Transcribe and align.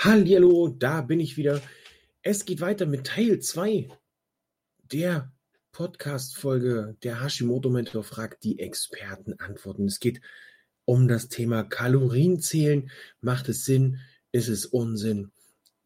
Hallo, 0.00 0.68
da 0.68 1.00
bin 1.00 1.18
ich 1.18 1.36
wieder. 1.36 1.60
Es 2.22 2.44
geht 2.44 2.60
weiter 2.60 2.86
mit 2.86 3.08
Teil 3.08 3.40
2 3.40 3.88
der 4.92 5.32
Podcast-Folge 5.72 6.96
der 7.02 7.20
Hashimoto 7.20 7.68
Mentor 7.68 8.04
fragt 8.04 8.44
die 8.44 8.60
Experten 8.60 9.40
antworten. 9.40 9.86
Es 9.86 9.98
geht 9.98 10.20
um 10.84 11.08
das 11.08 11.28
Thema 11.28 11.64
Kalorienzählen. 11.64 12.92
Macht 13.20 13.48
es 13.48 13.64
Sinn? 13.64 13.98
Ist 14.30 14.46
es 14.46 14.66
Unsinn? 14.66 15.32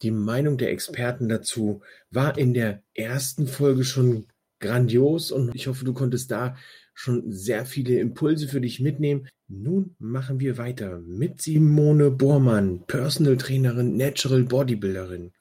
Die 0.02 0.10
Meinung 0.10 0.58
der 0.58 0.72
Experten 0.72 1.30
dazu 1.30 1.80
war 2.10 2.36
in 2.36 2.52
der 2.52 2.82
ersten 2.92 3.46
Folge 3.46 3.82
schon 3.82 4.26
grandios 4.60 5.32
und 5.32 5.54
ich 5.54 5.68
hoffe, 5.68 5.86
du 5.86 5.94
konntest 5.94 6.30
da 6.30 6.54
schon 6.92 7.32
sehr 7.32 7.64
viele 7.64 7.98
Impulse 7.98 8.46
für 8.46 8.60
dich 8.60 8.78
mitnehmen. 8.78 9.26
Nun 9.54 9.94
machen 9.98 10.40
wir 10.40 10.56
weiter 10.56 11.00
mit 11.00 11.42
Simone 11.42 12.10
Bormann, 12.10 12.86
Personal 12.86 13.36
Trainerin, 13.36 13.98
Natural 13.98 14.44
Bodybuilderin. 14.44 15.32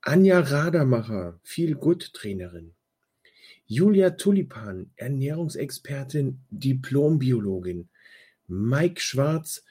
Anja 0.00 0.38
Radermacher, 0.38 1.40
Feel 1.42 1.74
Good 1.74 2.14
Trainerin. 2.14 2.76
Julia 3.66 4.10
Tulipan, 4.10 4.92
Ernährungsexpertin, 4.94 6.38
Diplombiologin. 6.50 7.88
Mike 8.46 9.00
Schwarz, 9.00 9.64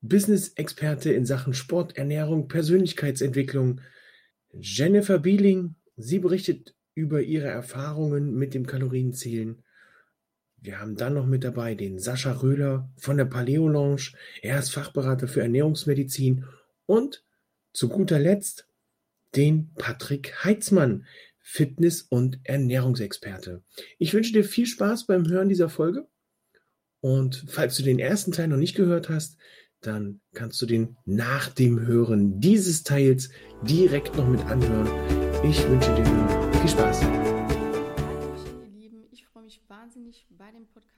Business-Experte 0.00 1.12
in 1.12 1.24
Sachen 1.24 1.54
Sport, 1.54 1.96
Ernährung, 1.96 2.48
Persönlichkeitsentwicklung. 2.48 3.82
Jennifer 4.52 5.20
Bieling, 5.20 5.76
sie 5.96 6.18
berichtet 6.18 6.74
über 6.96 7.22
ihre 7.22 7.46
Erfahrungen 7.46 8.34
mit 8.34 8.52
dem 8.52 8.66
Kalorienzählen. 8.66 9.62
Wir 10.62 10.78
haben 10.78 10.94
dann 10.94 11.14
noch 11.14 11.26
mit 11.26 11.42
dabei 11.42 11.74
den 11.74 11.98
Sascha 11.98 12.32
Röhler 12.32 12.90
von 12.98 13.16
der 13.16 13.24
Paleo 13.24 13.66
Lounge. 13.66 14.12
Er 14.42 14.58
ist 14.58 14.72
Fachberater 14.72 15.26
für 15.26 15.40
Ernährungsmedizin. 15.40 16.44
Und 16.86 17.24
zu 17.72 17.88
guter 17.88 18.18
Letzt 18.18 18.66
den 19.36 19.72
Patrick 19.74 20.44
Heitzmann, 20.44 21.06
Fitness- 21.38 22.02
und 22.02 22.40
Ernährungsexperte. 22.44 23.62
Ich 23.98 24.12
wünsche 24.12 24.32
dir 24.32 24.44
viel 24.44 24.66
Spaß 24.66 25.06
beim 25.06 25.26
Hören 25.28 25.48
dieser 25.48 25.68
Folge. 25.68 26.06
Und 27.00 27.46
falls 27.48 27.76
du 27.76 27.82
den 27.82 27.98
ersten 27.98 28.32
Teil 28.32 28.48
noch 28.48 28.56
nicht 28.58 28.76
gehört 28.76 29.08
hast, 29.08 29.38
dann 29.80 30.20
kannst 30.34 30.60
du 30.60 30.66
den 30.66 30.96
nach 31.06 31.48
dem 31.48 31.80
Hören 31.86 32.38
dieses 32.40 32.82
Teils 32.82 33.30
direkt 33.62 34.16
noch 34.16 34.28
mit 34.28 34.44
anhören. 34.44 34.90
Ich 35.42 35.66
wünsche 35.66 35.94
dir 35.94 36.04
viel 36.60 36.68
Spaß 36.68 37.00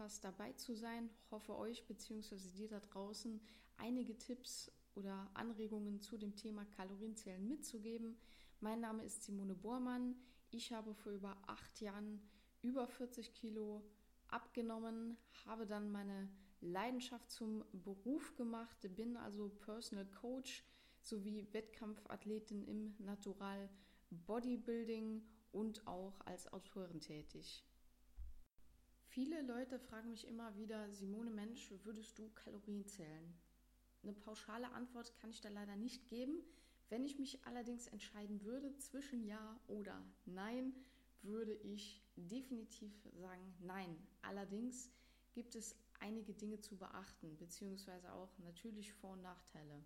Podcast 0.02 0.24
dabei 0.24 0.52
zu 0.54 0.74
sein. 0.74 1.08
Hoffe 1.30 1.56
euch 1.56 1.86
bzw. 1.86 2.34
dir 2.56 2.68
da 2.68 2.80
draußen 2.80 3.40
einige 3.76 4.18
Tipps 4.18 4.72
oder 4.96 5.30
Anregungen 5.32 6.00
zu 6.00 6.18
dem 6.18 6.34
Thema 6.34 6.64
Kalorienzählen 6.76 7.46
mitzugeben. 7.46 8.16
Mein 8.58 8.80
Name 8.80 9.04
ist 9.04 9.22
Simone 9.22 9.54
Bormann. 9.54 10.16
Ich 10.50 10.72
habe 10.72 10.92
vor 10.92 11.12
über 11.12 11.36
acht 11.46 11.80
Jahren 11.80 12.20
über 12.62 12.88
40 12.88 13.32
Kilo 13.32 13.80
abgenommen, 14.26 15.16
habe 15.46 15.66
dann 15.68 15.92
meine 15.92 16.28
Leidenschaft 16.60 17.30
zum 17.30 17.64
Beruf 17.70 18.34
gemacht, 18.34 18.78
bin 18.96 19.16
also 19.16 19.50
Personal 19.50 20.06
Coach 20.06 20.64
sowie 21.00 21.46
Wettkampfathletin 21.52 22.64
im 22.64 22.96
Natural 22.98 23.68
Bodybuilding 24.10 25.22
und 25.52 25.86
auch 25.86 26.20
als 26.24 26.52
Autorin 26.52 27.00
tätig. 27.00 27.64
Viele 29.12 29.42
Leute 29.42 29.78
fragen 29.78 30.08
mich 30.08 30.26
immer 30.26 30.56
wieder, 30.56 30.90
Simone 30.90 31.28
Mensch, 31.28 31.70
würdest 31.84 32.18
du 32.18 32.30
Kalorien 32.30 32.86
zählen? 32.86 33.34
Eine 34.02 34.14
pauschale 34.14 34.72
Antwort 34.72 35.14
kann 35.20 35.28
ich 35.28 35.42
da 35.42 35.50
leider 35.50 35.76
nicht 35.76 36.08
geben. 36.08 36.42
Wenn 36.88 37.04
ich 37.04 37.18
mich 37.18 37.44
allerdings 37.44 37.88
entscheiden 37.88 38.42
würde 38.42 38.74
zwischen 38.78 39.26
Ja 39.26 39.60
oder 39.66 40.02
Nein, 40.24 40.72
würde 41.20 41.52
ich 41.52 42.02
definitiv 42.16 42.90
sagen 43.20 43.54
Nein. 43.60 43.94
Allerdings 44.22 44.90
gibt 45.34 45.56
es 45.56 45.76
einige 46.00 46.32
Dinge 46.32 46.62
zu 46.62 46.78
beachten, 46.78 47.36
beziehungsweise 47.36 48.14
auch 48.14 48.38
natürlich 48.38 48.94
Vor- 48.94 49.12
und 49.12 49.20
Nachteile. 49.20 49.84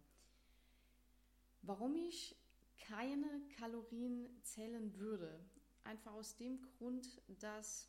Warum 1.63 1.97
ich 1.97 2.37
keine 2.79 3.41
Kalorien 3.59 4.29
zählen 4.45 4.97
würde? 5.01 5.45
Einfach 5.83 6.13
aus 6.13 6.37
dem 6.37 6.63
Grund, 6.63 7.21
dass 7.41 7.89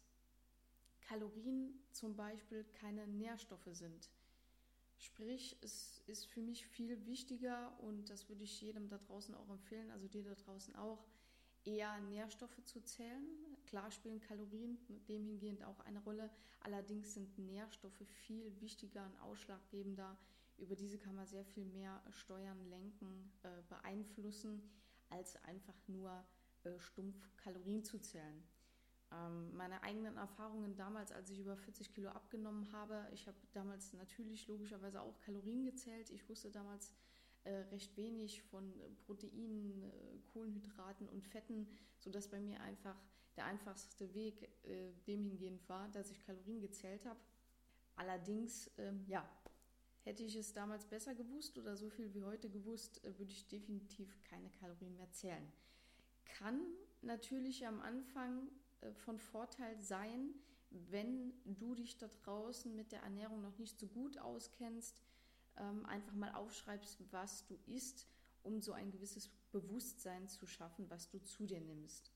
Kalorien 1.07 1.73
zum 1.91 2.16
Beispiel 2.16 2.66
keine 2.79 3.07
Nährstoffe 3.07 3.69
sind. 3.72 4.09
Sprich, 5.00 5.57
es 5.62 6.01
ist 6.07 6.25
für 6.25 6.41
mich 6.41 6.66
viel 6.66 7.06
wichtiger 7.06 7.72
und 7.79 8.09
das 8.09 8.28
würde 8.29 8.44
ich 8.44 8.62
jedem 8.62 8.90
da 8.90 8.97
draußen 8.97 9.34
auch 9.35 9.50
empfehlen, 9.50 9.91
also 9.91 10.07
dir 10.07 10.23
da 10.23 10.35
draußen 10.35 10.75
auch, 10.75 11.06
eher 11.63 12.00
Nährstoffe 12.00 12.63
zu 12.63 12.81
zählen. 12.81 13.25
Klar 13.66 13.91
spielen 13.91 14.22
Kalorien 14.22 14.78
dem 15.07 15.25
hingehend 15.25 15.63
auch 15.63 15.79
eine 15.81 16.00
Rolle, 16.00 16.29
allerdings 16.62 17.13
sind 17.13 17.38
Nährstoffe 17.38 18.07
viel 18.25 18.59
wichtiger 18.62 19.06
und 19.06 19.19
ausschlaggebender. 19.19 20.18
Über 20.57 20.75
diese 20.75 20.97
kann 20.97 21.16
man 21.16 21.28
sehr 21.28 21.45
viel 21.45 21.66
mehr 21.66 22.01
steuern, 22.12 22.66
lenken, 22.69 23.31
äh, 23.44 23.62
beeinflussen, 23.69 24.62
als 25.09 25.35
einfach 25.44 25.75
nur 25.88 26.25
äh, 26.63 26.79
stumpf 26.79 27.18
Kalorien 27.38 27.84
zu 27.84 28.00
zählen. 28.00 28.44
Ähm, 29.12 29.56
meine 29.56 29.84
eigenen 29.84 30.18
Erfahrungen 30.18 30.75
damals, 30.75 31.12
als 31.12 31.29
ich 31.29 31.40
über 31.40 31.56
40 31.56 31.94
Kilo 31.94 32.09
abgenommen 32.09 32.72
habe, 32.73 33.07
ich 33.13 33.28
habe 33.28 33.38
damals 33.53 33.94
natürlich 33.94 34.47
logischerweise 34.47 35.01
auch 35.01 35.19
Kalorien 35.22 35.63
gezählt. 35.63 36.09
Ich 36.09 36.28
wusste 36.28 36.51
damals 36.51 36.94
äh, 37.44 37.53
recht 37.72 37.95
wenig 37.95 38.44
von 38.44 38.73
Proteinen, 39.06 39.84
äh, 39.84 40.19
Kohlenhydraten 40.34 41.07
und 41.07 41.25
Fetten, 41.25 41.68
sodass 42.00 42.28
bei 42.28 42.40
mir 42.40 42.59
einfach 42.62 42.97
der 43.38 43.45
einfachste 43.45 44.13
Weg 44.13 44.50
äh, 44.63 44.91
dem 45.07 45.24
hingehend 45.24 45.68
war, 45.69 45.88
dass 45.89 46.12
ich 46.12 46.22
Kalorien 46.25 46.59
gezählt 46.59 47.06
habe. 47.06 47.19
Allerdings, 47.95 48.69
ähm, 48.78 49.06
ja, 49.07 49.28
hätte 50.03 50.24
ich 50.24 50.35
es 50.35 50.53
damals 50.53 50.85
besser 50.85 51.16
gewusst 51.16 51.57
oder 51.57 51.75
so 51.78 51.89
viel 51.89 52.13
wie 52.13 52.24
heute 52.24 52.50
gewusst, 52.50 53.03
äh, 53.06 53.18
würde 53.18 53.31
ich 53.31 53.47
definitiv 53.47 54.22
keine 54.24 54.50
Kalorien 54.50 54.97
mehr 54.97 55.12
zählen. 55.12 55.51
Kann 56.25 56.62
natürlich 57.01 57.66
am 57.66 57.79
Anfang 57.79 58.47
äh, 58.47 58.66
von 58.93 59.19
Vorteil 59.19 59.79
sein, 59.81 60.33
wenn 60.69 61.33
du 61.45 61.75
dich 61.75 61.97
da 61.97 62.07
draußen 62.07 62.75
mit 62.75 62.91
der 62.91 63.01
Ernährung 63.01 63.41
noch 63.41 63.57
nicht 63.57 63.79
so 63.79 63.88
gut 63.88 64.17
auskennst, 64.17 65.01
ähm, 65.57 65.85
einfach 65.85 66.13
mal 66.13 66.33
aufschreibst, 66.33 66.99
was 67.11 67.45
du 67.45 67.57
isst, 67.67 68.07
um 68.43 68.61
so 68.61 68.73
ein 68.73 68.91
gewisses 68.91 69.29
Bewusstsein 69.51 70.27
zu 70.27 70.45
schaffen, 70.45 70.89
was 70.89 71.09
du 71.09 71.19
zu 71.19 71.45
dir 71.45 71.61
nimmst. 71.61 72.11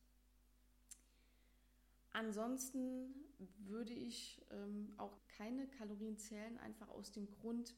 Ansonsten 2.14 3.16
würde 3.60 3.94
ich 3.94 4.42
ähm, 4.52 4.94
auch 4.98 5.18
keine 5.38 5.68
Kalorien 5.68 6.18
zählen, 6.18 6.58
einfach 6.60 6.90
aus 6.90 7.12
dem 7.12 7.30
Grund, 7.32 7.74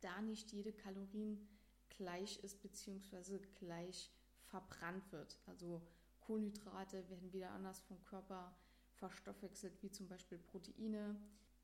da 0.00 0.20
nicht 0.22 0.52
jede 0.52 0.72
Kalorien 0.72 1.48
gleich 1.88 2.38
ist 2.44 2.62
bzw. 2.62 3.38
gleich 3.56 4.10
verbrannt 4.44 5.10
wird. 5.12 5.38
Also 5.46 5.82
Kohlenhydrate 6.24 7.08
werden 7.08 7.32
wieder 7.32 7.50
anders 7.50 7.80
vom 7.82 8.02
Körper 8.04 8.54
verstoffwechselt, 8.94 9.82
wie 9.82 9.90
zum 9.90 10.08
Beispiel 10.08 10.38
Proteine. 10.38 11.16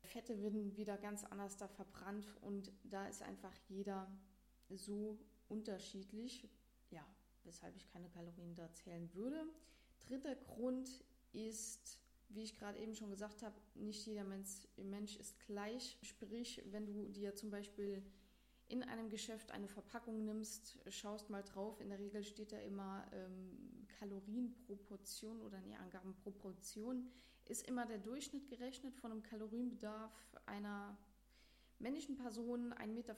Fette 0.03 0.41
werden 0.41 0.75
wieder 0.77 0.97
ganz 0.97 1.23
anders 1.25 1.57
da 1.57 1.67
verbrannt 1.67 2.25
und 2.41 2.71
da 2.83 3.07
ist 3.07 3.21
einfach 3.21 3.55
jeder 3.67 4.11
so 4.69 5.19
unterschiedlich, 5.47 6.49
ja, 6.89 7.05
weshalb 7.43 7.75
ich 7.75 7.87
keine 7.87 8.09
Kalorien 8.09 8.55
da 8.55 8.71
zählen 8.73 9.13
würde. 9.13 9.43
Dritter 9.99 10.35
Grund 10.35 11.03
ist, 11.33 11.99
wie 12.29 12.43
ich 12.43 12.55
gerade 12.55 12.79
eben 12.79 12.95
schon 12.95 13.09
gesagt 13.09 13.43
habe, 13.43 13.55
nicht 13.75 14.05
jeder 14.05 14.23
Mensch, 14.23 14.67
Mensch 14.77 15.17
ist 15.17 15.39
gleich. 15.39 15.97
Sprich, 16.01 16.63
wenn 16.71 16.85
du 16.85 17.09
dir 17.09 17.35
zum 17.35 17.49
Beispiel 17.49 18.03
in 18.71 18.83
einem 18.83 19.09
Geschäft 19.09 19.51
eine 19.51 19.67
Verpackung 19.67 20.23
nimmst, 20.23 20.79
schaust 20.89 21.29
mal 21.29 21.43
drauf. 21.43 21.79
In 21.81 21.89
der 21.89 21.99
Regel 21.99 22.23
steht 22.23 22.51
da 22.51 22.57
immer 22.59 23.05
ähm, 23.11 23.85
Kalorienproportion 23.99 25.41
oder 25.41 25.59
nee, 25.61 25.75
Angabenproportion 25.75 27.09
ist 27.45 27.67
immer 27.67 27.85
der 27.85 27.97
Durchschnitt 27.97 28.47
gerechnet 28.47 28.95
von 28.95 29.11
einem 29.11 29.23
Kalorienbedarf 29.23 30.13
einer 30.45 30.97
männlichen 31.79 32.15
Person, 32.15 32.73
1,75 32.73 32.87
Meter 32.87 33.15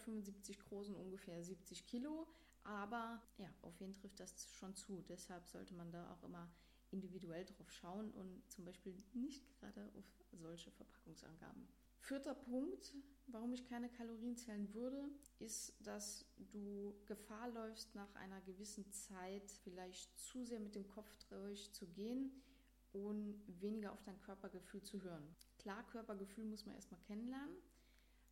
groß 0.68 0.90
und 0.90 0.96
ungefähr 0.96 1.44
70 1.44 1.86
Kilo. 1.86 2.28
Aber 2.64 3.22
ja, 3.38 3.50
auf 3.62 3.80
jeden 3.80 3.94
trifft 3.94 4.20
das 4.20 4.48
schon 4.50 4.74
zu. 4.76 5.04
Deshalb 5.08 5.48
sollte 5.48 5.74
man 5.76 5.92
da 5.92 6.12
auch 6.14 6.24
immer 6.24 6.50
individuell 6.92 7.46
drauf 7.46 7.70
schauen 7.72 8.12
und 8.12 8.42
zum 8.50 8.66
Beispiel 8.66 8.96
nicht 9.14 9.48
gerade 9.60 9.92
auf 9.98 10.06
solche 10.32 10.72
Verpackungsangaben. 10.72 11.68
Vierter 12.04 12.36
Punkt, 12.36 12.94
warum 13.28 13.54
ich 13.54 13.64
keine 13.64 13.88
Kalorien 13.88 14.36
zählen 14.36 14.74
würde, 14.74 15.08
ist, 15.40 15.74
dass 15.88 16.26
du 16.52 16.94
Gefahr 17.06 17.50
läufst, 17.52 17.96
nach 17.96 18.14
einer 18.16 18.42
gewissen 18.42 18.92
Zeit 18.92 19.50
vielleicht 19.64 20.20
zu 20.20 20.44
sehr 20.44 20.60
mit 20.60 20.76
dem 20.76 20.86
Kopf 20.86 21.18
durchzugehen 21.30 22.44
und 22.92 23.42
weniger 23.62 23.94
auf 23.94 24.04
dein 24.04 24.20
Körpergefühl 24.20 24.84
zu 24.84 25.02
hören. 25.02 25.34
Klar, 25.58 25.82
Körpergefühl 25.88 26.44
muss 26.44 26.66
man 26.66 26.76
erstmal 26.76 27.00
kennenlernen. 27.00 27.56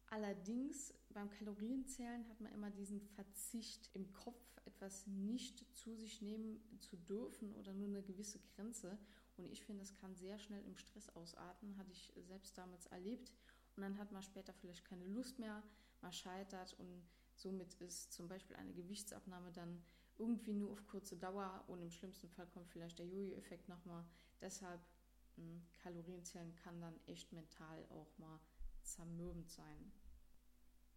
Allerdings 0.08 0.94
beim 1.08 1.30
Kalorienzählen 1.30 2.28
hat 2.28 2.42
man 2.42 2.52
immer 2.52 2.72
diesen 2.72 3.00
Verzicht 3.00 3.90
im 3.94 4.12
Kopf, 4.12 4.44
etwas 4.66 5.08
nicht 5.08 5.66
zu 5.74 5.96
sich 5.96 6.22
nehmen 6.22 6.62
zu 6.82 6.98
dürfen 6.98 7.54
oder 7.54 7.74
nur 7.74 7.88
eine 7.88 8.04
gewisse 8.04 8.40
Grenze. 8.40 9.00
Und 9.38 9.50
ich 9.50 9.64
finde, 9.64 9.84
das 9.84 9.96
kann 9.96 10.14
sehr 10.14 10.38
schnell 10.40 10.62
im 10.66 10.76
Stress 10.76 11.08
ausarten, 11.16 11.78
hatte 11.78 11.94
ich 11.94 12.12
selbst 12.28 12.58
damals 12.58 12.88
erlebt. 12.88 13.32
Und 13.76 13.84
dann 13.84 13.98
hat 13.98 14.12
man 14.12 14.22
später 14.22 14.54
vielleicht 14.54 14.86
keine 14.86 15.06
Lust 15.06 15.40
mehr, 15.40 15.64
man 16.02 16.12
scheitert 16.12 16.74
und 16.80 17.04
somit 17.36 17.74
ist 17.76 18.12
zum 18.12 18.28
Beispiel 18.28 18.56
eine 18.56 18.74
Gewichtsabnahme 18.74 19.52
dann 19.52 19.84
irgendwie 20.18 20.54
nur 20.54 20.72
auf 20.72 20.86
kurze 20.88 21.18
Dauer 21.18 21.64
und 21.68 21.82
im 21.82 21.90
schlimmsten 21.90 22.30
Fall 22.30 22.48
kommt 22.48 22.70
vielleicht 22.70 23.00
der 23.00 23.08
Jojo-Effekt 23.08 23.70
nochmal. 23.70 24.06
Deshalb 24.40 24.82
mh, 25.38 25.44
hm, 25.44 25.62
Kalorienzählen 25.82 26.56
kann 26.56 26.80
dann 26.82 27.00
echt 27.08 27.32
mental 27.32 27.86
auch 27.90 28.18
mal 28.18 28.40
zermürbend 28.84 29.50
sein. 29.50 29.92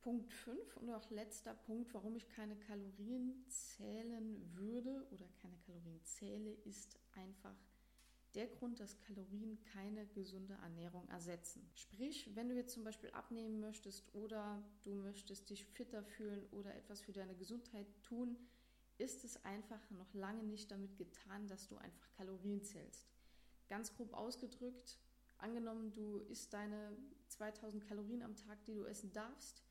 Punkt 0.02 0.30
5 0.32 0.76
und 0.76 0.90
auch 0.90 1.10
letzter 1.10 1.54
Punkt, 1.54 1.94
warum 1.94 2.14
ich 2.14 2.28
keine 2.28 2.56
Kalorien 2.56 3.42
zählen 3.48 4.54
würde 4.54 5.06
oder 5.10 5.26
keine 5.40 5.56
Kalorien 5.64 6.04
zähle, 6.04 6.52
ist 6.64 6.98
einfach 7.12 7.56
der 8.34 8.46
Grund, 8.48 8.80
dass 8.80 8.98
Kalorien 9.00 9.58
keine 9.72 10.06
gesunde 10.06 10.54
Ernährung 10.54 11.08
ersetzen. 11.08 11.68
Sprich, 11.74 12.30
wenn 12.34 12.48
du 12.48 12.54
jetzt 12.54 12.74
zum 12.74 12.84
Beispiel 12.84 13.10
abnehmen 13.10 13.60
möchtest 13.60 14.12
oder 14.14 14.62
du 14.82 14.94
möchtest 14.94 15.50
dich 15.50 15.64
fitter 15.64 16.02
fühlen 16.02 16.44
oder 16.50 16.74
etwas 16.74 17.00
für 17.00 17.12
deine 17.12 17.34
Gesundheit 17.36 17.86
tun, 18.02 18.36
ist 18.98 19.24
es 19.24 19.44
einfach 19.44 19.90
noch 19.90 20.12
lange 20.14 20.42
nicht 20.44 20.70
damit 20.70 20.96
getan, 20.96 21.46
dass 21.46 21.66
du 21.66 21.76
einfach 21.76 22.10
Kalorien 22.16 22.62
zählst. 22.62 23.06
Ganz 23.68 23.94
grob 23.94 24.12
ausgedrückt, 24.14 24.98
angenommen, 25.38 25.92
du 25.92 26.18
isst 26.18 26.52
deine 26.52 26.96
2000 27.28 27.86
Kalorien 27.86 28.22
am 28.22 28.36
Tag, 28.36 28.64
die 28.64 28.74
du 28.74 28.84
essen 28.84 29.12
darfst, 29.12 29.62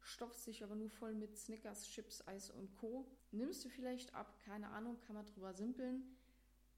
stopfst 0.00 0.46
dich 0.46 0.62
aber 0.62 0.74
nur 0.74 0.90
voll 0.90 1.14
mit 1.14 1.36
Snickers, 1.36 1.86
Chips, 1.88 2.26
Eis 2.26 2.50
und 2.50 2.76
Co. 2.76 3.06
Nimmst 3.30 3.64
du 3.64 3.68
vielleicht 3.68 4.14
ab, 4.14 4.38
keine 4.44 4.68
Ahnung, 4.70 5.00
kann 5.00 5.14
man 5.14 5.26
drüber 5.26 5.54
simpeln, 5.54 6.16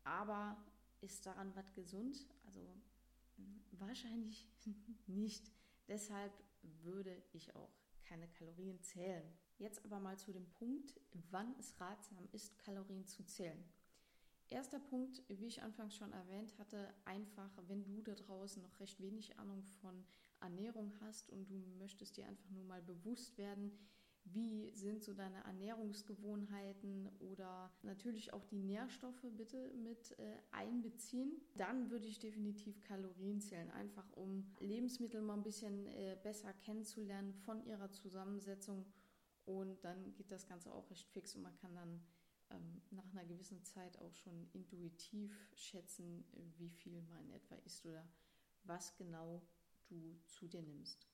aber 0.05 0.57
ist 1.05 1.27
daran 1.27 1.55
was 1.55 1.73
gesund? 1.75 2.27
Also 2.47 2.61
hm, 3.37 3.61
wahrscheinlich 3.73 4.49
nicht. 5.07 5.51
Deshalb 5.87 6.33
würde 6.83 7.23
ich 7.33 7.55
auch 7.55 7.71
keine 8.05 8.29
Kalorien 8.29 8.81
zählen. 8.83 9.25
Jetzt 9.59 9.85
aber 9.85 10.01
mal 10.01 10.19
zu 10.19 10.33
dem 10.33 10.49
Punkt, 10.51 10.99
wann 11.31 11.55
es 11.59 11.79
ratsam 11.81 12.29
ist, 12.33 12.59
Kalorien 12.59 13.07
zu 13.07 13.25
zählen. 13.25 13.63
Erster 14.49 14.79
Punkt, 14.79 15.23
wie 15.29 15.47
ich 15.47 15.63
anfangs 15.63 15.97
schon 15.97 16.13
erwähnt 16.13 16.59
hatte, 16.59 16.93
einfach, 17.05 17.51
wenn 17.67 17.85
du 17.85 18.03
da 18.03 18.15
draußen 18.15 18.63
noch 18.63 18.79
recht 18.81 19.01
wenig 19.01 19.39
Ahnung 19.39 19.65
von 19.81 20.05
Ernährung 20.41 20.93
hast 21.01 21.31
und 21.31 21.49
du 21.49 21.55
möchtest 21.79 22.17
dir 22.17 22.27
einfach 22.27 22.51
nur 22.51 22.65
mal 22.65 22.83
bewusst 22.83 23.39
werden, 23.39 23.73
wie 24.25 24.71
sind 24.73 25.03
so 25.03 25.13
deine 25.13 25.45
Ernährungsgewohnheiten 25.45 27.11
oder 27.21 27.71
natürlich 27.83 28.33
auch 28.33 28.45
die 28.47 28.63
Nährstoffe 28.63 29.27
bitte 29.37 29.71
mit 29.75 30.19
äh, 30.19 30.37
einbeziehen. 30.51 31.41
Dann 31.57 31.91
würde 31.91 32.07
ich 32.07 32.19
definitiv 32.19 32.81
Kalorien 32.81 33.41
zählen, 33.41 33.71
einfach 33.71 34.11
um 34.13 34.51
Lebensmittel 34.61 35.21
mal 35.21 35.35
ein 35.35 35.43
bisschen 35.43 35.87
äh, 35.89 36.17
besser 36.23 36.53
kennenzulernen 36.55 37.35
von 37.35 37.65
ihrer 37.67 37.91
Zusammensetzung. 37.91 38.87
Und 39.45 39.85
dann 39.85 40.15
geht 40.15 40.33
das 40.33 40.47
Ganze 40.47 40.73
auch 40.73 40.91
recht 40.91 41.09
fix 41.11 41.37
und 41.37 41.43
man 41.43 41.55
kann 41.57 41.75
dann 41.75 42.01
ähm, 42.51 42.83
nach 42.91 43.09
einer 43.11 43.27
gewissen 43.27 43.63
Zeit 43.63 43.99
auch 43.99 44.15
schon 44.17 44.49
intuitiv 44.53 45.37
schätzen, 45.55 46.25
wie 46.57 46.71
viel 46.71 47.03
man 47.03 47.31
etwa 47.31 47.57
isst 47.57 47.85
oder 47.85 48.09
was 48.65 48.97
genau 48.97 49.43
du 49.87 50.17
zu 50.27 50.49
dir 50.49 50.63
nimmst. 50.63 51.07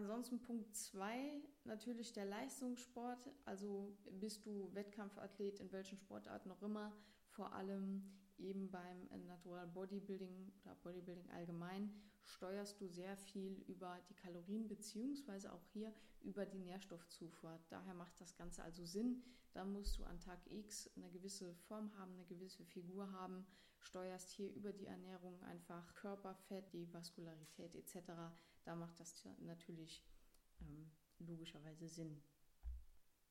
Ansonsten 0.00 0.40
Punkt 0.40 0.74
2, 0.74 1.42
natürlich 1.64 2.14
der 2.14 2.24
Leistungssport. 2.24 3.30
Also 3.44 3.94
bist 4.12 4.46
du 4.46 4.70
Wettkampfathlet 4.72 5.60
in 5.60 5.70
welchen 5.72 5.98
Sportarten 5.98 6.48
noch 6.48 6.62
immer, 6.62 6.90
vor 7.28 7.52
allem 7.52 8.10
eben 8.38 8.70
beim 8.70 9.10
Natural 9.26 9.66
Bodybuilding 9.66 10.54
oder 10.64 10.74
Bodybuilding 10.76 11.28
allgemein, 11.32 11.92
steuerst 12.24 12.80
du 12.80 12.88
sehr 12.88 13.14
viel 13.14 13.62
über 13.68 14.00
die 14.08 14.14
Kalorien 14.14 14.68
beziehungsweise 14.68 15.52
auch 15.52 15.66
hier 15.66 15.92
über 16.22 16.46
die 16.46 16.60
Nährstoffzufuhr. 16.60 17.60
Daher 17.68 17.92
macht 17.92 18.18
das 18.22 18.34
Ganze 18.34 18.62
also 18.62 18.86
Sinn. 18.86 19.22
Da 19.52 19.66
musst 19.66 19.98
du 19.98 20.04
an 20.04 20.18
Tag 20.18 20.38
X 20.50 20.88
eine 20.96 21.10
gewisse 21.10 21.54
Form 21.68 21.94
haben, 21.98 22.14
eine 22.14 22.24
gewisse 22.24 22.64
Figur 22.64 23.12
haben, 23.12 23.44
steuerst 23.80 24.30
hier 24.30 24.50
über 24.54 24.72
die 24.72 24.86
Ernährung 24.86 25.42
einfach 25.42 25.92
Körperfett, 25.94 26.72
die 26.72 26.90
Vaskularität 26.90 27.74
etc. 27.74 28.12
Da 28.70 28.76
macht 28.76 29.00
das 29.00 29.24
natürlich 29.40 30.00
ähm, 30.60 30.88
logischerweise 31.18 31.88
Sinn. 31.88 32.22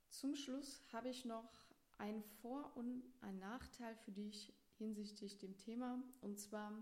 Zum 0.10 0.36
Schluss 0.36 0.82
habe 0.92 1.08
ich 1.08 1.24
noch 1.24 1.50
einen 1.98 2.22
Vor- 2.42 2.76
und 2.76 3.06
einen 3.22 3.40
Nachteil 3.40 3.96
für 3.96 4.12
dich 4.12 4.54
hinsichtlich 4.74 5.38
dem 5.38 5.56
Thema. 5.56 6.04
Und 6.20 6.42
zwar 6.42 6.74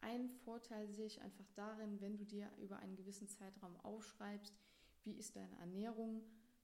ein 0.00 0.30
Vorteil 0.30 0.88
sehe 0.88 1.04
ich 1.04 1.20
einfach 1.20 1.44
darin, 1.50 2.00
wenn 2.00 2.16
du 2.16 2.24
dir 2.24 2.50
über 2.56 2.78
einen 2.78 2.96
gewissen 2.96 3.28
Zeitraum 3.28 3.76
aufschreibst, 3.80 4.54
wie 5.02 5.18
ist 5.18 5.36
deine 5.36 5.58
Ernährung, 5.58 6.22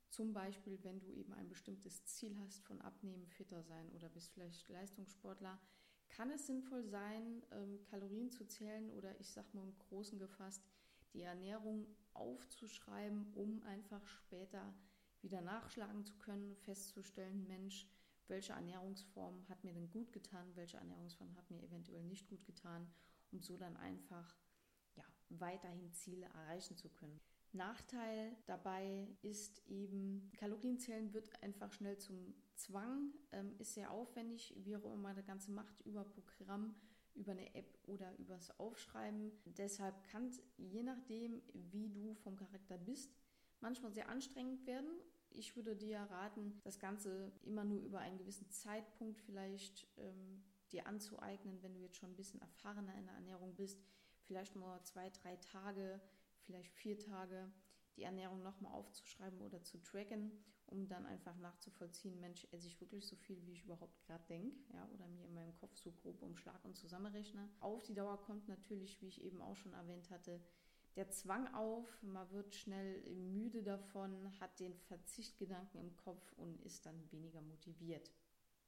zum 0.08 0.32
Beispiel 0.32 0.82
wenn 0.84 1.00
du 1.00 1.10
eben 1.10 1.34
ein 1.34 1.50
bestimmtes 1.50 2.02
Ziel 2.06 2.34
hast 2.38 2.64
von 2.64 2.80
Abnehmen, 2.80 3.26
fitter 3.26 3.62
sein 3.62 3.92
oder 3.92 4.08
bist 4.08 4.32
vielleicht 4.32 4.66
Leistungssportler, 4.70 5.60
kann 6.08 6.30
es 6.30 6.46
sinnvoll 6.46 6.82
sein, 6.82 7.42
ähm, 7.50 7.82
Kalorien 7.90 8.30
zu 8.30 8.46
zählen 8.46 8.90
oder 8.92 9.20
ich 9.20 9.30
sage 9.30 9.48
mal 9.52 9.64
im 9.64 9.78
Großen 9.78 10.18
gefasst, 10.18 10.62
die 11.12 11.22
Ernährung 11.22 11.86
aufzuschreiben, 12.14 13.32
um 13.34 13.62
einfach 13.64 14.06
später 14.06 14.74
wieder 15.22 15.40
nachschlagen 15.40 16.04
zu 16.04 16.14
können, 16.18 16.56
festzustellen, 16.56 17.46
Mensch, 17.46 17.88
welche 18.28 18.52
Ernährungsform 18.52 19.48
hat 19.48 19.62
mir 19.64 19.72
denn 19.72 19.90
gut 19.90 20.12
getan, 20.12 20.50
welche 20.54 20.78
Ernährungsform 20.78 21.36
hat 21.36 21.50
mir 21.50 21.62
eventuell 21.62 22.04
nicht 22.04 22.28
gut 22.28 22.44
getan, 22.44 22.90
um 23.32 23.40
so 23.40 23.56
dann 23.56 23.76
einfach 23.76 24.36
ja, 24.94 25.04
weiterhin 25.28 25.92
Ziele 25.92 26.26
erreichen 26.26 26.76
zu 26.76 26.88
können. 26.88 27.20
Nachteil 27.52 28.36
dabei 28.46 29.08
ist 29.22 29.66
eben, 29.66 30.30
Kalorienzählen 30.36 31.12
wird 31.12 31.42
einfach 31.42 31.72
schnell 31.72 31.98
zum 31.98 32.34
Zwang, 32.54 33.12
ähm, 33.32 33.54
ist 33.58 33.74
sehr 33.74 33.90
aufwendig, 33.90 34.54
wie 34.58 34.76
auch 34.76 34.84
immer 34.84 34.96
man 34.96 35.16
das 35.16 35.26
Ganze 35.26 35.50
macht, 35.50 35.80
über 35.82 36.04
Programm, 36.04 36.74
über 37.16 37.32
eine 37.32 37.54
App 37.54 37.78
oder 37.84 38.16
übers 38.18 38.58
Aufschreiben. 38.58 39.32
Deshalb 39.44 40.02
kann 40.04 40.26
es, 40.26 40.42
je 40.56 40.82
nachdem, 40.82 41.42
wie 41.52 41.88
du 41.88 42.14
vom 42.14 42.36
Charakter 42.36 42.78
bist, 42.78 43.14
manchmal 43.60 43.92
sehr 43.92 44.08
anstrengend 44.08 44.66
werden. 44.66 44.90
Ich 45.30 45.56
würde 45.56 45.76
dir 45.76 45.98
raten, 45.98 46.60
das 46.62 46.78
Ganze 46.78 47.32
immer 47.42 47.64
nur 47.64 47.80
über 47.80 47.98
einen 47.98 48.18
gewissen 48.18 48.48
Zeitpunkt 48.50 49.20
vielleicht 49.20 49.86
ähm, 49.98 50.44
dir 50.72 50.86
anzueignen, 50.86 51.62
wenn 51.62 51.74
du 51.74 51.80
jetzt 51.80 51.96
schon 51.96 52.10
ein 52.10 52.16
bisschen 52.16 52.40
erfahrener 52.40 52.94
in 52.94 53.06
der 53.06 53.14
Ernährung 53.14 53.54
bist. 53.54 53.82
Vielleicht 54.20 54.56
nur 54.56 54.82
zwei, 54.82 55.10
drei 55.10 55.36
Tage 55.36 56.00
vielleicht 56.46 56.72
vier 56.72 56.98
Tage 56.98 57.50
die 57.96 58.02
Ernährung 58.02 58.42
nochmal 58.42 58.72
aufzuschreiben 58.72 59.40
oder 59.40 59.62
zu 59.62 59.78
tracken, 59.82 60.32
um 60.66 60.88
dann 60.88 61.06
einfach 61.06 61.36
nachzuvollziehen, 61.38 62.20
Mensch, 62.20 62.46
esse 62.52 62.66
ich 62.66 62.80
wirklich 62.80 63.06
so 63.06 63.16
viel, 63.16 63.44
wie 63.46 63.52
ich 63.52 63.64
überhaupt 63.64 64.00
gerade 64.06 64.24
denke, 64.28 64.56
ja, 64.72 64.88
oder 64.94 65.06
mir 65.08 65.24
in 65.24 65.34
meinem 65.34 65.54
Kopf 65.56 65.76
so 65.76 65.92
grob 65.92 66.20
umschlag 66.22 66.64
und 66.64 66.76
zusammenrechne. 66.76 67.48
Auf 67.60 67.84
die 67.84 67.94
Dauer 67.94 68.20
kommt 68.22 68.48
natürlich, 68.48 69.00
wie 69.00 69.08
ich 69.08 69.22
eben 69.22 69.40
auch 69.40 69.56
schon 69.56 69.72
erwähnt 69.72 70.10
hatte, 70.10 70.40
der 70.96 71.10
Zwang 71.10 71.52
auf, 71.54 71.86
man 72.02 72.30
wird 72.30 72.54
schnell 72.54 73.02
müde 73.14 73.62
davon, 73.62 74.32
hat 74.40 74.58
den 74.58 74.74
Verzichtgedanken 74.74 75.78
im 75.78 75.94
Kopf 75.96 76.32
und 76.38 76.60
ist 76.62 76.86
dann 76.86 77.12
weniger 77.12 77.42
motiviert. 77.42 78.10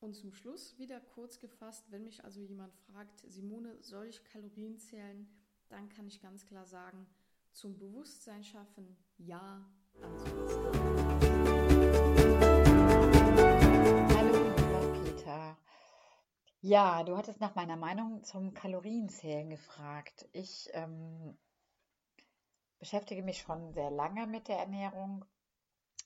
Und 0.00 0.14
zum 0.14 0.32
Schluss 0.32 0.78
wieder 0.78 1.00
kurz 1.00 1.40
gefasst, 1.40 1.90
wenn 1.90 2.04
mich 2.04 2.22
also 2.24 2.40
jemand 2.40 2.74
fragt, 2.74 3.24
Simone, 3.26 3.82
soll 3.82 4.06
ich 4.06 4.24
Kalorien 4.24 4.78
zählen, 4.78 5.26
dann 5.70 5.88
kann 5.88 6.06
ich 6.06 6.20
ganz 6.20 6.46
klar 6.46 6.66
sagen, 6.66 7.06
zum 7.52 7.78
Bewusstsein 7.78 8.44
schaffen, 8.44 8.96
ja, 9.16 9.66
ansonsten. 10.00 10.97
Peter. 15.38 15.56
Ja, 16.60 17.04
du 17.04 17.16
hattest 17.16 17.40
nach 17.40 17.54
meiner 17.54 17.76
Meinung 17.76 18.24
zum 18.24 18.52
Kalorienzählen 18.52 19.48
gefragt. 19.48 20.28
Ich 20.32 20.68
ähm, 20.72 21.38
beschäftige 22.80 23.22
mich 23.22 23.38
schon 23.38 23.72
sehr 23.72 23.90
lange 23.90 24.26
mit 24.26 24.48
der 24.48 24.58
Ernährung 24.58 25.24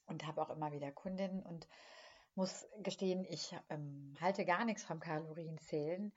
und 0.06 0.26
habe 0.26 0.42
auch 0.42 0.50
immer 0.50 0.72
wieder 0.72 0.92
Kundinnen 0.92 1.42
und 1.42 1.66
muss 2.34 2.66
gestehen, 2.82 3.24
ich 3.28 3.56
ähm, 3.70 4.14
halte 4.20 4.44
gar 4.44 4.64
nichts 4.64 4.84
vom 4.84 5.00
Kalorienzählen, 5.00 6.12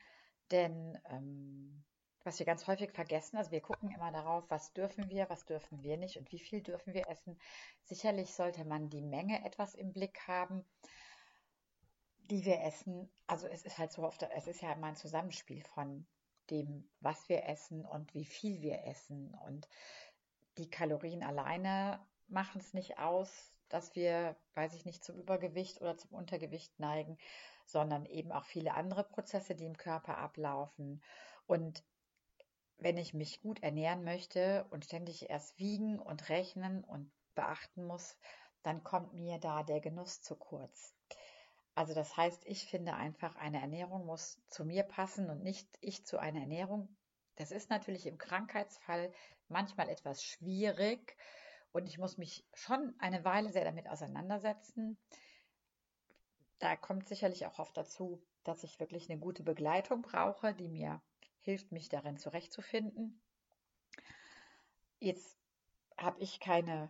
denn 0.52 0.98
ähm, 1.10 1.84
was 2.24 2.40
wir 2.40 2.46
ganz 2.46 2.68
häufig 2.68 2.92
vergessen, 2.92 3.38
also 3.38 3.52
wir 3.52 3.62
gucken 3.62 3.92
immer 3.92 4.12
darauf, 4.12 4.44
was 4.50 4.74
dürfen 4.74 5.10
wir, 5.10 5.30
was 5.30 5.46
dürfen 5.46 5.84
wir 5.84 5.98
nicht 5.98 6.18
und 6.18 6.32
wie 6.32 6.40
viel 6.40 6.62
dürfen 6.62 6.94
wir 6.94 7.08
essen. 7.08 7.40
Sicherlich 7.84 8.34
sollte 8.34 8.66
man 8.66 8.90
die 8.90 9.02
Menge 9.02 9.46
etwas 9.46 9.76
im 9.76 9.94
Blick 9.94 10.28
haben 10.28 10.66
die 12.30 12.46
wir 12.46 12.62
essen, 12.62 13.10
also 13.28 13.48
es 13.48 13.64
ist 13.64 13.78
halt 13.78 13.92
so 13.92 14.04
oft, 14.04 14.24
es 14.36 14.48
ist 14.48 14.62
ja 14.62 14.74
immer 14.74 14.88
ein 14.88 14.96
Zusammenspiel 14.96 15.64
von 15.64 16.06
dem, 16.50 16.90
was 17.00 17.28
wir 17.30 17.46
essen 17.46 17.86
und 17.86 18.14
wie 18.14 18.26
viel 18.26 18.62
wir 18.62 18.84
essen. 18.86 19.34
Und 19.46 19.68
die 20.58 20.70
Kalorien 20.70 21.24
alleine 21.24 22.00
machen 22.28 22.62
es 22.62 22.74
nicht 22.74 23.00
aus, 23.00 23.52
dass 23.70 23.96
wir, 23.96 24.36
weiß 24.54 24.74
ich 24.74 24.86
nicht, 24.86 25.04
zum 25.04 25.20
Übergewicht 25.20 25.82
oder 25.82 25.98
zum 25.98 26.12
Untergewicht 26.12 26.80
neigen, 26.80 27.18
sondern 27.66 28.06
eben 28.06 28.32
auch 28.32 28.46
viele 28.46 28.74
andere 28.74 29.04
Prozesse, 29.04 29.56
die 29.56 29.66
im 29.66 29.78
Körper 29.78 30.18
ablaufen. 30.18 31.04
Und 31.48 31.84
wenn 32.78 32.98
ich 32.98 33.14
mich 33.14 33.42
gut 33.42 33.64
ernähren 33.64 34.04
möchte 34.04 34.66
und 34.70 34.86
ständig 34.86 35.30
erst 35.30 35.58
wiegen 35.58 36.00
und 36.00 36.30
rechnen 36.30 36.84
und 36.84 37.12
beachten 37.34 37.86
muss, 37.86 38.18
dann 38.64 38.84
kommt 38.84 39.14
mir 39.14 39.40
da 39.40 39.64
der 39.64 39.80
Genuss 39.80 40.22
zu 40.22 40.36
kurz. 40.36 40.95
Also 41.76 41.94
das 41.94 42.16
heißt, 42.16 42.46
ich 42.46 42.66
finde 42.66 42.96
einfach, 42.96 43.36
eine 43.36 43.62
Ernährung 43.62 44.06
muss 44.06 44.42
zu 44.48 44.64
mir 44.64 44.84
passen 44.84 45.30
und 45.30 45.44
nicht 45.44 45.68
ich 45.82 46.06
zu 46.06 46.18
einer 46.18 46.40
Ernährung. 46.40 46.88
Das 47.36 47.52
ist 47.52 47.70
natürlich 47.70 48.06
im 48.08 48.18
Krankheitsfall 48.18 49.12
manchmal 49.50 49.90
etwas 49.90 50.24
schwierig 50.24 51.18
und 51.74 51.88
ich 51.88 51.98
muss 51.98 52.18
mich 52.18 52.46
schon 52.54 52.96
eine 53.00 53.26
Weile 53.26 53.52
sehr 53.52 53.66
damit 53.66 53.90
auseinandersetzen. 53.90 54.98
Da 56.60 56.78
kommt 56.78 57.10
sicherlich 57.10 57.46
auch 57.46 57.60
oft 57.60 57.76
dazu, 57.76 58.24
dass 58.46 58.64
ich 58.64 58.80
wirklich 58.80 59.10
eine 59.10 59.20
gute 59.20 59.44
Begleitung 59.44 60.02
brauche, 60.02 60.54
die 60.54 60.70
mir 60.70 61.02
hilft, 61.42 61.74
mich 61.74 61.90
darin 61.90 62.18
zurechtzufinden. 62.18 63.22
Jetzt 65.00 65.38
habe 65.98 66.20
ich 66.22 66.40
keine, 66.40 66.90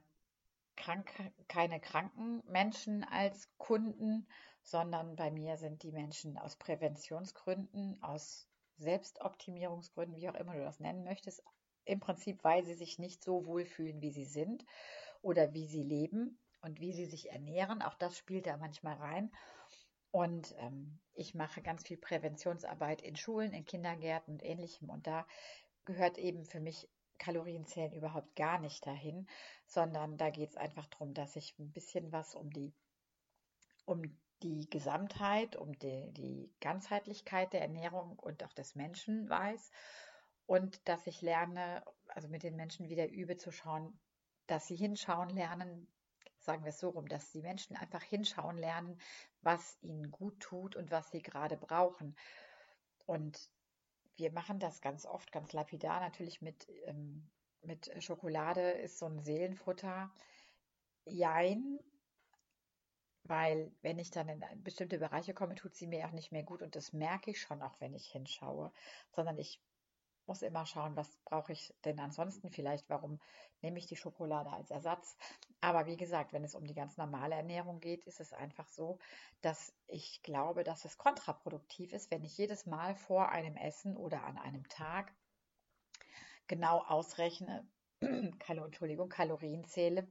krank, 0.75 1.11
keine 1.47 1.79
kranken 1.79 2.43
Menschen 2.47 3.03
als 3.03 3.49
Kunden 3.57 4.27
sondern 4.65 5.15
bei 5.15 5.29
mir 5.29 5.57
sind 5.57 5.83
die 5.83 5.91
Menschen 5.91 6.37
aus 6.39 6.55
Präventionsgründen, 6.55 8.01
aus 8.01 8.49
Selbstoptimierungsgründen, 8.77 10.17
wie 10.17 10.27
auch 10.27 10.35
immer 10.35 10.55
du 10.55 10.63
das 10.63 10.79
nennen 10.79 11.03
möchtest, 11.03 11.43
im 11.85 11.99
Prinzip, 11.99 12.43
weil 12.43 12.65
sie 12.65 12.73
sich 12.73 12.97
nicht 12.97 13.23
so 13.23 13.45
wohlfühlen, 13.45 14.01
wie 14.01 14.09
sie 14.09 14.25
sind 14.25 14.65
oder 15.21 15.53
wie 15.53 15.67
sie 15.67 15.83
leben 15.83 16.39
und 16.61 16.79
wie 16.79 16.93
sie 16.93 17.05
sich 17.05 17.29
ernähren. 17.29 17.83
Auch 17.83 17.93
das 17.93 18.17
spielt 18.17 18.47
da 18.47 18.57
manchmal 18.57 18.95
rein. 18.95 19.31
Und 20.09 20.55
ähm, 20.57 20.99
ich 21.13 21.35
mache 21.35 21.61
ganz 21.61 21.83
viel 21.83 21.97
Präventionsarbeit 21.97 23.03
in 23.03 23.15
Schulen, 23.15 23.53
in 23.53 23.65
Kindergärten 23.65 24.33
und 24.33 24.43
ähnlichem. 24.43 24.89
Und 24.89 25.05
da 25.05 25.27
gehört 25.85 26.17
eben 26.17 26.43
für 26.43 26.59
mich 26.59 26.89
Kalorienzählen 27.17 27.93
überhaupt 27.93 28.35
gar 28.35 28.59
nicht 28.59 28.85
dahin, 28.85 29.27
sondern 29.65 30.17
da 30.17 30.29
geht 30.29 30.49
es 30.49 30.57
einfach 30.57 30.87
darum, 30.87 31.13
dass 31.13 31.35
ich 31.35 31.57
ein 31.59 31.71
bisschen 31.71 32.11
was 32.11 32.35
um 32.35 32.51
die, 32.51 32.73
um 33.85 34.01
die 34.43 34.69
Gesamtheit, 34.69 35.55
um 35.55 35.77
die, 35.79 36.11
die 36.11 36.53
Ganzheitlichkeit 36.59 37.53
der 37.53 37.61
Ernährung 37.61 38.17
und 38.19 38.43
auch 38.43 38.53
des 38.53 38.75
Menschen 38.75 39.29
weiß 39.29 39.71
und 40.45 40.87
dass 40.87 41.07
ich 41.07 41.21
lerne, 41.21 41.83
also 42.07 42.27
mit 42.27 42.43
den 42.43 42.55
Menschen 42.55 42.89
wieder 42.89 43.09
übe 43.09 43.37
zu 43.37 43.51
schauen, 43.51 43.99
dass 44.47 44.67
sie 44.67 44.75
hinschauen 44.75 45.29
lernen, 45.29 45.87
sagen 46.39 46.63
wir 46.63 46.69
es 46.69 46.79
so 46.79 46.89
rum, 46.89 47.07
dass 47.07 47.31
die 47.31 47.41
Menschen 47.41 47.75
einfach 47.75 48.03
hinschauen 48.03 48.57
lernen, 48.57 48.99
was 49.41 49.77
ihnen 49.81 50.11
gut 50.11 50.39
tut 50.39 50.75
und 50.75 50.91
was 50.91 51.09
sie 51.09 51.21
gerade 51.21 51.57
brauchen. 51.57 52.15
Und 53.05 53.49
wir 54.17 54.31
machen 54.31 54.59
das 54.59 54.81
ganz 54.81 55.05
oft, 55.05 55.31
ganz 55.31 55.53
lapidar, 55.53 55.99
natürlich 55.99 56.41
mit, 56.41 56.67
ähm, 56.85 57.27
mit 57.61 57.91
Schokolade 58.03 58.71
ist 58.71 58.99
so 58.99 59.07
ein 59.07 59.19
Seelenfutter. 59.19 60.11
Jein, 61.05 61.79
weil 63.23 63.71
wenn 63.81 63.99
ich 63.99 64.11
dann 64.11 64.29
in 64.29 64.43
bestimmte 64.63 64.99
Bereiche 64.99 65.33
komme, 65.33 65.55
tut 65.55 65.75
sie 65.75 65.87
mir 65.87 66.07
auch 66.07 66.11
nicht 66.11 66.31
mehr 66.31 66.43
gut 66.43 66.61
und 66.61 66.75
das 66.75 66.93
merke 66.93 67.31
ich 67.31 67.41
schon 67.41 67.61
auch, 67.61 67.79
wenn 67.79 67.93
ich 67.93 68.07
hinschaue, 68.07 68.71
sondern 69.11 69.37
ich 69.37 69.61
muss 70.27 70.41
immer 70.41 70.65
schauen, 70.65 70.95
was 70.95 71.17
brauche 71.25 71.53
ich 71.53 71.73
denn 71.83 71.99
ansonsten 71.99 72.49
vielleicht, 72.49 72.89
warum 72.89 73.19
nehme 73.61 73.79
ich 73.79 73.87
die 73.87 73.95
Schokolade 73.95 74.51
als 74.51 74.71
Ersatz. 74.71 75.17
Aber 75.61 75.85
wie 75.87 75.97
gesagt, 75.97 76.33
wenn 76.33 76.43
es 76.43 76.55
um 76.55 76.65
die 76.65 76.73
ganz 76.73 76.97
normale 76.97 77.35
Ernährung 77.35 77.79
geht, 77.79 78.03
ist 78.05 78.19
es 78.19 78.33
einfach 78.33 78.67
so, 78.69 78.99
dass 79.41 79.73
ich 79.87 80.21
glaube, 80.23 80.63
dass 80.63 80.85
es 80.85 80.97
kontraproduktiv 80.97 81.93
ist, 81.93 82.11
wenn 82.11 82.23
ich 82.23 82.37
jedes 82.37 82.65
Mal 82.65 82.95
vor 82.95 83.29
einem 83.29 83.55
Essen 83.55 83.97
oder 83.97 84.23
an 84.23 84.37
einem 84.37 84.67
Tag 84.69 85.13
genau 86.47 86.79
ausrechne, 86.79 87.67
Entschuldigung, 87.99 89.09
Kalorien 89.09 89.65
zähle 89.65 90.07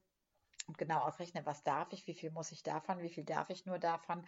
und 0.67 0.79
genau 0.79 1.01
ausrechne, 1.01 1.45
was 1.47 1.63
darf 1.63 1.93
ich, 1.93 2.07
wie 2.07 2.15
viel 2.15 2.31
muss 2.31 2.53
ich 2.53 2.63
davon, 2.63 2.99
wie 3.01 3.11
viel 3.11 3.25
darf 3.25 3.51
ich 3.51 3.67
nur 3.67 3.79
davon. 3.79 4.27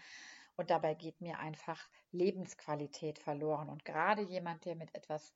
Und 0.56 0.70
dabei 0.70 0.94
geht 0.94 1.20
mir 1.20 1.38
einfach 1.38 1.88
Lebensqualität 2.12 3.18
verloren. 3.18 3.68
Und 3.68 3.84
gerade 3.84 4.22
jemand, 4.22 4.64
der 4.64 4.74
mit 4.74 4.94
etwas 4.94 5.34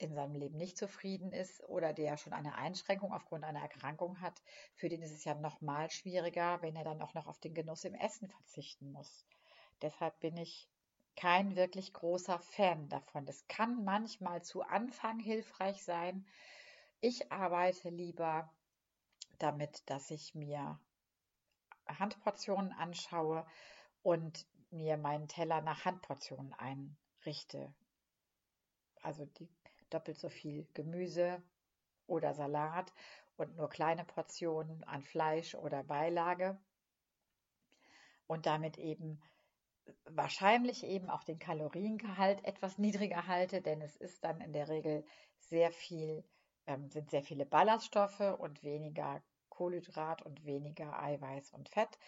in 0.00 0.14
seinem 0.14 0.34
Leben 0.34 0.56
nicht 0.56 0.78
zufrieden 0.78 1.32
ist 1.32 1.62
oder 1.68 1.92
der 1.92 2.16
schon 2.16 2.32
eine 2.32 2.54
Einschränkung 2.54 3.12
aufgrund 3.12 3.44
einer 3.44 3.60
Erkrankung 3.60 4.20
hat, 4.20 4.42
für 4.74 4.88
den 4.88 5.02
ist 5.02 5.12
es 5.12 5.24
ja 5.24 5.34
noch 5.34 5.60
mal 5.60 5.90
schwieriger, 5.90 6.62
wenn 6.62 6.74
er 6.74 6.84
dann 6.84 7.02
auch 7.02 7.14
noch 7.14 7.26
auf 7.26 7.38
den 7.38 7.54
Genuss 7.54 7.84
im 7.84 7.94
Essen 7.94 8.28
verzichten 8.28 8.92
muss. 8.92 9.26
Deshalb 9.82 10.18
bin 10.20 10.36
ich 10.36 10.68
kein 11.16 11.54
wirklich 11.54 11.92
großer 11.92 12.38
Fan 12.38 12.88
davon. 12.88 13.26
Das 13.26 13.46
kann 13.46 13.84
manchmal 13.84 14.42
zu 14.42 14.62
Anfang 14.62 15.18
hilfreich 15.20 15.82
sein. 15.82 16.26
Ich 17.00 17.30
arbeite 17.30 17.90
lieber 17.90 18.50
damit, 19.38 19.82
dass 19.90 20.10
ich 20.10 20.34
mir 20.34 20.78
Handportionen 21.86 22.72
anschaue 22.72 23.46
und 24.02 24.46
mir 24.70 24.96
meinen 24.96 25.28
Teller 25.28 25.60
nach 25.60 25.84
Handportionen 25.84 26.54
einrichte. 26.54 27.74
Also 29.02 29.24
die 29.24 29.48
doppelt 29.90 30.18
so 30.18 30.28
viel 30.28 30.66
Gemüse 30.74 31.42
oder 32.06 32.34
Salat 32.34 32.92
und 33.36 33.56
nur 33.56 33.68
kleine 33.68 34.04
Portionen 34.04 34.84
an 34.84 35.02
Fleisch 35.02 35.54
oder 35.54 35.82
Beilage 35.82 36.58
und 38.26 38.46
damit 38.46 38.78
eben 38.78 39.20
wahrscheinlich 40.04 40.84
eben 40.84 41.10
auch 41.10 41.24
den 41.24 41.38
Kaloriengehalt 41.38 42.44
etwas 42.44 42.78
niedriger 42.78 43.26
halte, 43.26 43.60
denn 43.60 43.80
es 43.80 43.96
ist 43.96 44.24
dann 44.24 44.40
in 44.40 44.52
der 44.52 44.68
Regel 44.68 45.04
sehr 45.38 45.72
viel, 45.72 46.24
ähm, 46.66 46.90
sind 46.90 47.10
sehr 47.10 47.22
viele 47.22 47.46
Ballaststoffe 47.46 48.20
und 48.38 48.62
weniger 48.62 49.22
Kohlenhydrat 49.48 50.22
und 50.22 50.44
weniger 50.44 51.02
Eiweiß 51.02 51.50
und 51.52 51.68
Fett. 51.68 51.98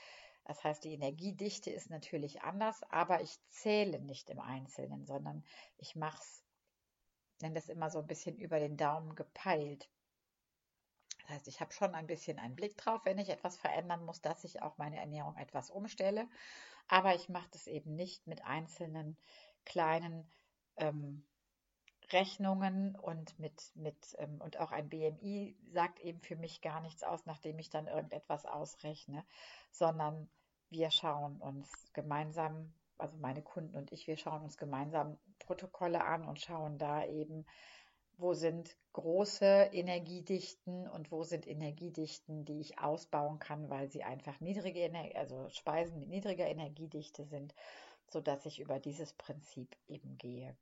Das 0.45 0.65
heißt, 0.65 0.85
die 0.85 0.95
Energiedichte 0.95 1.71
ist 1.71 1.91
natürlich 1.91 2.43
anders, 2.43 2.83
aber 2.91 3.21
ich 3.21 3.39
zähle 3.49 4.01
nicht 4.01 4.29
im 4.31 4.41
Einzelnen, 4.41 5.07
sondern 5.07 5.45
ich 5.77 5.95
mache 5.95 6.19
es, 6.21 6.42
nenne 7.43 7.55
das 7.55 7.69
immer 7.69 7.91
so 7.91 7.99
ein 7.99 8.07
bisschen 8.07 8.37
über 8.39 8.59
den 8.59 8.77
Daumen 8.77 9.15
gepeilt. 9.15 9.89
Das 11.23 11.31
heißt, 11.31 11.49
ich 11.49 11.61
habe 11.61 11.73
schon 11.73 11.95
ein 11.95 12.07
bisschen 12.07 12.39
einen 12.39 12.57
Blick 12.57 12.77
drauf, 12.77 13.01
wenn 13.05 13.19
ich 13.19 13.29
etwas 13.29 13.57
verändern 13.57 14.05
muss, 14.05 14.21
dass 14.21 14.45
ich 14.45 14.63
auch 14.63 14.79
meine 14.79 14.99
Ernährung 14.99 15.37
etwas 15.37 15.71
umstelle. 15.71 16.29
Aber 16.89 17.15
ich 17.15 17.29
mache 17.29 17.49
das 17.53 17.67
eben 17.67 17.95
nicht 17.95 18.27
mit 18.27 18.45
einzelnen 18.45 19.17
kleinen 19.65 20.29
ähm, 20.77 21.25
Rechnungen 22.11 22.97
und 22.97 23.39
mit, 23.39 23.71
mit 23.75 24.17
ähm, 24.19 24.41
und 24.41 24.59
auch 24.59 24.73
ein 24.73 24.89
BMI 24.89 25.57
sagt 25.73 26.01
eben 26.01 26.21
für 26.21 26.37
mich 26.37 26.61
gar 26.61 26.81
nichts 26.81 27.03
aus, 27.03 27.25
nachdem 27.27 27.59
ich 27.59 27.71
dann 27.71 27.87
irgendetwas 27.87 28.45
ausrechne, 28.45 29.25
sondern 29.71 30.29
wir 30.69 30.91
schauen 30.91 31.41
uns 31.41 31.71
gemeinsam, 31.93 32.73
also 33.03 33.19
meine 33.19 33.43
Kunden 33.43 33.77
und 33.77 33.93
ich, 33.93 34.07
wir 34.07 34.17
schauen 34.17 34.43
uns 34.43 34.57
gemeinsam 34.57 35.19
Protokolle 35.41 36.05
an 36.05 36.27
und 36.27 36.41
schauen 36.41 36.79
da 36.79 37.05
eben, 37.05 37.45
wo 38.17 38.33
sind 38.35 38.77
große 38.93 39.71
Energiedichten 39.73 40.89
und 40.89 41.11
wo 41.11 41.25
sind 41.25 41.47
Energiedichten, 41.47 42.45
die 42.45 42.61
ich 42.61 42.79
ausbauen 42.79 43.39
kann, 43.41 43.69
weil 43.69 43.91
sie 43.91 44.05
einfach 44.05 44.39
niedrige 44.41 44.81
Energie, 44.81 45.17
also 45.17 45.49
Speisen 45.49 45.99
mit 45.99 46.09
niedriger 46.09 46.47
Energiedichte 46.47 47.25
sind, 47.25 47.55
so 48.09 48.21
dass 48.21 48.47
ich 48.47 48.61
über 48.61 48.79
dieses 48.79 49.13
Prinzip 49.15 49.77
eben 49.89 50.17
gehe. 50.19 50.57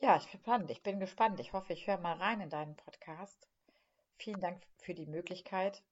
Ja, 0.00 0.16
ich 0.16 0.30
bin 0.30 0.40
gespannt. 0.40 0.70
Ich 0.70 0.82
bin 0.82 1.00
gespannt. 1.00 1.40
Ich 1.40 1.52
hoffe, 1.52 1.72
ich 1.72 1.86
höre 1.86 1.98
mal 1.98 2.16
rein 2.16 2.40
in 2.40 2.50
deinen 2.50 2.76
Podcast. 2.76 3.48
Vielen 4.16 4.40
Dank 4.40 4.62
für 4.78 4.94
die 4.94 5.06
Möglichkeit, 5.06 5.82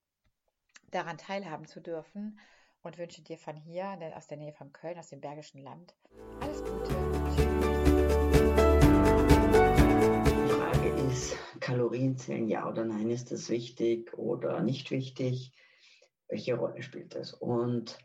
daran 0.89 1.17
teilhaben 1.17 1.67
zu 1.67 1.81
dürfen 1.81 2.39
und 2.87 2.97
wünsche 2.97 3.21
dir 3.21 3.37
von 3.37 3.57
hier, 3.57 3.97
aus 4.15 4.27
der 4.27 4.37
Nähe 4.37 4.53
von 4.53 4.71
Köln, 4.71 4.97
aus 4.97 5.09
dem 5.09 5.19
Bergischen 5.19 5.61
Land, 5.61 5.93
alles 6.39 6.63
Gute. 6.63 6.95
Die 10.25 10.53
Frage 10.53 10.89
ist, 11.09 11.35
Kalorien 11.59 12.17
zählen, 12.17 12.47
ja 12.47 12.67
oder 12.67 12.85
nein, 12.85 13.09
ist 13.09 13.31
das 13.31 13.49
wichtig 13.49 14.17
oder 14.17 14.61
nicht 14.61 14.89
wichtig? 14.89 15.51
Welche 16.29 16.55
Rolle 16.55 16.81
spielt 16.81 17.13
das? 17.13 17.33
Und 17.33 17.97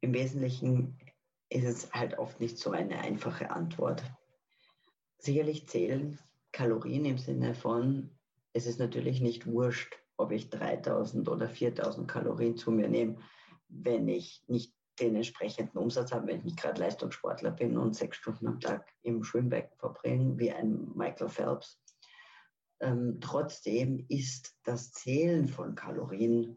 im 0.00 0.14
Wesentlichen 0.14 0.96
ist 1.48 1.64
es 1.64 1.92
halt 1.92 2.18
oft 2.18 2.38
nicht 2.40 2.58
so 2.58 2.70
eine 2.70 3.00
einfache 3.00 3.50
Antwort. 3.50 4.04
Sicherlich 5.18 5.66
zählen 5.68 6.20
Kalorien 6.52 7.04
im 7.04 7.18
Sinne 7.18 7.54
von, 7.54 8.16
es 8.52 8.66
ist 8.66 8.78
natürlich 8.78 9.20
nicht 9.20 9.46
wurscht, 9.48 9.98
ob 10.16 10.30
ich 10.30 10.50
3000 10.50 11.28
oder 11.28 11.48
4000 11.48 12.06
Kalorien 12.06 12.56
zu 12.56 12.70
mir 12.70 12.88
nehme 12.88 13.16
wenn 13.68 14.08
ich 14.08 14.42
nicht 14.46 14.74
den 15.00 15.14
entsprechenden 15.14 15.76
Umsatz 15.76 16.12
habe, 16.12 16.28
wenn 16.28 16.38
ich 16.38 16.44
nicht 16.44 16.58
gerade 16.58 16.80
Leistungssportler 16.80 17.50
bin 17.50 17.76
und 17.76 17.94
sechs 17.94 18.16
Stunden 18.16 18.46
am 18.46 18.60
Tag 18.60 18.90
im 19.02 19.22
Schwimmbecken 19.22 19.76
verbringe, 19.78 20.38
wie 20.38 20.52
ein 20.52 20.90
Michael 20.94 21.28
Phelps. 21.28 21.80
Ähm, 22.80 23.18
trotzdem 23.20 24.04
ist 24.08 24.56
das 24.64 24.92
Zählen 24.92 25.48
von 25.48 25.74
Kalorien 25.74 26.56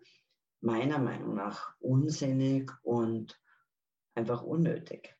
meiner 0.61 0.99
Meinung 0.99 1.35
nach 1.35 1.75
unsinnig 1.79 2.71
und 2.83 3.39
einfach 4.15 4.43
unnötig. 4.43 5.15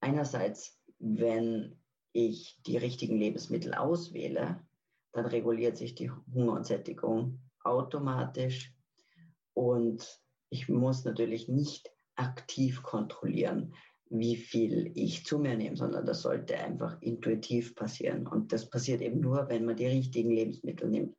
Einerseits, 0.00 0.80
wenn 0.98 1.80
ich 2.12 2.60
die 2.66 2.76
richtigen 2.76 3.16
Lebensmittel 3.16 3.74
auswähle, 3.74 4.64
dann 5.12 5.26
reguliert 5.26 5.76
sich 5.76 5.94
die 5.94 6.10
Hunger 6.10 6.52
und 6.52 6.66
Sättigung 6.66 7.40
automatisch 7.62 8.74
und 9.54 10.20
ich 10.56 10.70
muss 10.70 11.04
natürlich 11.04 11.48
nicht 11.48 11.90
aktiv 12.14 12.82
kontrollieren, 12.82 13.74
wie 14.08 14.36
viel 14.36 14.90
ich 14.94 15.26
zu 15.26 15.38
mir 15.38 15.54
nehme, 15.54 15.76
sondern 15.76 16.06
das 16.06 16.22
sollte 16.22 16.56
einfach 16.56 16.96
intuitiv 17.02 17.74
passieren. 17.74 18.26
Und 18.26 18.54
das 18.54 18.70
passiert 18.70 19.02
eben 19.02 19.20
nur, 19.20 19.50
wenn 19.50 19.66
man 19.66 19.76
die 19.76 19.86
richtigen 19.86 20.30
Lebensmittel 20.30 20.88
nimmt. 20.88 21.14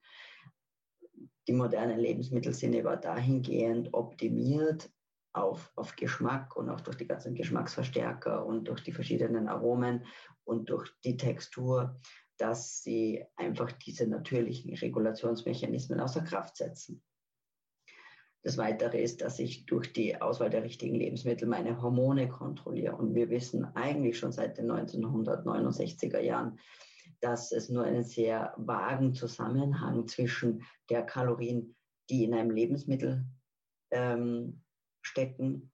Die 1.48 1.53
modernen 1.53 2.00
Lebensmittel 2.00 2.51
sind 2.51 2.75
aber 2.75 2.98
dahingehend 2.98 3.94
optimiert 3.94 4.89
auf, 5.34 5.72
auf 5.75 5.96
Geschmack 5.96 6.56
und 6.56 6.72
auch 6.72 6.82
durch 6.82 6.98
die 6.98 7.08
ganzen 7.08 7.36
Geschmacksverstärker 7.36 8.44
und 8.44 8.67
durch 8.67 8.82
die 8.82 8.91
verschiedenen 8.91 9.48
Aromen 9.48 10.03
und 10.46 10.67
durch 10.72 10.89
die 11.03 11.15
Textur, 11.15 12.00
dass 12.38 12.82
sie 12.82 13.24
einfach 13.36 13.72
diese 13.74 14.08
natürlichen 14.08 14.74
Regulationsmechanismen 14.74 16.00
außer 16.00 16.22
Kraft 16.22 16.58
setzen. 16.58 17.03
Das 18.44 18.58
Weitere 18.58 19.01
ist, 19.01 19.22
dass 19.22 19.39
ich 19.39 19.65
durch 19.65 19.91
die 19.94 20.22
Auswahl 20.22 20.50
der 20.50 20.63
richtigen 20.63 20.96
Lebensmittel 20.96 21.48
meine 21.48 21.82
Hormone 21.82 22.29
kontrolliere. 22.29 22.96
Und 22.96 23.15
wir 23.15 23.29
wissen 23.29 23.65
eigentlich 23.75 24.17
schon 24.17 24.32
seit 24.32 24.58
den 24.58 24.72
1969er 24.72 26.20
Jahren, 26.20 26.60
dass 27.20 27.51
es 27.51 27.70
nur 27.70 27.84
einen 27.84 28.03
sehr 28.03 28.53
vagen 28.58 29.13
Zusammenhang 29.13 30.08
zwischen 30.08 30.63
der 30.89 31.03
Kalorien, 31.03 31.75
die 32.10 32.24
in 32.24 32.34
einem 32.34 32.51
Lebensmittel 32.51 33.25
ähm, 33.91 34.62
stecken, 35.01 35.72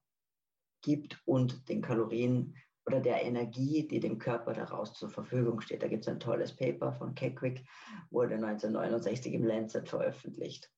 gibt 0.82 1.22
und 1.26 1.70
den 1.70 1.82
Kalorien 1.82 2.56
oder 2.86 3.00
der 3.00 3.24
Energie, 3.24 3.88
die 3.88 4.00
dem 4.00 4.18
Körper 4.18 4.54
daraus 4.54 4.94
zur 4.94 5.10
Verfügung 5.10 5.62
steht. 5.62 5.82
Da 5.82 5.88
gibt 5.88 6.04
es 6.04 6.08
ein 6.10 6.20
tolles 6.20 6.56
Paper 6.56 6.92
von 6.92 7.16
Keckwick, 7.16 7.64
wurde 8.10 8.36
1969 8.36 9.34
im 9.34 9.46
Lancet 9.46 9.88
veröffentlicht 9.88 10.70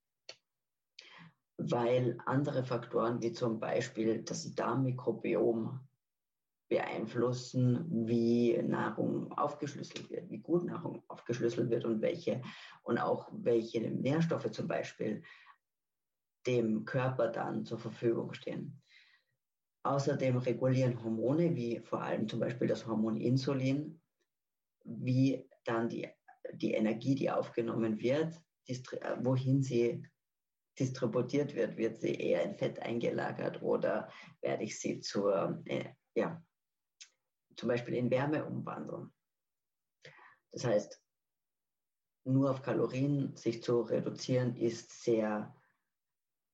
weil 1.57 2.17
andere 2.25 2.63
Faktoren 2.63 3.21
wie 3.21 3.31
zum 3.31 3.59
Beispiel 3.59 4.23
das 4.23 4.53
Darmmikrobiom 4.55 5.79
beeinflussen, 6.67 8.07
wie 8.07 8.57
Nahrung 8.63 9.31
aufgeschlüsselt 9.33 10.09
wird, 10.09 10.29
wie 10.29 10.39
gut 10.39 10.65
Nahrung 10.65 11.03
aufgeschlüsselt 11.07 11.69
wird 11.69 11.85
und 11.85 12.01
welche 12.01 12.41
und 12.83 12.97
auch 12.97 13.29
welche 13.31 13.81
Nährstoffe 13.81 14.51
zum 14.51 14.67
Beispiel 14.67 15.23
dem 16.47 16.85
Körper 16.85 17.29
dann 17.29 17.65
zur 17.65 17.79
Verfügung 17.79 18.33
stehen. 18.33 18.81
Außerdem 19.83 20.37
regulieren 20.37 21.03
Hormone, 21.03 21.55
wie 21.55 21.79
vor 21.79 22.01
allem 22.01 22.27
zum 22.27 22.39
Beispiel 22.39 22.67
das 22.67 22.87
Hormon 22.87 23.17
Insulin, 23.17 24.01
wie 24.83 25.47
dann 25.63 25.89
die, 25.89 26.07
die 26.53 26.73
Energie, 26.73 27.13
die 27.13 27.29
aufgenommen 27.29 27.99
wird, 27.99 28.41
wohin 29.21 29.61
sie 29.61 30.03
distributiert 30.79 31.55
wird, 31.55 31.77
wird 31.77 32.01
sie 32.01 32.15
eher 32.15 32.43
in 32.43 32.55
Fett 32.55 32.79
eingelagert 32.79 33.61
oder 33.61 34.11
werde 34.41 34.63
ich 34.63 34.79
sie 34.79 34.99
zur, 34.99 35.61
äh, 35.65 35.93
ja, 36.15 36.43
zum 37.55 37.69
Beispiel 37.69 37.95
in 37.95 38.11
Wärme 38.11 38.45
umwandeln. 38.45 39.13
Das 40.51 40.65
heißt, 40.65 41.01
nur 42.25 42.51
auf 42.51 42.61
Kalorien 42.61 43.35
sich 43.35 43.63
zu 43.63 43.81
reduzieren, 43.81 44.55
ist 44.55 45.03
sehr, 45.03 45.55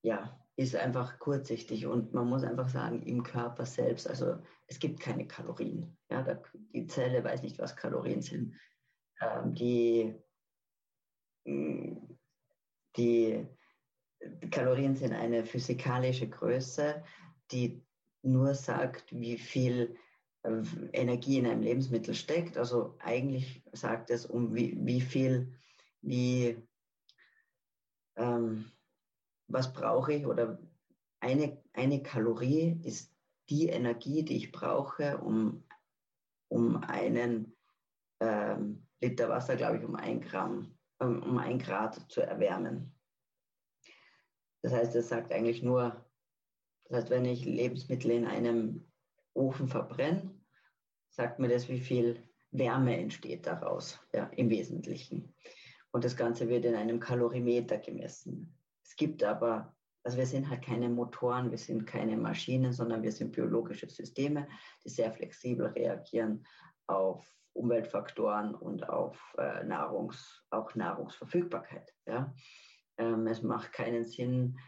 ja, 0.03 0.38
ist 0.55 0.75
einfach 0.75 1.17
kurzsichtig 1.17 1.86
und 1.86 2.13
man 2.13 2.27
muss 2.27 2.43
einfach 2.43 2.67
sagen, 2.67 3.01
im 3.03 3.23
Körper 3.23 3.65
selbst, 3.65 4.07
also 4.07 4.38
es 4.67 4.79
gibt 4.79 4.99
keine 4.99 5.27
Kalorien. 5.27 5.97
Ja, 6.10 6.23
da, 6.23 6.41
die 6.73 6.88
Zelle 6.88 7.23
weiß 7.23 7.41
nicht, 7.41 7.57
was 7.57 7.75
Kalorien 7.75 8.21
sind. 8.21 8.55
Ähm, 9.21 9.53
die, 9.53 10.15
mm, 11.45 11.97
die 12.97 13.47
Kalorien 14.51 14.95
sind 14.95 15.13
eine 15.13 15.45
physikalische 15.45 16.29
Größe, 16.29 17.03
die 17.51 17.84
nur 18.23 18.53
sagt, 18.53 19.12
wie 19.12 19.38
viel 19.38 19.97
äh, 20.43 20.62
Energie 20.93 21.38
in 21.38 21.47
einem 21.47 21.62
Lebensmittel 21.62 22.13
steckt. 22.13 22.57
Also 22.57 22.95
eigentlich 22.99 23.63
sagt 23.73 24.10
es 24.10 24.25
um 24.25 24.53
wie, 24.53 24.77
wie 24.86 25.01
viel, 25.01 25.53
wie, 26.01 26.57
ähm, 28.15 28.71
was 29.47 29.73
brauche 29.73 30.13
ich 30.13 30.25
oder 30.25 30.60
eine, 31.19 31.62
eine 31.73 32.01
Kalorie 32.01 32.79
ist 32.84 33.13
die 33.49 33.67
Energie, 33.67 34.23
die 34.23 34.38
ich 34.38 34.51
brauche, 34.51 35.17
um, 35.17 35.63
um 36.49 36.77
einen 36.77 37.55
ähm, 38.19 38.88
Liter 39.01 39.29
Wasser, 39.29 39.55
glaube 39.55 39.77
ich, 39.77 39.84
um 39.84 39.95
ein 39.95 40.21
Gramm, 40.21 40.77
um, 40.99 41.21
um 41.21 41.38
ein 41.38 41.60
Grad 41.60 42.10
zu 42.10 42.21
erwärmen. 42.21 42.93
Das 44.62 44.74
heißt, 44.74 44.95
es 44.95 45.10
sagt 45.10 45.32
eigentlich 45.32 45.63
nur, 45.63 46.06
das 46.86 46.97
heißt, 46.97 47.10
wenn 47.10 47.26
ich 47.26 47.45
Lebensmittel 47.45 48.12
in 48.12 48.26
einem 48.26 48.86
Ofen 49.34 49.67
verbrenne, 49.67 50.34
sagt 51.10 51.39
mir 51.39 51.50
das, 51.50 51.69
wie 51.69 51.80
viel 51.80 52.24
Wärme 52.52 52.97
entsteht 52.97 53.47
daraus, 53.47 54.00
ja, 54.13 54.26
im 54.36 54.50
Wesentlichen. 54.50 55.34
Und 55.91 56.06
das 56.06 56.15
Ganze 56.15 56.50
wird 56.50 56.65
in 56.65 56.76
einem 56.76 57.00
Kalorimeter 57.00 57.78
gemessen. 57.78 58.58
Es 58.84 58.95
gibt 58.95 59.24
aber, 59.24 59.76
also 60.04 60.17
wir 60.17 60.26
sind 60.26 60.50
halt 60.50 60.63
keine 60.63 60.89
Motoren, 60.89 61.52
wir 61.52 61.58
sind 61.58 61.86
keine 61.86 62.17
Maschinen, 62.17 62.74
sondern 62.74 63.04
wir 63.04 63.12
sind 63.12 63.32
biologische 63.32 63.89
Systeme, 63.89 64.47
die 64.84 64.89
sehr 64.89 65.12
flexibel 65.12 65.67
reagieren 65.67 66.45
auf 66.88 67.26
Umweltfaktoren 67.54 68.56
und 68.56 68.88
auf 68.88 69.17
äh, 69.38 69.63
Nahrungs, 69.63 70.43
auch 70.50 70.74
Nahrungsverfügbarkeit. 70.76 71.93
Ja. 72.06 72.34
Ähm, 73.02 73.26
es 73.26 73.42
macht 73.42 73.74
keinen 73.74 74.06
Sinn. 74.06 74.60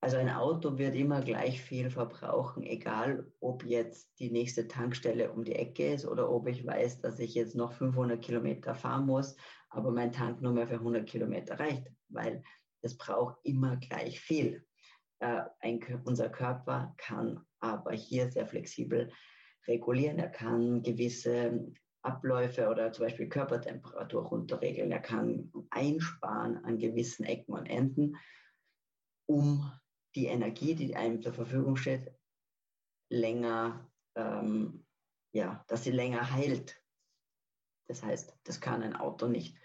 Also 0.00 0.18
ein 0.18 0.30
Auto 0.30 0.78
wird 0.78 0.94
immer 0.94 1.22
gleich 1.22 1.60
viel 1.60 1.90
verbrauchen, 1.90 2.62
egal 2.62 3.32
ob 3.40 3.64
jetzt 3.64 4.12
die 4.20 4.30
nächste 4.30 4.68
Tankstelle 4.68 5.32
um 5.32 5.42
die 5.42 5.56
Ecke 5.56 5.94
ist 5.94 6.06
oder 6.06 6.30
ob 6.30 6.46
ich 6.46 6.64
weiß, 6.64 7.00
dass 7.00 7.18
ich 7.18 7.34
jetzt 7.34 7.56
noch 7.56 7.72
500 7.72 8.22
Kilometer 8.22 8.76
fahren 8.76 9.06
muss, 9.06 9.36
aber 9.70 9.90
mein 9.90 10.12
Tank 10.12 10.40
nur 10.40 10.52
mehr 10.52 10.68
für 10.68 10.74
100 10.74 11.08
Kilometer 11.08 11.58
reicht, 11.58 11.88
weil 12.10 12.44
es 12.82 12.96
braucht 12.96 13.38
immer 13.42 13.76
gleich 13.76 14.20
viel. 14.20 14.64
Äh, 15.18 15.42
ein, 15.60 15.80
unser 16.04 16.28
Körper 16.28 16.94
kann 16.96 17.44
aber 17.58 17.92
hier 17.92 18.30
sehr 18.30 18.46
flexibel 18.46 19.10
regulieren. 19.66 20.18
Er 20.18 20.30
kann 20.30 20.82
gewisse 20.82 21.72
Abläufe 22.02 22.68
oder 22.68 22.92
zum 22.92 23.06
Beispiel 23.06 23.28
Körpertemperatur 23.28 24.22
runterregeln. 24.24 24.90
Er 24.90 25.00
kann 25.00 25.52
einsparen 25.70 26.64
an 26.64 26.78
gewissen 26.78 27.24
Ecken 27.24 27.54
und 27.54 27.66
Enden, 27.66 28.16
um 29.26 29.70
die 30.14 30.26
Energie, 30.26 30.74
die 30.74 30.96
einem 30.96 31.22
zur 31.22 31.32
Verfügung 31.32 31.76
steht, 31.76 32.12
länger, 33.10 33.90
ähm, 34.16 34.86
ja, 35.32 35.64
dass 35.68 35.84
sie 35.84 35.90
länger 35.90 36.32
heilt. 36.32 36.82
Das 37.88 38.02
heißt, 38.02 38.38
das 38.44 38.60
kann 38.60 38.82
ein 38.82 38.96
Auto 38.96 39.26
nicht. 39.26 39.56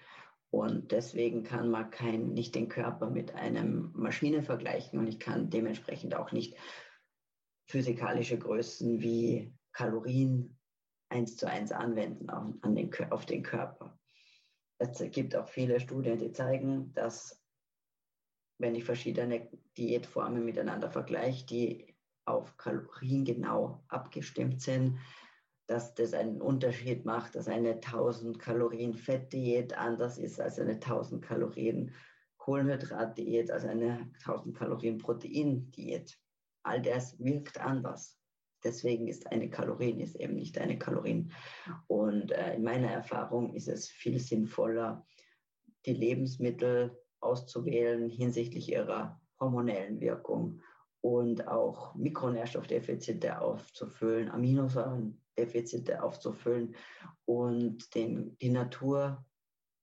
Und 0.49 0.91
deswegen 0.91 1.43
kann 1.43 1.71
man 1.71 1.89
kein, 1.89 2.33
nicht 2.33 2.53
den 2.53 2.69
Körper 2.69 3.09
mit 3.09 3.33
einem 3.33 3.91
Maschine 3.95 4.43
vergleichen 4.43 4.99
und 4.99 5.07
ich 5.07 5.19
kann 5.19 5.49
dementsprechend 5.49 6.15
auch 6.15 6.31
nicht 6.31 6.55
physikalische 7.67 8.37
Größen 8.37 9.01
wie 9.01 9.51
Kalorien 9.71 10.59
eins 11.13 11.37
zu 11.37 11.47
eins 11.47 11.71
anwenden 11.71 12.29
an 12.29 12.75
den, 12.75 12.91
auf 13.11 13.25
den 13.25 13.43
Körper. 13.43 13.97
Es 14.79 14.99
gibt 15.11 15.35
auch 15.35 15.47
viele 15.47 15.79
Studien, 15.79 16.17
die 16.17 16.31
zeigen, 16.31 16.91
dass 16.93 17.41
wenn 18.57 18.75
ich 18.75 18.83
verschiedene 18.83 19.47
Diätformen 19.77 20.43
miteinander 20.43 20.89
vergleiche, 20.89 21.45
die 21.45 21.95
auf 22.25 22.57
Kalorien 22.57 23.25
genau 23.25 23.83
abgestimmt 23.87 24.61
sind, 24.61 24.99
dass 25.67 25.93
das 25.93 26.13
einen 26.13 26.41
Unterschied 26.41 27.05
macht, 27.05 27.35
dass 27.35 27.47
eine 27.47 27.75
1000 27.75 28.39
Kalorien 28.39 28.93
Fettdiät 28.93 29.77
anders 29.77 30.17
ist 30.17 30.39
als 30.41 30.59
eine 30.59 30.73
1000 30.73 31.23
Kalorien 31.23 31.93
Kohlenhydratdiät, 32.37 33.51
als 33.51 33.63
eine 33.63 34.11
1000 34.25 34.57
Kalorien 34.57 34.97
Proteindiät. 34.97 36.17
All 36.63 36.81
das 36.81 37.17
wirkt 37.19 37.59
anders. 37.59 38.19
Deswegen 38.63 39.07
ist 39.07 39.31
eine 39.31 39.49
Kalorien 39.49 39.99
ist 39.99 40.15
eben 40.15 40.35
nicht 40.35 40.57
eine 40.57 40.77
Kalorien. 40.77 41.31
Und 41.87 42.31
äh, 42.31 42.55
in 42.55 42.63
meiner 42.63 42.89
Erfahrung 42.89 43.53
ist 43.53 43.67
es 43.67 43.87
viel 43.89 44.19
sinnvoller, 44.19 45.05
die 45.85 45.93
Lebensmittel 45.93 46.97
auszuwählen 47.19 48.09
hinsichtlich 48.09 48.71
ihrer 48.71 49.21
hormonellen 49.39 49.99
Wirkung 49.99 50.61
und 51.01 51.47
auch 51.47 51.95
Mikronährstoffdefizite 51.95 53.41
aufzufüllen, 53.41 54.29
Aminosäurendefizite 54.29 56.01
aufzufüllen 56.01 56.75
und 57.25 57.93
den, 57.95 58.37
die 58.37 58.49
Natur 58.49 59.25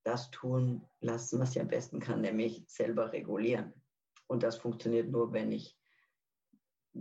das 0.03 0.31
tun 0.31 0.87
lassen, 1.01 1.39
was 1.39 1.53
sie 1.53 1.61
am 1.61 1.69
besten 1.69 2.01
kann, 2.01 2.23
nämlich 2.23 2.65
selber 2.69 3.13
regulieren. 3.13 3.75
Und 4.27 4.43
das 4.43 4.57
funktioniert 4.57 5.11
nur, 5.11 5.33
wenn 5.33 5.53
ich 5.53 5.80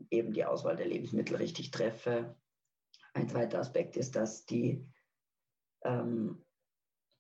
eben 0.10 0.34
die 0.34 0.46
Auswahl 0.46 0.76
der 0.76 0.88
Lebensmittel 0.88 1.38
richtig 1.38 1.72
treffe. 1.72 2.36
Ein 3.14 3.28
zweiter 3.28 3.60
Aspekt 3.60 3.98
ist, 3.98 4.16
dass 4.16 4.46
die 4.46 4.88
ähm, 5.84 6.44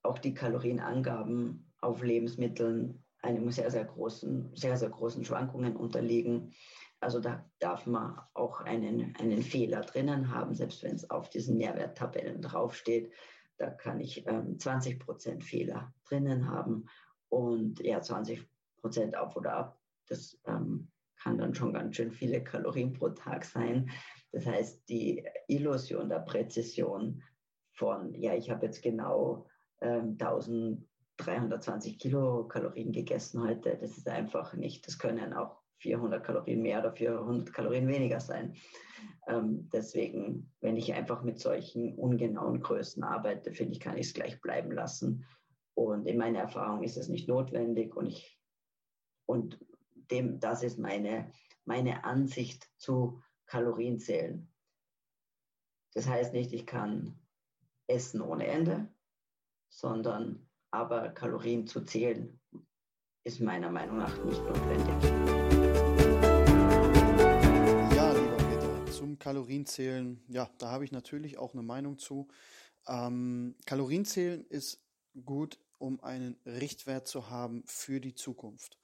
auch 0.03 0.19
die 0.19 0.34
Kalorienangaben 0.34 1.73
auf 1.82 2.03
Lebensmitteln 2.03 3.03
einem 3.21 3.51
sehr, 3.51 3.69
sehr 3.69 3.86
großen, 3.86 4.55
sehr, 4.55 4.77
sehr 4.77 4.89
großen 4.89 5.25
Schwankungen 5.25 5.75
unterliegen. 5.75 6.53
Also 7.01 7.19
da 7.19 7.49
darf 7.60 7.86
man 7.86 8.19
auch 8.34 8.62
einen, 8.62 9.15
einen 9.17 9.41
Fehler 9.41 9.82
drinnen 9.82 10.34
haben, 10.34 10.53
selbst 10.53 10.84
wenn 10.84 10.95
es 10.95 11.10
auf 11.10 11.29
diesen 11.29 11.58
Nährwerttabellen 11.58 12.41
draufsteht. 12.41 13.12
Da 13.58 13.69
kann 13.69 13.99
ich 13.99 14.25
ähm, 14.27 14.58
20 14.58 14.99
Prozent 14.99 15.43
Fehler 15.43 15.93
drinnen 16.05 16.49
haben 16.49 16.86
und 17.29 17.79
ja, 17.82 18.01
20 18.01 18.47
Prozent 18.77 19.17
auf 19.17 19.36
oder 19.36 19.53
ab. 19.53 19.82
Das 20.08 20.39
ähm, 20.45 20.91
kann 21.21 21.38
dann 21.38 21.53
schon 21.53 21.73
ganz 21.73 21.95
schön 21.95 22.12
viele 22.12 22.43
Kalorien 22.43 22.93
pro 22.93 23.10
Tag 23.10 23.45
sein. 23.45 23.89
Das 24.32 24.45
heißt, 24.45 24.88
die 24.89 25.25
Illusion 25.47 26.10
der 26.10 26.19
Präzision 26.19 27.23
von, 27.73 28.13
ja, 28.13 28.36
ich 28.36 28.49
habe 28.49 28.65
jetzt 28.65 28.82
genau 28.82 29.47
ähm, 29.82 30.17
1320 30.19 31.97
Kilokalorien 31.97 32.91
gegessen 32.91 33.41
heute, 33.43 33.77
das 33.79 33.97
ist 33.97 34.08
einfach 34.08 34.53
nicht, 34.53 34.86
das 34.88 34.99
können 34.99 35.34
auch 35.34 35.60
400 35.79 36.23
Kalorien 36.23 36.62
mehr 36.62 36.79
oder 36.79 36.91
400 36.91 37.53
Kalorien 37.53 37.88
weniger 37.88 38.19
sein. 38.19 38.55
Ähm, 39.27 39.69
deswegen, 39.71 40.51
wenn 40.60 40.75
ich 40.75 40.93
einfach 40.93 41.23
mit 41.23 41.39
solchen 41.39 41.95
ungenauen 41.95 42.60
Größen 42.60 43.03
arbeite, 43.03 43.53
finde 43.53 43.73
ich, 43.73 43.79
kann 43.79 43.97
ich 43.97 44.08
es 44.08 44.13
gleich 44.13 44.41
bleiben 44.41 44.71
lassen. 44.71 45.25
Und 45.73 46.05
in 46.05 46.17
meiner 46.17 46.39
Erfahrung 46.39 46.84
ist 46.84 46.97
es 46.97 47.08
nicht 47.08 47.29
notwendig 47.29 47.95
und 47.95 48.08
ich 48.08 48.38
und 49.25 49.60
dem, 50.11 50.39
das 50.39 50.63
ist 50.63 50.79
meine, 50.79 51.31
meine 51.65 52.03
Ansicht 52.03 52.69
zu 52.77 53.21
Kalorienzählen. 53.45 54.51
Das 55.93 56.07
heißt 56.07 56.33
nicht, 56.33 56.53
ich 56.53 56.65
kann 56.65 57.19
essen 57.87 58.21
ohne 58.21 58.45
Ende, 58.47 58.87
sondern 59.69 60.47
aber 60.71 61.09
Kalorien 61.09 61.65
zu 61.65 61.81
zählen 61.81 62.39
ist 63.23 63.41
meiner 63.41 63.69
Meinung 63.69 63.97
nach 63.97 64.23
nicht 64.23 64.41
notwendig. 64.43 65.39
zum 68.99 69.17
Kalorienzählen, 69.17 70.21
ja, 70.27 70.49
da 70.57 70.71
habe 70.71 70.83
ich 70.83 70.91
natürlich 70.91 71.37
auch 71.37 71.53
eine 71.53 71.63
Meinung 71.63 71.97
zu. 71.97 72.27
Ähm, 72.85 73.55
Kalorienzählen 73.65 74.45
ist 74.49 74.83
gut, 75.25 75.57
um 75.77 76.03
einen 76.03 76.35
Richtwert 76.45 77.07
zu 77.07 77.29
haben 77.29 77.63
für 77.65 78.01
die 78.01 78.13
Zukunft. 78.13 78.77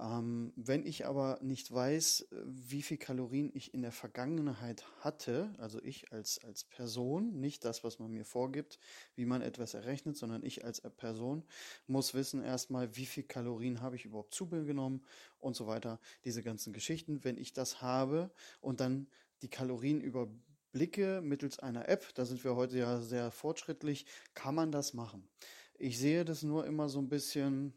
Ähm, 0.00 0.52
wenn 0.54 0.86
ich 0.86 1.06
aber 1.06 1.40
nicht 1.42 1.72
weiß, 1.72 2.28
wie 2.44 2.82
viel 2.82 2.98
Kalorien 2.98 3.50
ich 3.52 3.74
in 3.74 3.82
der 3.82 3.90
Vergangenheit 3.90 4.84
hatte, 5.00 5.52
also 5.58 5.82
ich 5.82 6.12
als, 6.12 6.38
als 6.44 6.62
Person, 6.62 7.40
nicht 7.40 7.64
das, 7.64 7.82
was 7.82 7.98
man 7.98 8.12
mir 8.12 8.24
vorgibt, 8.24 8.78
wie 9.16 9.24
man 9.24 9.42
etwas 9.42 9.74
errechnet, 9.74 10.16
sondern 10.16 10.44
ich 10.44 10.64
als 10.64 10.80
Person 10.80 11.42
muss 11.88 12.14
wissen 12.14 12.44
erstmal, 12.44 12.94
wie 12.96 13.06
viel 13.06 13.24
Kalorien 13.24 13.80
habe 13.80 13.96
ich 13.96 14.04
überhaupt 14.04 14.34
zu 14.34 14.46
mir 14.46 14.64
genommen 14.64 15.02
und 15.40 15.56
so 15.56 15.66
weiter, 15.66 15.98
diese 16.24 16.44
ganzen 16.44 16.72
Geschichten. 16.72 17.24
Wenn 17.24 17.36
ich 17.36 17.52
das 17.52 17.82
habe 17.82 18.30
und 18.60 18.78
dann 18.78 19.08
die 19.42 19.50
Kalorien 19.50 20.00
überblicke 20.00 21.20
mittels 21.22 21.58
einer 21.58 21.88
App, 21.88 22.14
da 22.14 22.24
sind 22.24 22.44
wir 22.44 22.54
heute 22.54 22.78
ja 22.78 23.00
sehr 23.00 23.32
fortschrittlich, 23.32 24.06
kann 24.34 24.54
man 24.54 24.70
das 24.70 24.94
machen. 24.94 25.28
Ich 25.80 25.98
sehe 25.98 26.24
das 26.24 26.42
nur 26.42 26.66
immer 26.66 26.88
so 26.88 27.00
ein 27.00 27.08
bisschen, 27.08 27.72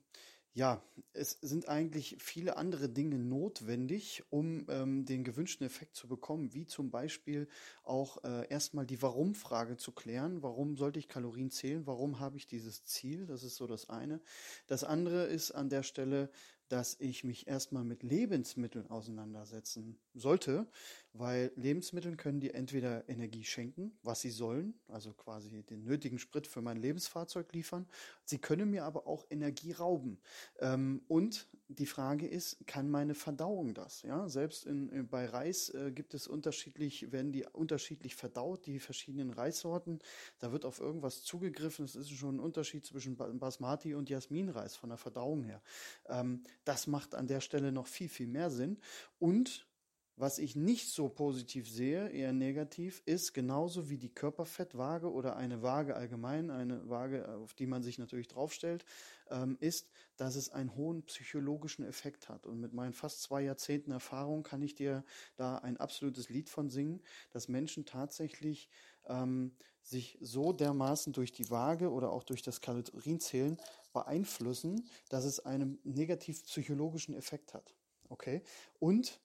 ja, 0.53 0.83
es 1.13 1.37
sind 1.41 1.69
eigentlich 1.69 2.17
viele 2.19 2.57
andere 2.57 2.89
Dinge 2.89 3.17
notwendig, 3.17 4.23
um 4.29 4.65
ähm, 4.69 5.05
den 5.05 5.23
gewünschten 5.23 5.65
Effekt 5.65 5.95
zu 5.95 6.09
bekommen, 6.09 6.53
wie 6.53 6.65
zum 6.65 6.91
Beispiel 6.91 7.47
auch 7.83 8.23
äh, 8.23 8.47
erstmal 8.49 8.85
die 8.85 9.01
Warum-Frage 9.01 9.77
zu 9.77 9.93
klären. 9.93 10.43
Warum 10.43 10.75
sollte 10.75 10.99
ich 10.99 11.07
Kalorien 11.07 11.51
zählen? 11.51 11.87
Warum 11.87 12.19
habe 12.19 12.35
ich 12.35 12.47
dieses 12.47 12.83
Ziel? 12.83 13.25
Das 13.27 13.43
ist 13.43 13.55
so 13.55 13.65
das 13.65 13.89
eine. 13.89 14.19
Das 14.67 14.83
andere 14.83 15.25
ist 15.25 15.51
an 15.51 15.69
der 15.69 15.83
Stelle, 15.83 16.29
dass 16.71 16.95
ich 16.99 17.25
mich 17.25 17.47
erstmal 17.47 17.83
mit 17.83 18.01
Lebensmitteln 18.01 18.89
auseinandersetzen 18.89 19.99
sollte, 20.13 20.67
weil 21.11 21.51
Lebensmittel 21.55 22.15
können 22.15 22.39
dir 22.39 22.55
entweder 22.55 23.07
Energie 23.09 23.43
schenken, 23.43 23.91
was 24.03 24.21
sie 24.21 24.29
sollen, 24.29 24.79
also 24.87 25.11
quasi 25.13 25.63
den 25.63 25.83
nötigen 25.83 26.17
Sprit 26.17 26.47
für 26.47 26.61
mein 26.61 26.77
Lebensfahrzeug 26.77 27.51
liefern. 27.51 27.87
Sie 28.23 28.39
können 28.39 28.69
mir 28.69 28.85
aber 28.85 29.05
auch 29.05 29.25
Energie 29.29 29.73
rauben. 29.73 30.21
Ähm, 30.59 31.01
und 31.09 31.49
die 31.75 31.85
Frage 31.85 32.27
ist, 32.27 32.57
kann 32.67 32.89
meine 32.89 33.15
Verdauung 33.15 33.73
das? 33.73 34.01
Ja, 34.03 34.27
selbst 34.29 34.65
in, 34.65 35.07
bei 35.07 35.25
Reis 35.25 35.69
äh, 35.69 35.91
gibt 35.91 36.13
es 36.13 36.27
unterschiedlich, 36.27 37.11
werden 37.11 37.31
die 37.31 37.45
unterschiedlich 37.45 38.15
verdaut, 38.15 38.65
die 38.65 38.79
verschiedenen 38.79 39.31
Reissorten. 39.31 39.99
Da 40.39 40.51
wird 40.51 40.65
auf 40.65 40.79
irgendwas 40.79 41.23
zugegriffen. 41.23 41.85
Es 41.85 41.95
ist 41.95 42.11
schon 42.11 42.35
ein 42.35 42.39
Unterschied 42.39 42.85
zwischen 42.85 43.15
Basmati 43.15 43.95
und 43.95 44.09
Jasminreis 44.09 44.75
von 44.75 44.89
der 44.89 44.97
Verdauung 44.97 45.43
her. 45.43 45.61
Ähm, 46.07 46.43
das 46.65 46.87
macht 46.87 47.15
an 47.15 47.27
der 47.27 47.41
Stelle 47.41 47.71
noch 47.71 47.87
viel, 47.87 48.09
viel 48.09 48.27
mehr 48.27 48.49
Sinn. 48.49 48.79
Und 49.19 49.67
was 50.15 50.37
ich 50.37 50.55
nicht 50.55 50.89
so 50.89 51.09
positiv 51.09 51.69
sehe, 51.69 52.09
eher 52.09 52.33
negativ, 52.33 53.01
ist 53.05 53.33
genauso 53.33 53.89
wie 53.89 53.97
die 53.97 54.13
Körperfettwaage 54.13 55.11
oder 55.11 55.35
eine 55.35 55.61
Waage 55.61 55.95
allgemein, 55.95 56.51
eine 56.51 56.87
Waage, 56.89 57.27
auf 57.37 57.53
die 57.53 57.65
man 57.65 57.81
sich 57.81 57.97
natürlich 57.97 58.27
draufstellt, 58.27 58.85
ähm, 59.29 59.57
ist, 59.59 59.89
dass 60.17 60.35
es 60.35 60.49
einen 60.49 60.75
hohen 60.75 61.03
psychologischen 61.03 61.85
Effekt 61.85 62.29
hat. 62.29 62.45
Und 62.45 62.59
mit 62.59 62.73
meinen 62.73 62.93
fast 62.93 63.21
zwei 63.21 63.41
Jahrzehnten 63.41 63.91
Erfahrung 63.91 64.43
kann 64.43 64.61
ich 64.61 64.75
dir 64.75 65.03
da 65.35 65.57
ein 65.57 65.77
absolutes 65.77 66.29
Lied 66.29 66.49
von 66.49 66.69
singen, 66.69 67.01
dass 67.31 67.47
Menschen 67.47 67.85
tatsächlich 67.85 68.69
ähm, 69.07 69.55
sich 69.81 70.17
so 70.21 70.53
dermaßen 70.53 71.13
durch 71.13 71.31
die 71.31 71.49
Waage 71.49 71.91
oder 71.91 72.11
auch 72.11 72.23
durch 72.23 72.41
das 72.41 72.61
Kalorienzählen 72.61 73.57
beeinflussen, 73.93 74.87
dass 75.09 75.25
es 75.25 75.39
einen 75.39 75.79
negativ 75.83 76.43
psychologischen 76.43 77.15
Effekt 77.15 77.53
hat. 77.53 77.73
Okay? 78.09 78.43
Und 78.79 79.19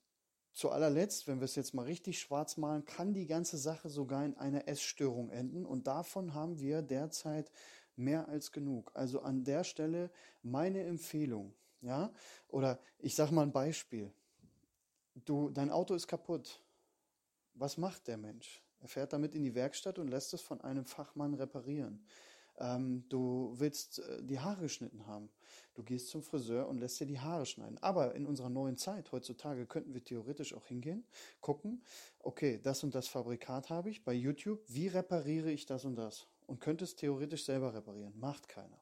zu 0.56 0.70
allerletzt, 0.70 1.28
wenn 1.28 1.38
wir 1.38 1.44
es 1.44 1.54
jetzt 1.54 1.74
mal 1.74 1.84
richtig 1.84 2.18
schwarz 2.18 2.56
malen, 2.56 2.86
kann 2.86 3.12
die 3.12 3.26
ganze 3.26 3.58
Sache 3.58 3.90
sogar 3.90 4.24
in 4.24 4.34
einer 4.38 4.66
Essstörung 4.66 5.28
enden. 5.28 5.66
Und 5.66 5.86
davon 5.86 6.32
haben 6.32 6.58
wir 6.58 6.80
derzeit 6.80 7.50
mehr 7.94 8.26
als 8.28 8.52
genug. 8.52 8.90
Also 8.94 9.20
an 9.20 9.44
der 9.44 9.64
Stelle 9.64 10.10
meine 10.42 10.82
Empfehlung, 10.84 11.52
ja, 11.82 12.10
oder 12.48 12.80
ich 12.98 13.14
sage 13.14 13.34
mal 13.34 13.42
ein 13.42 13.52
Beispiel. 13.52 14.10
Du, 15.26 15.50
dein 15.50 15.70
Auto 15.70 15.94
ist 15.94 16.08
kaputt. 16.08 16.62
Was 17.52 17.76
macht 17.76 18.08
der 18.08 18.16
Mensch? 18.16 18.62
Er 18.80 18.88
fährt 18.88 19.12
damit 19.12 19.34
in 19.34 19.42
die 19.42 19.54
Werkstatt 19.54 19.98
und 19.98 20.08
lässt 20.08 20.32
es 20.32 20.40
von 20.40 20.62
einem 20.62 20.86
Fachmann 20.86 21.34
reparieren. 21.34 22.02
Ähm, 22.58 23.04
du 23.08 23.54
willst 23.56 23.98
äh, 23.98 24.22
die 24.22 24.40
Haare 24.40 24.62
geschnitten 24.62 25.06
haben. 25.06 25.30
Du 25.74 25.82
gehst 25.82 26.08
zum 26.08 26.22
Friseur 26.22 26.68
und 26.68 26.78
lässt 26.78 26.98
dir 27.00 27.06
die 27.06 27.20
Haare 27.20 27.44
schneiden. 27.44 27.78
Aber 27.82 28.14
in 28.14 28.26
unserer 28.26 28.48
neuen 28.48 28.76
Zeit 28.76 29.12
heutzutage 29.12 29.66
könnten 29.66 29.92
wir 29.92 30.02
theoretisch 30.02 30.54
auch 30.54 30.66
hingehen, 30.66 31.04
gucken, 31.40 31.82
okay, 32.20 32.58
das 32.62 32.82
und 32.82 32.94
das 32.94 33.08
Fabrikat 33.08 33.68
habe 33.68 33.90
ich 33.90 34.04
bei 34.04 34.14
YouTube, 34.14 34.62
wie 34.68 34.88
repariere 34.88 35.50
ich 35.50 35.66
das 35.66 35.84
und 35.84 35.96
das? 35.96 36.26
Und 36.46 36.60
könnte 36.60 36.84
es 36.84 36.96
theoretisch 36.96 37.44
selber 37.44 37.74
reparieren. 37.74 38.18
Macht 38.18 38.48
keiner. 38.48 38.80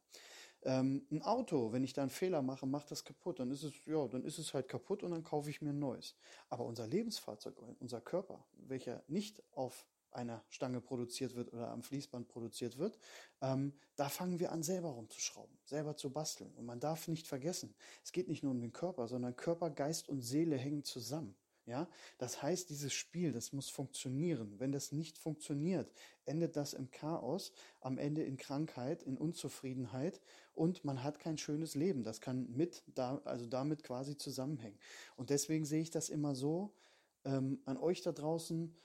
Ähm, 0.62 1.06
ein 1.10 1.22
Auto, 1.22 1.72
wenn 1.72 1.84
ich 1.84 1.92
da 1.92 2.02
einen 2.02 2.10
Fehler 2.10 2.40
mache, 2.40 2.66
macht 2.66 2.90
das 2.90 3.04
kaputt, 3.04 3.38
dann 3.38 3.50
ist 3.50 3.64
es, 3.64 3.74
ja, 3.84 4.06
dann 4.08 4.24
ist 4.24 4.38
es 4.38 4.54
halt 4.54 4.68
kaputt 4.68 5.02
und 5.02 5.10
dann 5.10 5.22
kaufe 5.22 5.50
ich 5.50 5.60
mir 5.60 5.70
ein 5.70 5.78
neues. 5.78 6.14
Aber 6.48 6.64
unser 6.64 6.87
Lebensfahrzeug, 6.87 7.56
unser 7.80 8.00
Körper, 8.00 8.44
welcher 8.52 9.02
nicht 9.08 9.42
auf 9.52 9.87
einer 10.14 10.44
Stange 10.48 10.81
produziert 10.81 11.35
wird 11.35 11.53
oder 11.53 11.70
am 11.70 11.83
Fließband 11.83 12.29
produziert 12.29 12.79
wird, 12.79 12.98
ähm, 13.40 13.72
da 13.96 14.09
fangen 14.09 14.40
wir 14.40 14.53
an, 14.53 14.62
selber 14.62 14.90
rumzuschrauben, 14.90 15.57
selber 15.64 15.96
zu 15.96 16.11
basteln. 16.11 16.53
Und 16.55 16.66
man 16.66 16.81
darf 16.81 17.09
nicht 17.09 17.27
vergessen, 17.27 17.74
es 18.03 18.12
geht 18.12 18.29
nicht 18.29 18.42
nur 18.42 18.53
um 18.53 18.61
den 18.61 18.72
Körper, 18.72 19.09
sondern 19.09 19.37
Körper, 19.37 19.70
Geist 19.70 20.09
und 20.09 20.22
Seele 20.22 20.57
hängen 20.57 20.85
zusammen. 20.85 21.35
Ja, 21.66 21.88
das 22.18 22.42
heißt, 22.42 22.68
dieses 22.68 22.92
Spiel, 22.92 23.33
das 23.33 23.55
muss 23.55 23.70
funktionieren. 23.70 24.61
Wenn 24.61 24.70
das 24.70 24.92
nicht 24.92 25.16
funktioniert, 25.16 25.90
endet 26.27 26.57
das 26.57 26.74
im 26.74 26.90
Chaos, 26.90 27.53
am 27.81 27.96
Ende 27.96 28.22
in 28.22 28.37
Krankheit, 28.37 29.03
in 29.03 29.16
Unzufriedenheit 29.16 30.20
und 30.53 30.85
man 30.85 31.03
hat 31.03 31.20
kein 31.20 31.38
schönes 31.38 31.74
Leben. 31.74 32.05
Das 32.05 32.20
kann 32.20 32.50
mit 32.50 32.83
da, 32.94 33.22
also 33.24 33.46
damit 33.46 33.83
quasi 33.83 34.18
zusammenhängen. 34.18 34.79
Und 35.16 35.31
deswegen 35.31 35.64
sehe 35.64 35.81
ich 35.81 35.90
das 35.90 36.11
immer 36.11 36.35
so, 36.35 36.74
ähm, 37.24 37.62
an 37.64 37.79
euch 37.79 38.03
da 38.03 38.12
draußen, 38.12 38.77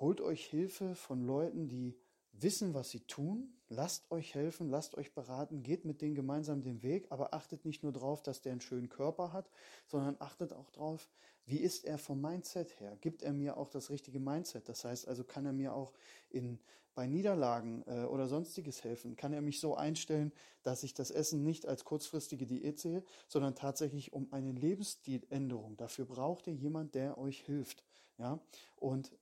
holt 0.00 0.20
euch 0.20 0.46
Hilfe 0.46 0.94
von 0.94 1.24
Leuten, 1.24 1.68
die 1.68 1.96
wissen, 2.32 2.74
was 2.74 2.90
sie 2.90 3.00
tun. 3.00 3.52
Lasst 3.68 4.10
euch 4.12 4.34
helfen, 4.34 4.68
lasst 4.68 4.94
euch 4.96 5.12
beraten, 5.12 5.62
geht 5.62 5.84
mit 5.84 6.00
denen 6.00 6.14
gemeinsam 6.14 6.62
den 6.62 6.82
Weg, 6.82 7.06
aber 7.10 7.34
achtet 7.34 7.64
nicht 7.64 7.82
nur 7.82 7.92
darauf, 7.92 8.22
dass 8.22 8.40
der 8.40 8.52
einen 8.52 8.60
schönen 8.60 8.88
Körper 8.88 9.32
hat, 9.32 9.50
sondern 9.86 10.16
achtet 10.20 10.52
auch 10.52 10.70
darauf, 10.70 11.08
wie 11.46 11.58
ist 11.58 11.84
er 11.84 11.98
vom 11.98 12.20
Mindset 12.20 12.78
her? 12.80 12.96
Gibt 13.00 13.22
er 13.22 13.32
mir 13.32 13.56
auch 13.56 13.68
das 13.68 13.90
richtige 13.90 14.20
Mindset? 14.20 14.68
Das 14.68 14.84
heißt 14.84 15.08
also, 15.08 15.24
kann 15.24 15.46
er 15.46 15.52
mir 15.52 15.74
auch 15.74 15.92
in, 16.30 16.60
bei 16.94 17.08
Niederlagen 17.08 17.82
äh, 17.86 18.04
oder 18.04 18.28
sonstiges 18.28 18.84
helfen? 18.84 19.16
Kann 19.16 19.32
er 19.32 19.42
mich 19.42 19.58
so 19.58 19.74
einstellen, 19.74 20.32
dass 20.62 20.84
ich 20.84 20.94
das 20.94 21.10
Essen 21.10 21.42
nicht 21.42 21.66
als 21.66 21.84
kurzfristige 21.84 22.46
Diät 22.46 22.78
sehe, 22.78 23.02
sondern 23.26 23.56
tatsächlich 23.56 24.12
um 24.12 24.32
eine 24.32 24.52
Lebensstiländerung? 24.52 25.76
Dafür 25.76 26.04
braucht 26.04 26.46
ihr 26.46 26.54
jemand, 26.54 26.94
der 26.94 27.18
euch 27.18 27.40
hilft. 27.40 27.84
Ja, 28.18 28.40
und 28.76 29.12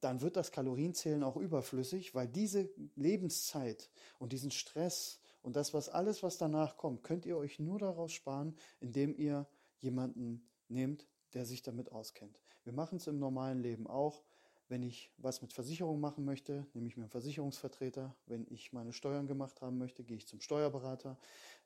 dann 0.00 0.20
wird 0.20 0.36
das 0.36 0.52
Kalorienzählen 0.52 1.22
auch 1.22 1.36
überflüssig, 1.36 2.14
weil 2.14 2.28
diese 2.28 2.68
Lebenszeit 2.96 3.90
und 4.18 4.32
diesen 4.32 4.50
Stress 4.50 5.20
und 5.42 5.56
das, 5.56 5.74
was 5.74 5.88
alles, 5.88 6.22
was 6.22 6.38
danach 6.38 6.76
kommt, 6.76 7.02
könnt 7.04 7.24
ihr 7.24 7.36
euch 7.36 7.58
nur 7.58 7.78
daraus 7.78 8.12
sparen, 8.12 8.56
indem 8.80 9.14
ihr 9.16 9.46
jemanden 9.78 10.48
nehmt, 10.68 11.06
der 11.34 11.44
sich 11.44 11.62
damit 11.62 11.92
auskennt. 11.92 12.40
Wir 12.64 12.72
machen 12.72 12.96
es 12.96 13.06
im 13.06 13.18
normalen 13.18 13.60
Leben 13.60 13.86
auch. 13.86 14.24
Wenn 14.68 14.82
ich 14.82 15.12
was 15.18 15.42
mit 15.42 15.52
Versicherung 15.52 16.00
machen 16.00 16.24
möchte, 16.24 16.66
nehme 16.74 16.88
ich 16.88 16.96
mir 16.96 17.04
einen 17.04 17.10
Versicherungsvertreter. 17.10 18.16
Wenn 18.26 18.48
ich 18.50 18.72
meine 18.72 18.92
Steuern 18.92 19.28
gemacht 19.28 19.62
haben 19.62 19.78
möchte, 19.78 20.02
gehe 20.02 20.16
ich 20.16 20.26
zum 20.26 20.40
Steuerberater. 20.40 21.16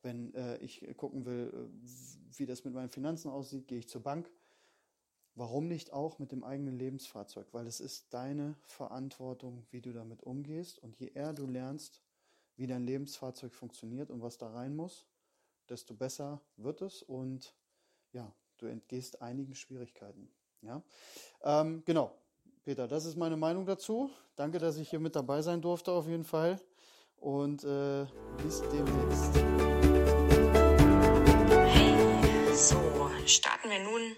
Wenn 0.03 0.35
äh, 0.35 0.59
ich 0.59 0.87
gucken 0.99 1.25
will, 1.25 1.51
äh, 1.55 2.37
wie 2.37 2.45
das 2.45 2.65
mit 2.65 2.75
meinen 2.75 2.91
Finanzen 2.91 3.31
aussieht, 3.31 3.67
gehe 3.69 3.79
ich 3.79 3.89
zur 3.89 4.03
Bank. 4.03 4.31
Warum 5.35 5.69
nicht 5.69 5.93
auch 5.93 6.19
mit 6.19 6.33
dem 6.33 6.45
eigenen 6.45 6.79
Lebensfahrzeug? 6.79 7.47
Weil 7.53 7.67
es 7.67 7.81
ist 7.81 8.13
deine 8.13 8.57
Verantwortung, 8.63 9.67
wie 9.71 9.81
du 9.81 9.93
damit 9.93 10.23
umgehst. 10.23 10.79
Und 10.79 10.99
je 10.99 11.09
eher 11.09 11.33
du 11.33 11.47
lernst, 11.47 12.03
wie 12.57 12.67
dein 12.67 12.85
Lebensfahrzeug 12.85 13.55
funktioniert 13.55 14.11
und 14.11 14.21
was 14.21 14.37
da 14.37 14.51
rein 14.51 14.77
muss, 14.77 15.07
desto 15.71 15.95
besser 15.95 16.41
wird 16.57 16.83
es 16.83 17.03
und 17.03 17.55
ja, 18.13 18.35
du 18.59 18.67
entgehst 18.67 19.23
einigen 19.23 19.55
Schwierigkeiten. 19.55 20.31
Ja, 20.63 20.83
ähm, 21.43 21.83
genau. 21.87 22.13
Peter, 22.65 22.87
das 22.87 23.07
ist 23.07 23.17
meine 23.17 23.39
Meinung 23.39 23.65
dazu. 23.65 24.11
Danke, 24.37 24.59
dass 24.59 24.77
ich 24.77 24.91
hier 24.91 25.01
mit 25.01 25.17
dabei 25.17 25.41
sein 25.41 25.63
durfte, 25.63 25.91
auf 25.93 26.07
jeden 26.07 26.25
Fall. 26.25 26.61
Und 27.17 27.65
äh, 27.65 28.07
bis 28.43 28.61
demnächst. 28.61 29.35
Hey, 31.49 32.55
so 32.55 32.77
starten 33.25 33.71
wir 33.71 33.83
nun 33.85 34.17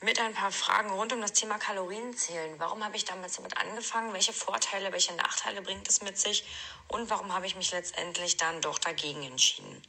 mit 0.00 0.20
ein 0.20 0.32
paar 0.32 0.52
Fragen 0.52 0.90
rund 0.90 1.12
um 1.12 1.20
das 1.20 1.32
Thema 1.32 1.58
Kalorienzählen. 1.58 2.58
Warum 2.58 2.84
habe 2.84 2.96
ich 2.96 3.04
damals 3.04 3.36
damit 3.36 3.56
angefangen? 3.56 4.12
Welche 4.12 4.32
Vorteile, 4.32 4.92
welche 4.92 5.12
Nachteile 5.14 5.60
bringt 5.60 5.88
es 5.88 6.02
mit 6.02 6.18
sich? 6.18 6.44
Und 6.86 7.10
warum 7.10 7.32
habe 7.32 7.46
ich 7.46 7.56
mich 7.56 7.72
letztendlich 7.72 8.36
dann 8.36 8.60
doch 8.60 8.78
dagegen 8.78 9.24
entschieden? 9.24 9.82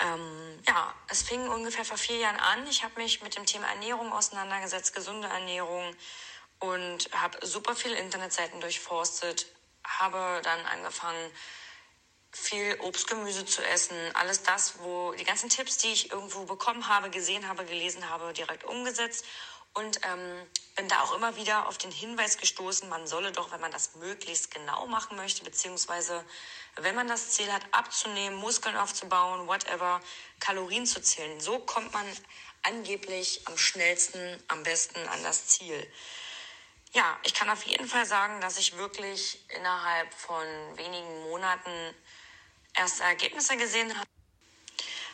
Ähm, 0.00 0.62
ja, 0.66 0.92
es 1.08 1.22
fing 1.22 1.46
ungefähr 1.48 1.84
vor 1.84 1.96
vier 1.96 2.18
Jahren 2.18 2.40
an. 2.40 2.66
Ich 2.66 2.82
habe 2.82 3.00
mich 3.00 3.22
mit 3.22 3.36
dem 3.36 3.46
Thema 3.46 3.68
Ernährung 3.68 4.12
auseinandergesetzt, 4.12 4.94
gesunde 4.94 5.28
Ernährung 5.28 5.94
und 6.58 7.08
habe 7.12 7.46
super 7.46 7.76
viele 7.76 7.96
Internetseiten 7.96 8.60
durchforstet, 8.60 9.46
habe 9.84 10.40
dann 10.42 10.66
angefangen, 10.66 11.30
viel 12.34 12.76
Obst, 12.80 13.06
Gemüse 13.08 13.46
zu 13.46 13.62
essen, 13.62 13.96
alles 14.14 14.42
das, 14.42 14.80
wo 14.80 15.12
die 15.12 15.24
ganzen 15.24 15.48
Tipps, 15.48 15.78
die 15.78 15.92
ich 15.92 16.10
irgendwo 16.10 16.44
bekommen 16.44 16.88
habe, 16.88 17.10
gesehen 17.10 17.48
habe, 17.48 17.64
gelesen 17.64 18.08
habe, 18.10 18.32
direkt 18.32 18.64
umgesetzt 18.64 19.24
und 19.74 20.00
ähm, 20.04 20.46
bin 20.76 20.88
da 20.88 21.00
auch 21.00 21.14
immer 21.14 21.36
wieder 21.36 21.68
auf 21.68 21.78
den 21.78 21.90
Hinweis 21.90 22.38
gestoßen, 22.38 22.88
man 22.88 23.06
solle 23.06 23.32
doch, 23.32 23.52
wenn 23.52 23.60
man 23.60 23.72
das 23.72 23.96
möglichst 23.96 24.52
genau 24.52 24.86
machen 24.86 25.16
möchte, 25.16 25.44
beziehungsweise 25.44 26.24
wenn 26.76 26.94
man 26.94 27.08
das 27.08 27.30
Ziel 27.30 27.52
hat, 27.52 27.62
abzunehmen, 27.72 28.38
Muskeln 28.38 28.76
aufzubauen, 28.76 29.46
whatever, 29.46 30.00
Kalorien 30.40 30.86
zu 30.86 31.02
zählen. 31.02 31.40
So 31.40 31.58
kommt 31.60 31.92
man 31.92 32.06
angeblich 32.62 33.42
am 33.46 33.56
schnellsten, 33.58 34.42
am 34.48 34.62
besten 34.62 35.06
an 35.08 35.22
das 35.22 35.46
Ziel. 35.48 35.88
Ja, 36.92 37.18
ich 37.24 37.34
kann 37.34 37.50
auf 37.50 37.64
jeden 37.64 37.88
Fall 37.88 38.06
sagen, 38.06 38.40
dass 38.40 38.56
ich 38.56 38.76
wirklich 38.76 39.44
innerhalb 39.56 40.14
von 40.14 40.46
wenigen 40.76 41.22
Monaten 41.22 41.94
erste 42.74 43.02
Ergebnisse 43.04 43.56
gesehen 43.56 43.96
habe. 43.96 44.08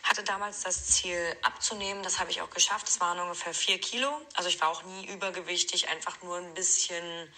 Hatte 0.03 0.25
damals 0.25 0.63
das 0.63 0.87
Ziel 0.87 1.37
abzunehmen, 1.43 2.03
das 2.03 2.19
habe 2.19 2.31
ich 2.31 2.41
auch 2.41 2.51
geschafft. 2.51 2.89
Es 2.89 3.01
waren 3.01 3.19
ungefähr 3.21 3.55
vier 3.55 3.79
Kilo. 3.79 4.11
Also 4.35 4.49
ich 4.49 4.61
war 4.61 4.69
auch 4.69 4.83
nie 4.83 5.07
übergewichtig, 5.07 5.89
einfach 5.89 6.21
nur 6.23 6.39
ein 6.39 6.55
bisschen, 6.55 7.33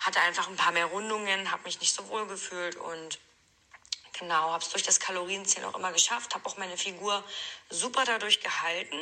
hatte 0.00 0.20
einfach 0.20 0.48
ein 0.48 0.56
paar 0.56 0.72
mehr 0.72 0.86
Rundungen, 0.86 1.50
habe 1.50 1.62
mich 1.64 1.80
nicht 1.80 1.94
so 1.94 2.08
wohl 2.08 2.26
gefühlt 2.26 2.76
und 2.76 3.18
genau, 4.18 4.50
habe 4.50 4.62
es 4.62 4.70
durch 4.70 4.82
das 4.82 5.00
Kalorienzählen 5.00 5.66
auch 5.66 5.76
immer 5.76 5.92
geschafft, 5.92 6.34
habe 6.34 6.46
auch 6.46 6.56
meine 6.56 6.76
Figur 6.76 7.24
super 7.70 8.04
dadurch 8.04 8.40
gehalten. 8.40 9.00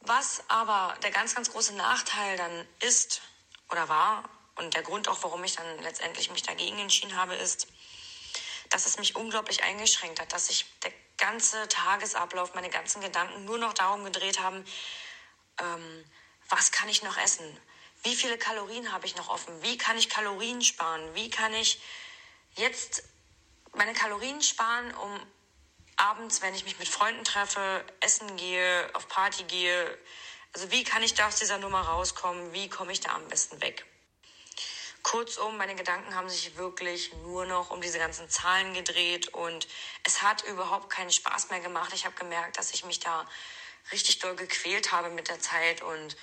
Was 0.00 0.44
aber 0.48 0.96
der 1.02 1.10
ganz, 1.10 1.34
ganz 1.34 1.50
große 1.50 1.74
Nachteil 1.74 2.36
dann 2.36 2.68
ist 2.80 3.22
oder 3.70 3.88
war 3.88 4.28
und 4.56 4.74
der 4.74 4.82
Grund 4.82 5.08
auch, 5.08 5.22
warum 5.22 5.42
ich 5.42 5.56
dann 5.56 5.82
letztendlich 5.82 6.30
mich 6.30 6.42
dagegen 6.42 6.78
entschieden 6.78 7.16
habe, 7.16 7.34
ist, 7.34 7.66
dass 8.70 8.86
es 8.86 8.98
mich 8.98 9.16
unglaublich 9.16 9.62
eingeschränkt 9.62 10.20
hat, 10.20 10.32
dass 10.32 10.48
sich 10.48 10.66
der 10.82 10.92
ganze 11.18 11.68
Tagesablauf, 11.68 12.54
meine 12.54 12.70
ganzen 12.70 13.00
Gedanken 13.00 13.44
nur 13.44 13.58
noch 13.58 13.72
darum 13.72 14.04
gedreht 14.04 14.40
haben, 14.40 14.64
ähm, 15.60 16.04
was 16.48 16.72
kann 16.72 16.88
ich 16.88 17.02
noch 17.02 17.16
essen? 17.16 17.44
Wie 18.02 18.14
viele 18.14 18.38
Kalorien 18.38 18.92
habe 18.92 19.06
ich 19.06 19.16
noch 19.16 19.28
offen? 19.28 19.62
Wie 19.62 19.78
kann 19.78 19.96
ich 19.96 20.08
Kalorien 20.08 20.62
sparen? 20.62 21.14
Wie 21.14 21.30
kann 21.30 21.52
ich 21.54 21.80
jetzt 22.56 23.02
meine 23.74 23.94
Kalorien 23.94 24.40
sparen, 24.42 24.94
um 24.94 25.20
abends, 25.96 26.42
wenn 26.42 26.54
ich 26.54 26.64
mich 26.64 26.78
mit 26.78 26.88
Freunden 26.88 27.24
treffe, 27.24 27.84
essen 28.00 28.36
gehe, 28.36 28.88
auf 28.94 29.08
Party 29.08 29.44
gehe? 29.44 29.98
Also 30.52 30.70
wie 30.70 30.84
kann 30.84 31.02
ich 31.02 31.14
da 31.14 31.28
aus 31.28 31.36
dieser 31.36 31.58
Nummer 31.58 31.80
rauskommen? 31.82 32.52
Wie 32.52 32.68
komme 32.68 32.92
ich 32.92 33.00
da 33.00 33.14
am 33.14 33.26
besten 33.28 33.60
weg? 33.60 33.84
Kurzum, 35.06 35.56
meine 35.56 35.76
Gedanken 35.76 36.16
haben 36.16 36.28
sich 36.28 36.56
wirklich 36.56 37.12
nur 37.22 37.46
noch 37.46 37.70
um 37.70 37.80
diese 37.80 38.00
ganzen 38.00 38.28
Zahlen 38.28 38.74
gedreht 38.74 39.28
und 39.28 39.68
es 40.02 40.20
hat 40.20 40.42
überhaupt 40.42 40.90
keinen 40.90 41.12
Spaß 41.12 41.50
mehr 41.50 41.60
gemacht. 41.60 41.92
Ich 41.94 42.04
habe 42.06 42.16
gemerkt, 42.16 42.58
dass 42.58 42.74
ich 42.74 42.84
mich 42.84 42.98
da 42.98 43.24
richtig 43.92 44.18
doll 44.18 44.34
gequält 44.34 44.90
habe 44.90 45.10
mit 45.10 45.28
der 45.28 45.38
Zeit 45.38 45.80
und 45.80 46.16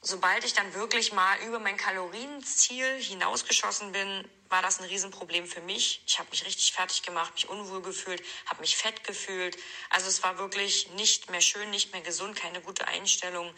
sobald 0.00 0.44
ich 0.44 0.54
dann 0.54 0.72
wirklich 0.74 1.12
mal 1.12 1.36
über 1.40 1.58
mein 1.58 1.76
Kalorienziel 1.76 3.02
hinausgeschossen 3.02 3.90
bin, 3.90 4.30
war 4.48 4.62
das 4.62 4.78
ein 4.78 4.86
Riesenproblem 4.86 5.48
für 5.48 5.62
mich. 5.62 6.04
Ich 6.06 6.20
habe 6.20 6.30
mich 6.30 6.46
richtig 6.46 6.72
fertig 6.72 7.02
gemacht, 7.02 7.34
mich 7.34 7.48
unwohl 7.48 7.82
gefühlt, 7.82 8.22
habe 8.46 8.60
mich 8.60 8.76
fett 8.76 9.02
gefühlt. 9.02 9.58
Also 9.90 10.06
es 10.06 10.22
war 10.22 10.38
wirklich 10.38 10.88
nicht 10.90 11.30
mehr 11.30 11.40
schön, 11.40 11.70
nicht 11.70 11.90
mehr 11.90 12.02
gesund, 12.02 12.36
keine 12.36 12.60
gute 12.60 12.86
Einstellung. 12.86 13.52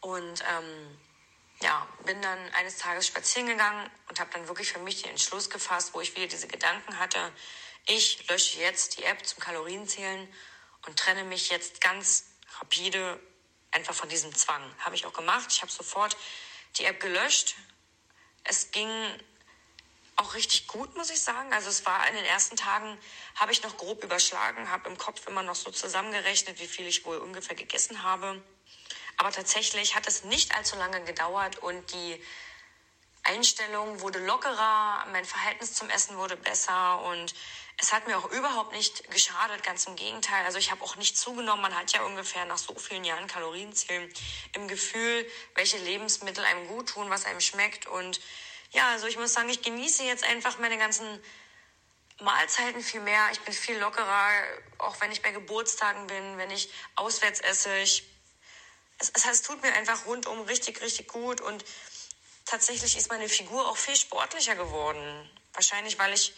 Und 0.00 0.42
ähm, 0.50 0.98
ja, 1.62 1.86
bin 2.04 2.20
dann 2.22 2.38
eines 2.54 2.78
Tages 2.78 3.06
spazieren 3.06 3.46
gegangen 3.46 3.90
und 4.08 4.18
habe 4.18 4.30
dann 4.32 4.48
wirklich 4.48 4.72
für 4.72 4.78
mich 4.78 5.02
den 5.02 5.10
Entschluss 5.10 5.50
gefasst, 5.50 5.94
wo 5.94 6.00
ich 6.00 6.16
wieder 6.16 6.26
diese 6.26 6.48
Gedanken 6.48 6.98
hatte. 6.98 7.32
Ich 7.86 8.26
lösche 8.28 8.60
jetzt 8.60 8.98
die 8.98 9.04
App 9.04 9.24
zum 9.26 9.40
Kalorienzählen 9.40 10.32
und 10.86 10.98
trenne 10.98 11.24
mich 11.24 11.50
jetzt 11.50 11.80
ganz 11.80 12.26
rapide 12.60 13.20
einfach 13.70 13.94
von 13.94 14.08
diesem 14.08 14.34
Zwang. 14.34 14.62
Habe 14.78 14.94
ich 14.94 15.06
auch 15.06 15.12
gemacht. 15.12 15.48
Ich 15.50 15.62
habe 15.62 15.70
sofort 15.70 16.16
die 16.76 16.84
App 16.84 17.00
gelöscht. 17.00 17.56
Es 18.44 18.70
ging 18.70 18.88
auch 20.16 20.34
richtig 20.34 20.66
gut, 20.66 20.96
muss 20.96 21.10
ich 21.10 21.20
sagen. 21.20 21.52
Also 21.52 21.68
es 21.68 21.84
war 21.86 22.06
in 22.08 22.14
den 22.14 22.24
ersten 22.24 22.56
Tagen, 22.56 22.98
habe 23.34 23.52
ich 23.52 23.62
noch 23.62 23.76
grob 23.76 24.02
überschlagen, 24.04 24.70
habe 24.70 24.88
im 24.88 24.98
Kopf 24.98 25.26
immer 25.26 25.42
noch 25.42 25.54
so 25.54 25.70
zusammengerechnet, 25.70 26.60
wie 26.60 26.66
viel 26.66 26.86
ich 26.86 27.04
wohl 27.04 27.18
ungefähr 27.18 27.56
gegessen 27.56 28.02
habe. 28.02 28.42
Aber 29.20 29.32
tatsächlich 29.32 29.94
hat 29.94 30.08
es 30.08 30.24
nicht 30.24 30.56
allzu 30.56 30.76
lange 30.76 31.04
gedauert 31.04 31.58
und 31.58 31.92
die 31.92 32.24
Einstellung 33.22 34.00
wurde 34.00 34.18
lockerer, 34.24 35.04
mein 35.12 35.26
Verhältnis 35.26 35.74
zum 35.74 35.90
Essen 35.90 36.16
wurde 36.16 36.38
besser 36.38 37.02
und 37.02 37.34
es 37.76 37.92
hat 37.92 38.06
mir 38.06 38.16
auch 38.16 38.30
überhaupt 38.30 38.72
nicht 38.72 39.10
geschadet, 39.10 39.62
ganz 39.62 39.84
im 39.84 39.94
Gegenteil. 39.94 40.46
Also 40.46 40.56
ich 40.56 40.70
habe 40.70 40.82
auch 40.82 40.96
nicht 40.96 41.18
zugenommen. 41.18 41.60
Man 41.60 41.76
hat 41.76 41.92
ja 41.92 42.02
ungefähr 42.02 42.46
nach 42.46 42.56
so 42.56 42.74
vielen 42.76 43.04
Jahren 43.04 43.26
Kalorienzählen 43.26 44.10
im 44.54 44.68
Gefühl, 44.68 45.30
welche 45.54 45.76
Lebensmittel 45.76 46.42
einem 46.42 46.66
gut 46.68 46.88
tun, 46.88 47.10
was 47.10 47.26
einem 47.26 47.42
schmeckt. 47.42 47.86
Und 47.86 48.22
ja, 48.70 48.88
also 48.92 49.06
ich 49.06 49.18
muss 49.18 49.34
sagen, 49.34 49.50
ich 49.50 49.60
genieße 49.60 50.02
jetzt 50.02 50.24
einfach 50.24 50.58
meine 50.58 50.78
ganzen 50.78 51.22
Mahlzeiten 52.20 52.82
viel 52.82 53.00
mehr. 53.00 53.28
Ich 53.32 53.40
bin 53.40 53.52
viel 53.52 53.76
lockerer, 53.76 54.30
auch 54.78 54.98
wenn 55.02 55.12
ich 55.12 55.20
bei 55.20 55.30
Geburtstagen 55.30 56.06
bin, 56.06 56.38
wenn 56.38 56.50
ich 56.50 56.70
auswärts 56.96 57.40
esse. 57.40 57.76
Ich 57.80 58.08
es, 59.00 59.10
es, 59.14 59.24
es 59.24 59.42
tut 59.42 59.62
mir 59.62 59.72
einfach 59.72 60.06
rundum 60.06 60.42
richtig, 60.42 60.80
richtig 60.82 61.08
gut 61.08 61.40
und 61.40 61.64
tatsächlich 62.44 62.96
ist 62.96 63.10
meine 63.10 63.28
Figur 63.28 63.68
auch 63.68 63.76
viel 63.76 63.96
sportlicher 63.96 64.54
geworden. 64.54 65.28
Wahrscheinlich, 65.54 65.98
weil 65.98 66.12
ich 66.12 66.34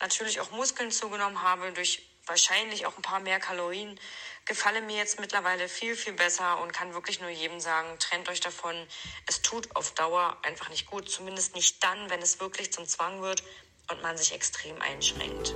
natürlich 0.00 0.40
auch 0.40 0.50
Muskeln 0.50 0.90
zugenommen 0.90 1.42
habe, 1.42 1.72
durch 1.72 2.02
wahrscheinlich 2.26 2.86
auch 2.86 2.96
ein 2.96 3.02
paar 3.02 3.20
mehr 3.20 3.38
Kalorien, 3.38 3.98
gefalle 4.46 4.80
mir 4.80 4.96
jetzt 4.96 5.20
mittlerweile 5.20 5.68
viel, 5.68 5.94
viel 5.94 6.12
besser 6.12 6.60
und 6.60 6.72
kann 6.72 6.94
wirklich 6.94 7.20
nur 7.20 7.30
jedem 7.30 7.60
sagen, 7.60 7.98
trennt 7.98 8.28
euch 8.28 8.40
davon. 8.40 8.74
Es 9.26 9.42
tut 9.42 9.74
auf 9.76 9.94
Dauer 9.94 10.36
einfach 10.42 10.68
nicht 10.68 10.86
gut, 10.86 11.08
zumindest 11.08 11.54
nicht 11.54 11.82
dann, 11.84 12.10
wenn 12.10 12.22
es 12.22 12.40
wirklich 12.40 12.72
zum 12.72 12.86
Zwang 12.86 13.22
wird 13.22 13.42
und 13.90 14.02
man 14.02 14.16
sich 14.16 14.32
extrem 14.32 14.80
einschränkt. 14.82 15.54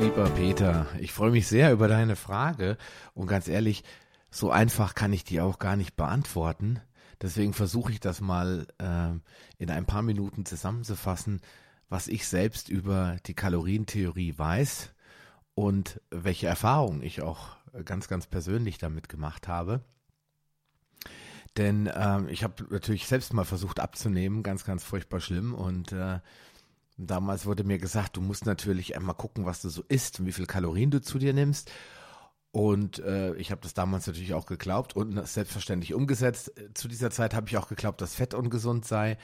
Lieber 0.00 0.28
Peter, 0.30 0.86
ich 0.98 1.12
freue 1.12 1.30
mich 1.30 1.46
sehr 1.46 1.72
über 1.72 1.88
deine 1.88 2.16
Frage 2.16 2.76
und 3.14 3.26
ganz 3.26 3.48
ehrlich, 3.48 3.84
so 4.30 4.50
einfach 4.50 4.94
kann 4.94 5.12
ich 5.12 5.24
die 5.24 5.40
auch 5.40 5.58
gar 5.58 5.76
nicht 5.76 5.96
beantworten. 5.96 6.80
Deswegen 7.22 7.52
versuche 7.52 7.92
ich 7.92 8.00
das 8.00 8.20
mal 8.20 8.66
äh, 8.78 9.10
in 9.62 9.70
ein 9.70 9.86
paar 9.86 10.02
Minuten 10.02 10.44
zusammenzufassen, 10.46 11.40
was 11.88 12.08
ich 12.08 12.26
selbst 12.26 12.68
über 12.68 13.18
die 13.26 13.34
Kalorientheorie 13.34 14.36
weiß 14.36 14.92
und 15.54 16.00
welche 16.10 16.48
Erfahrungen 16.48 17.02
ich 17.02 17.22
auch 17.22 17.56
ganz, 17.84 18.08
ganz 18.08 18.26
persönlich 18.26 18.78
damit 18.78 19.08
gemacht 19.08 19.48
habe. 19.48 19.80
Denn 21.56 21.86
äh, 21.86 22.22
ich 22.30 22.42
habe 22.42 22.64
natürlich 22.70 23.06
selbst 23.06 23.32
mal 23.32 23.44
versucht 23.44 23.78
abzunehmen, 23.78 24.42
ganz, 24.42 24.64
ganz 24.64 24.82
furchtbar 24.82 25.20
schlimm. 25.20 25.54
Und 25.54 25.92
äh, 25.92 26.18
damals 26.96 27.46
wurde 27.46 27.64
mir 27.64 27.78
gesagt, 27.78 28.16
du 28.16 28.20
musst 28.20 28.46
natürlich 28.46 28.96
einmal 28.96 29.14
gucken, 29.14 29.46
was 29.46 29.62
du 29.62 29.68
so 29.68 29.82
isst 29.88 30.20
und 30.20 30.26
wie 30.26 30.32
viel 30.32 30.46
Kalorien 30.46 30.90
du 30.90 31.00
zu 31.00 31.18
dir 31.18 31.32
nimmst. 31.32 31.70
Und 32.52 33.00
äh, 33.00 33.34
ich 33.34 33.50
habe 33.50 33.62
das 33.62 33.74
damals 33.74 34.06
natürlich 34.06 34.34
auch 34.34 34.46
geglaubt 34.46 34.94
und 34.94 35.26
selbstverständlich 35.26 35.92
umgesetzt. 35.92 36.52
Zu 36.74 36.86
dieser 36.86 37.10
Zeit 37.10 37.34
habe 37.34 37.48
ich 37.48 37.56
auch 37.56 37.68
geglaubt, 37.68 38.00
dass 38.00 38.14
Fett 38.14 38.32
ungesund 38.32 38.84
sei. 38.84 39.18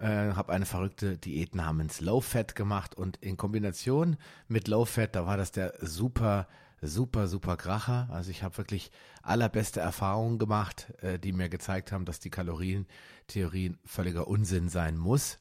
Äh, 0.00 0.32
habe 0.32 0.52
eine 0.52 0.66
verrückte 0.66 1.16
Diät 1.16 1.54
namens 1.54 2.00
Low 2.00 2.20
Fat 2.20 2.56
gemacht 2.56 2.96
und 2.96 3.18
in 3.18 3.36
Kombination 3.36 4.16
mit 4.48 4.66
Low 4.66 4.84
Fat, 4.84 5.14
da 5.14 5.26
war 5.26 5.36
das 5.36 5.52
der 5.52 5.74
super 5.80 6.48
super, 6.82 7.28
super 7.28 7.56
Kracher. 7.56 8.08
Also 8.10 8.30
ich 8.30 8.42
habe 8.42 8.58
wirklich 8.58 8.90
allerbeste 9.22 9.80
Erfahrungen 9.80 10.38
gemacht, 10.38 10.92
äh, 11.00 11.18
die 11.18 11.32
mir 11.32 11.48
gezeigt 11.48 11.92
haben, 11.92 12.04
dass 12.04 12.20
die 12.20 12.30
Kalorientheorie 12.30 13.76
völliger 13.84 14.26
Unsinn 14.26 14.68
sein 14.68 14.96
muss. 14.96 15.38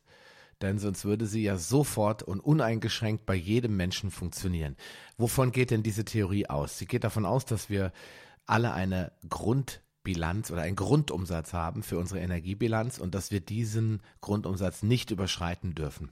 Denn 0.61 0.79
sonst 0.79 1.05
würde 1.05 1.25
sie 1.25 1.43
ja 1.43 1.57
sofort 1.57 2.23
und 2.23 2.39
uneingeschränkt 2.39 3.25
bei 3.25 3.35
jedem 3.35 3.75
Menschen 3.77 4.11
funktionieren. 4.11 4.75
Wovon 5.17 5.51
geht 5.51 5.71
denn 5.71 5.83
diese 5.83 6.05
Theorie 6.05 6.47
aus? 6.47 6.77
Sie 6.77 6.85
geht 6.85 7.03
davon 7.03 7.25
aus, 7.25 7.45
dass 7.45 7.69
wir 7.69 7.91
alle 8.45 8.73
eine 8.73 9.11
Grundbilanz 9.29 10.51
oder 10.51 10.61
einen 10.61 10.75
Grundumsatz 10.75 11.53
haben 11.53 11.83
für 11.83 11.97
unsere 11.97 12.19
Energiebilanz 12.19 12.99
und 12.99 13.15
dass 13.15 13.31
wir 13.31 13.39
diesen 13.39 14.01
Grundumsatz 14.19 14.83
nicht 14.83 15.11
überschreiten 15.11 15.73
dürfen. 15.73 16.09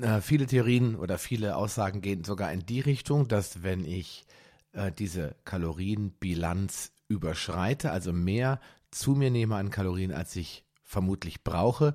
Äh, 0.00 0.20
viele 0.20 0.46
Theorien 0.46 0.96
oder 0.96 1.18
viele 1.18 1.56
Aussagen 1.56 2.00
gehen 2.00 2.24
sogar 2.24 2.52
in 2.52 2.66
die 2.66 2.80
Richtung, 2.80 3.26
dass 3.28 3.62
wenn 3.62 3.84
ich 3.84 4.26
äh, 4.72 4.92
diese 4.92 5.34
Kalorienbilanz 5.44 6.92
überschreite, 7.08 7.90
also 7.90 8.12
mehr 8.12 8.60
zu 8.90 9.12
mir 9.12 9.30
nehme 9.30 9.56
an 9.56 9.70
Kalorien, 9.70 10.12
als 10.12 10.36
ich 10.36 10.64
vermutlich 10.88 11.44
brauche, 11.44 11.94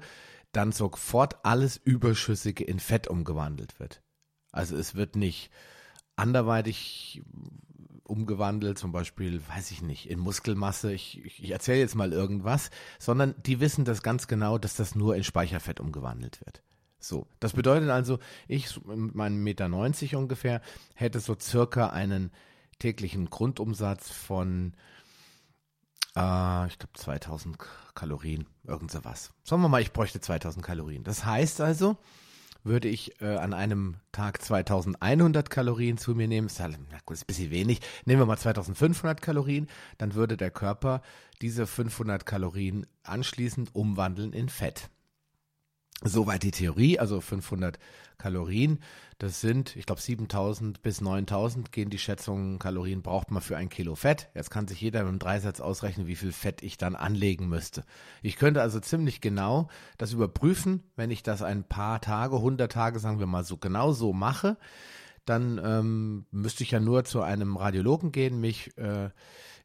dann 0.52 0.72
sofort 0.72 1.44
alles 1.44 1.78
Überschüssige 1.78 2.64
in 2.64 2.80
Fett 2.80 3.08
umgewandelt 3.08 3.80
wird. 3.80 4.02
Also 4.52 4.78
es 4.78 4.94
wird 4.94 5.16
nicht 5.16 5.50
anderweitig 6.16 7.24
umgewandelt, 8.04 8.78
zum 8.78 8.92
Beispiel, 8.92 9.42
weiß 9.48 9.72
ich 9.72 9.82
nicht, 9.82 10.10
in 10.10 10.20
Muskelmasse, 10.20 10.94
ich, 10.94 11.26
ich 11.26 11.50
erzähle 11.50 11.80
jetzt 11.80 11.96
mal 11.96 12.14
irgendwas, 12.14 12.70
sondern 13.00 13.34
die 13.44 13.60
wissen 13.60 13.84
das 13.84 14.04
ganz 14.04 14.28
genau, 14.28 14.60
dass 14.60 14.76
das 14.76 14.94
nur 14.94 15.16
in 15.16 15.24
Speicherfett 15.24 15.80
umgewandelt 15.80 16.40
wird. 16.46 16.62
So, 17.00 17.26
das 17.40 17.54
bedeutet 17.54 17.90
also, 17.90 18.20
ich 18.48 18.86
mit 18.86 19.16
meinem 19.16 19.44
Meter 19.44 19.68
90 19.68 20.16
ungefähr 20.16 20.62
hätte 20.94 21.20
so 21.20 21.36
circa 21.40 21.88
einen 21.90 22.32
täglichen 22.78 23.30
Grundumsatz 23.30 24.12
von, 24.12 24.74
äh, 26.16 26.68
ich 26.68 26.80
glaube 26.80 26.94
2000 26.94 27.58
Kalorien, 27.96 28.48
irgend 28.64 28.92
sowas. 28.92 29.32
Sagen 29.44 29.62
wir 29.62 29.70
mal, 29.70 29.82
ich 29.82 29.94
bräuchte 29.94 30.22
2000 30.22 30.66
Kalorien. 30.66 31.04
Das 31.04 31.26
heißt 31.26 31.62
also, 31.62 31.98
würde 32.64 32.88
ich 32.88 33.22
äh, 33.22 33.36
an 33.36 33.54
einem 33.54 33.96
Tag 34.12 34.42
2100 34.42 35.50
Kalorien 35.50 35.98
zu 35.98 36.16
mir 36.16 36.28
nehmen, 36.28 36.48
ist 36.48 36.60
halt, 36.60 36.78
na 36.92 36.98
gut, 37.06 37.16
ist 37.16 37.24
ein 37.24 37.28
bisschen 37.28 37.52
wenig, 37.52 37.82
nehmen 38.06 38.22
wir 38.22 38.26
mal 38.26 38.38
2500 38.38 39.22
Kalorien, 39.22 39.68
dann 39.98 40.14
würde 40.16 40.38
der 40.38 40.52
Körper 40.52 41.02
diese 41.42 41.68
500 41.68 42.26
Kalorien 42.26 42.86
anschließend 43.04 43.76
umwandeln 43.76 44.34
in 44.34 44.50
Fett. 44.50 44.90
Soweit 46.06 46.44
die 46.44 46.52
Theorie, 46.52 47.00
also 47.00 47.22
500 47.22 47.80
Kalorien. 48.18 48.80
Das 49.20 49.40
sind, 49.40 49.76
ich 49.78 49.86
glaube, 49.86 50.02
7000 50.02 50.82
bis 50.82 51.00
9000 51.00 51.72
gehen 51.72 51.90
die 51.90 51.98
Schätzungen, 51.98 52.60
Kalorien 52.60 53.02
braucht 53.02 53.32
man 53.32 53.42
für 53.42 53.56
ein 53.56 53.70
Kilo 53.70 53.96
Fett. 53.96 54.30
Jetzt 54.36 54.50
kann 54.50 54.68
sich 54.68 54.82
jeder 54.82 55.00
mit 55.02 55.10
einem 55.10 55.20
Dreisatz 55.20 55.62
ausrechnen, 55.62 56.08
wie 56.08 56.16
viel 56.16 56.34
Fett 56.34 56.62
ich 56.62 56.78
dann 56.78 56.96
anlegen 56.96 57.48
müsste. 57.48 57.84
Ich 58.22 58.36
könnte 58.36 58.62
also 58.62 58.80
ziemlich 58.80 59.22
genau 59.22 59.70
das 59.98 60.12
überprüfen, 60.12 60.84
wenn 60.96 61.12
ich 61.12 61.24
das 61.24 61.42
ein 61.42 61.64
paar 61.64 62.02
Tage, 62.02 62.36
100 62.36 62.72
Tage, 62.72 63.00
sagen 63.00 63.20
wir 63.20 63.28
mal 63.28 63.46
so, 63.46 63.58
genau 63.58 63.94
so 63.94 64.12
mache. 64.12 64.58
Dann 65.26 65.60
ähm, 65.64 66.26
müsste 66.32 66.64
ich 66.64 66.72
ja 66.72 66.82
nur 66.82 67.06
zu 67.06 67.22
einem 67.22 67.56
Radiologen 67.56 68.12
gehen, 68.12 68.42
mich 68.42 68.78
äh, 68.78 69.10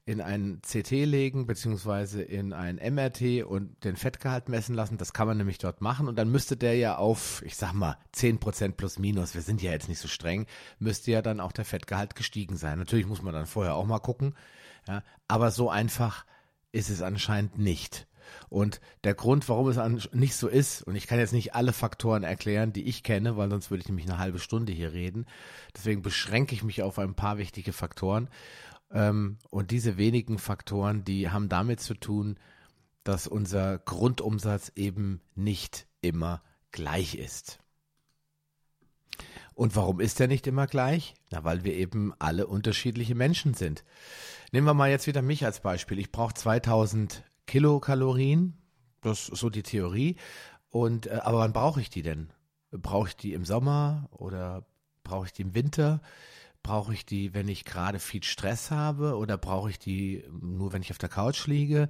in 0.09 0.23
ein 0.23 0.63
CT 0.63 0.91
legen, 1.05 1.47
beziehungsweise 1.47 2.23
in 2.23 2.55
ein 2.55 2.77
MRT 2.77 3.45
und 3.45 3.85
den 3.85 3.95
Fettgehalt 3.95 4.49
messen 4.49 4.75
lassen. 4.75 4.97
Das 4.97 5.13
kann 5.13 5.27
man 5.27 5.37
nämlich 5.37 5.59
dort 5.59 5.83
machen. 5.83 6.09
Und 6.09 6.17
dann 6.17 6.33
müsste 6.33 6.57
der 6.57 6.75
ja 6.77 6.97
auf, 6.97 7.43
ich 7.45 7.57
sag 7.57 7.75
mal, 7.75 7.99
10% 8.15 8.73
plus 8.73 8.99
minus, 8.99 9.35
wir 9.35 9.43
sind 9.43 9.61
ja 9.61 9.71
jetzt 9.71 9.87
nicht 9.87 10.01
so 10.01 10.09
streng, 10.09 10.47
müsste 10.79 11.11
ja 11.11 11.21
dann 11.21 11.41
auch 11.41 11.53
der 11.53 11.67
Fettgehalt 11.67 12.15
gestiegen 12.15 12.57
sein. 12.57 12.79
Natürlich 12.79 13.07
muss 13.07 13.21
man 13.21 13.35
dann 13.35 13.45
vorher 13.45 13.75
auch 13.75 13.85
mal 13.85 13.99
gucken. 13.99 14.35
Ja, 14.87 15.03
aber 15.29 15.51
so 15.51 15.69
einfach 15.69 16.25
ist 16.73 16.89
es 16.89 17.03
anscheinend 17.03 17.59
nicht. 17.59 18.07
Und 18.49 18.81
der 19.05 19.15
Grund, 19.15 19.47
warum 19.49 19.69
es 19.69 20.11
nicht 20.13 20.37
so 20.37 20.49
ist, 20.49 20.83
und 20.83 20.97
ich 20.97 21.07
kann 21.07 21.19
jetzt 21.19 21.33
nicht 21.33 21.55
alle 21.55 21.73
Faktoren 21.73 22.23
erklären, 22.23 22.73
die 22.73 22.85
ich 22.85 23.03
kenne, 23.03 23.37
weil 23.37 23.51
sonst 23.51 23.71
würde 23.71 23.83
ich 23.83 23.89
nämlich 23.89 24.09
eine 24.09 24.19
halbe 24.19 24.39
Stunde 24.39 24.73
hier 24.73 24.93
reden. 24.93 25.27
Deswegen 25.77 26.03
beschränke 26.03 26.55
ich 26.55 26.63
mich 26.63 26.83
auf 26.83 26.99
ein 26.99 27.15
paar 27.15 27.39
wichtige 27.39 27.73
Faktoren. 27.73 28.29
Ähm, 28.91 29.39
und 29.51 29.71
diese 29.71 29.97
wenigen 29.97 30.39
Faktoren, 30.39 31.05
die 31.05 31.31
haben 31.31 31.49
damit 31.49 31.81
zu 31.81 31.95
tun, 31.95 32.39
dass 33.05 33.27
unser 33.27 33.79
Grundumsatz 33.79 34.73
eben 34.75 35.21
nicht 35.35 35.87
immer 36.01 36.43
gleich 36.73 37.15
ist. 37.15 37.59
Und 39.55 39.75
warum 39.75 39.99
ist 39.99 40.21
er 40.21 40.29
nicht 40.29 40.47
immer 40.47 40.67
gleich? 40.67 41.15
Na, 41.31 41.43
weil 41.43 41.65
wir 41.65 41.75
eben 41.75 42.13
alle 42.19 42.47
unterschiedliche 42.47 43.15
Menschen 43.15 43.55
sind. 43.55 43.85
Nehmen 44.53 44.67
wir 44.67 44.75
mal 44.75 44.91
jetzt 44.91 45.07
wieder 45.07 45.21
mich 45.21 45.45
als 45.45 45.61
Beispiel. 45.61 45.99
Ich 45.99 46.13
brauche 46.13 46.35
2000 46.35 47.25
Kilokalorien. 47.47 48.57
Das 49.01 49.29
ist 49.29 49.41
so 49.41 49.51
die 49.51 49.63
Theorie. 49.65 50.17
Und, 50.71 51.07
äh, 51.07 51.21
aber 51.23 51.39
wann 51.39 51.53
brauche 51.53 51.81
ich 51.81 51.91
die 51.91 52.03
denn? 52.03 52.33
Brauche 52.71 53.09
ich 53.09 53.17
die 53.17 53.33
im 53.33 53.45
Sommer 53.45 54.09
oder 54.13 54.65
brauche 55.03 55.27
ich 55.27 55.33
die 55.33 55.43
im 55.43 55.55
Winter? 55.55 56.03
Brauche 56.69 56.93
ich 56.93 57.07
die, 57.07 57.33
wenn 57.33 57.49
ich 57.49 57.65
gerade 57.65 57.99
viel 57.99 58.23
Stress 58.23 58.71
habe 58.71 59.17
oder 59.17 59.39
brauche 59.39 59.71
ich 59.71 59.79
die 59.79 60.23
nur, 60.39 60.75
wenn 60.75 60.83
ich 60.83 60.91
auf 60.91 60.99
der 60.99 61.09
Couch 61.09 61.47
liege? 61.47 61.89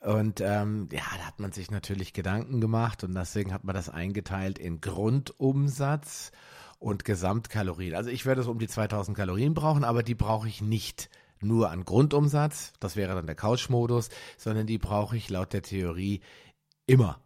Und 0.00 0.40
ähm, 0.40 0.88
ja, 0.90 1.02
da 1.18 1.26
hat 1.26 1.38
man 1.38 1.52
sich 1.52 1.70
natürlich 1.70 2.14
Gedanken 2.14 2.62
gemacht 2.62 3.04
und 3.04 3.14
deswegen 3.14 3.52
hat 3.52 3.64
man 3.64 3.74
das 3.74 3.90
eingeteilt 3.90 4.58
in 4.58 4.80
Grundumsatz 4.80 6.32
und 6.78 7.04
Gesamtkalorien. 7.04 7.94
Also 7.94 8.08
ich 8.08 8.24
werde 8.24 8.42
so 8.42 8.52
um 8.52 8.58
die 8.58 8.68
2000 8.68 9.14
Kalorien 9.14 9.52
brauchen, 9.52 9.84
aber 9.84 10.02
die 10.02 10.14
brauche 10.14 10.48
ich 10.48 10.62
nicht 10.62 11.10
nur 11.42 11.70
an 11.70 11.84
Grundumsatz, 11.84 12.72
das 12.80 12.96
wäre 12.96 13.14
dann 13.14 13.26
der 13.26 13.36
Couch-Modus, 13.36 14.08
sondern 14.38 14.66
die 14.66 14.78
brauche 14.78 15.18
ich 15.18 15.28
laut 15.28 15.52
der 15.52 15.60
Theorie 15.60 16.22
immer. 16.86 17.20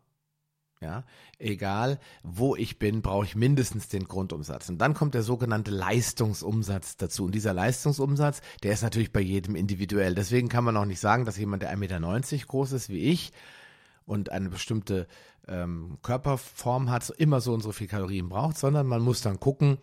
Ja, 0.83 1.05
egal 1.39 1.99
wo 2.23 2.57
ich 2.57 2.79
bin, 2.79 3.03
brauche 3.03 3.27
ich 3.27 3.37
mindestens 3.37 3.89
den 3.89 4.05
Grundumsatz. 4.05 4.71
Und 4.71 4.79
dann 4.79 4.95
kommt 4.95 5.13
der 5.13 5.23
sogenannte 5.23 5.71
Leistungsumsatz 5.71 6.97
dazu. 6.97 7.27
Und 7.27 7.35
dieser 7.35 7.53
Leistungsumsatz, 7.53 8.41
der 8.63 8.73
ist 8.73 8.83
natürlich 8.83 9.13
bei 9.13 9.21
jedem 9.21 9.57
individuell. 9.57 10.15
Deswegen 10.15 10.49
kann 10.49 10.65
man 10.65 10.79
auch 10.79 10.87
nicht 10.87 11.01
sagen, 11.01 11.27
dass 11.27 11.37
jemand, 11.37 11.63
der 11.63 11.71
1,90 11.71 11.77
Meter 11.77 12.47
groß 12.47 12.73
ist 12.73 12.89
wie 12.89 13.11
ich 13.11 13.31
und 14.07 14.33
eine 14.33 14.49
bestimmte 14.49 15.07
ähm, 15.47 15.99
Körperform 16.03 16.89
hat, 16.89 17.11
immer 17.11 17.43
so 17.43 17.53
und 17.53 17.61
so 17.61 17.73
viel 17.73 17.87
Kalorien 17.87 18.31
braucht, 18.31 18.57
sondern 18.57 18.87
man 18.87 19.03
muss 19.03 19.21
dann 19.21 19.39
gucken, 19.39 19.77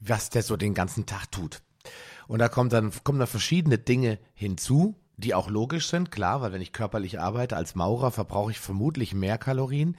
was 0.00 0.28
der 0.28 0.42
so 0.42 0.56
den 0.56 0.74
ganzen 0.74 1.06
Tag 1.06 1.30
tut. 1.30 1.62
Und 2.26 2.40
da 2.40 2.48
kommt 2.48 2.72
dann, 2.72 2.90
kommen 3.04 3.20
dann 3.20 3.28
verschiedene 3.28 3.78
Dinge 3.78 4.18
hinzu, 4.34 4.96
die 5.18 5.34
auch 5.34 5.48
logisch 5.48 5.86
sind, 5.86 6.10
klar, 6.10 6.40
weil 6.40 6.52
wenn 6.52 6.62
ich 6.62 6.72
körperlich 6.72 7.20
arbeite 7.20 7.56
als 7.56 7.76
Maurer, 7.76 8.10
verbrauche 8.10 8.50
ich 8.50 8.58
vermutlich 8.58 9.14
mehr 9.14 9.38
Kalorien 9.38 9.96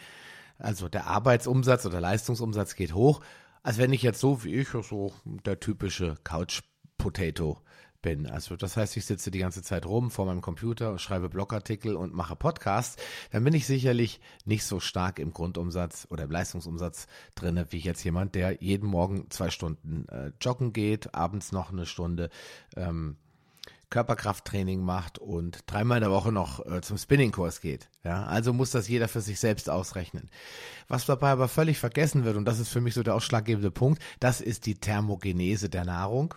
also 0.58 0.90
der 0.90 1.08
Arbeitsumsatz 1.08 1.86
oder 1.86 2.02
Leistungsumsatz 2.02 2.76
geht 2.76 2.94
hoch, 2.94 3.22
als 3.64 3.78
wenn 3.78 3.94
ich 3.94 4.04
jetzt 4.04 4.20
so 4.20 4.44
wie 4.44 4.56
ich, 4.56 4.70
so 4.70 5.14
der 5.24 5.60
typische 5.60 6.16
Couch 6.24 6.62
Potato 6.98 7.60
bin. 8.04 8.28
Also 8.28 8.56
das 8.56 8.78
heißt, 8.78 8.96
ich 8.98 9.06
sitze 9.06 9.32
die 9.32 9.40
ganze 9.40 9.64
Zeit 9.64 9.88
rum 9.88 10.12
vor 10.12 10.26
meinem 10.28 10.42
Computer, 10.42 11.00
schreibe 11.00 11.30
Blogartikel 11.30 11.96
und 11.96 12.14
mache 12.14 12.36
Podcasts, 12.36 13.02
dann 13.32 13.44
bin 13.44 13.54
ich 13.56 13.66
sicherlich 13.66 14.20
nicht 14.46 14.66
so 14.66 14.80
stark 14.80 15.18
im 15.18 15.34
Grundumsatz 15.34 16.06
oder 16.12 16.26
im 16.26 16.32
Leistungsumsatz 16.32 17.08
drin, 17.34 17.66
wie 17.72 17.80
jetzt 17.80 18.04
jemand, 18.04 18.36
der 18.36 18.62
jeden 18.62 18.88
Morgen 18.88 19.30
zwei 19.32 19.50
Stunden 19.50 20.08
äh, 20.10 20.32
joggen 20.40 20.74
geht, 20.74 21.16
abends 21.16 21.52
noch 21.52 21.72
eine 21.72 21.88
Stunde 21.88 22.30
ähm, 22.76 23.18
Körperkrafttraining 23.94 24.82
macht 24.82 25.20
und 25.20 25.60
dreimal 25.68 26.00
in 26.00 26.02
der 26.02 26.10
Woche 26.10 26.32
noch 26.32 26.66
äh, 26.66 26.82
zum 26.82 26.98
Spinningkurs 26.98 27.62
geht. 27.62 27.92
Ja, 28.04 28.26
also 28.26 28.52
muss 28.52 28.72
das 28.72 28.88
jeder 28.88 29.08
für 29.08 29.22
sich 29.22 29.40
selbst 29.40 29.70
ausrechnen. 29.70 30.32
Was 30.88 31.06
dabei 31.06 31.30
aber 31.30 31.48
völlig 31.48 31.78
vergessen 31.78 32.26
wird, 32.26 32.36
und 32.36 32.46
das 32.46 32.58
ist 32.58 32.70
für 32.70 32.82
mich 32.82 32.96
so 32.96 33.04
der 33.04 33.14
ausschlaggebende 33.14 33.70
Punkt, 33.70 34.02
das 34.20 34.42
ist 34.42 34.66
die 34.66 34.74
Thermogenese 34.74 35.70
der 35.70 35.86
Nahrung. 35.86 36.34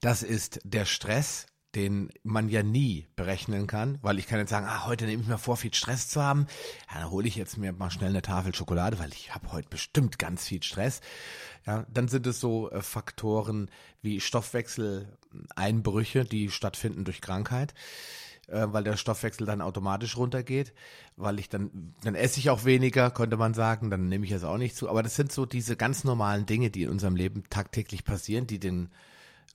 Das 0.00 0.24
ist 0.24 0.58
der 0.64 0.84
Stress, 0.84 1.46
den 1.74 2.10
man 2.24 2.48
ja 2.48 2.62
nie 2.62 3.06
berechnen 3.14 3.66
kann, 3.66 3.98
weil 4.02 4.18
ich 4.18 4.26
kann 4.26 4.38
jetzt 4.38 4.50
sagen, 4.50 4.66
ah, 4.68 4.86
heute 4.86 5.06
nehme 5.06 5.22
ich 5.22 5.28
mir 5.28 5.38
vor, 5.38 5.56
viel 5.56 5.72
Stress 5.72 6.08
zu 6.08 6.22
haben. 6.22 6.46
Ja, 6.92 7.00
dann 7.00 7.10
hole 7.10 7.28
ich 7.28 7.36
jetzt 7.36 7.58
mir 7.58 7.72
mal 7.72 7.90
schnell 7.90 8.10
eine 8.10 8.22
Tafel 8.22 8.54
Schokolade, 8.54 8.98
weil 8.98 9.12
ich 9.12 9.34
habe 9.34 9.52
heute 9.52 9.68
bestimmt 9.68 10.18
ganz 10.18 10.44
viel 10.44 10.62
Stress. 10.62 11.00
Ja, 11.66 11.86
dann 11.92 12.08
sind 12.08 12.26
es 12.26 12.40
so 12.40 12.70
äh, 12.70 12.82
Faktoren 12.82 13.70
wie 14.02 14.20
Stoffwechseleinbrüche, 14.20 16.24
die 16.24 16.50
stattfinden 16.50 17.04
durch 17.04 17.20
Krankheit, 17.20 17.74
äh, 18.48 18.66
weil 18.68 18.82
der 18.82 18.96
Stoffwechsel 18.96 19.46
dann 19.46 19.60
automatisch 19.60 20.16
runtergeht, 20.16 20.72
weil 21.16 21.38
ich 21.38 21.48
dann, 21.48 21.94
dann 22.02 22.16
esse 22.16 22.40
ich 22.40 22.50
auch 22.50 22.64
weniger, 22.64 23.12
könnte 23.12 23.36
man 23.36 23.54
sagen, 23.54 23.90
dann 23.90 24.08
nehme 24.08 24.26
ich 24.26 24.32
es 24.32 24.42
auch 24.42 24.58
nicht 24.58 24.74
zu. 24.74 24.88
Aber 24.88 25.04
das 25.04 25.14
sind 25.14 25.30
so 25.30 25.46
diese 25.46 25.76
ganz 25.76 26.02
normalen 26.02 26.46
Dinge, 26.46 26.70
die 26.70 26.82
in 26.82 26.90
unserem 26.90 27.14
Leben 27.14 27.44
tagtäglich 27.48 28.04
passieren, 28.04 28.48
die 28.48 28.58
den 28.58 28.90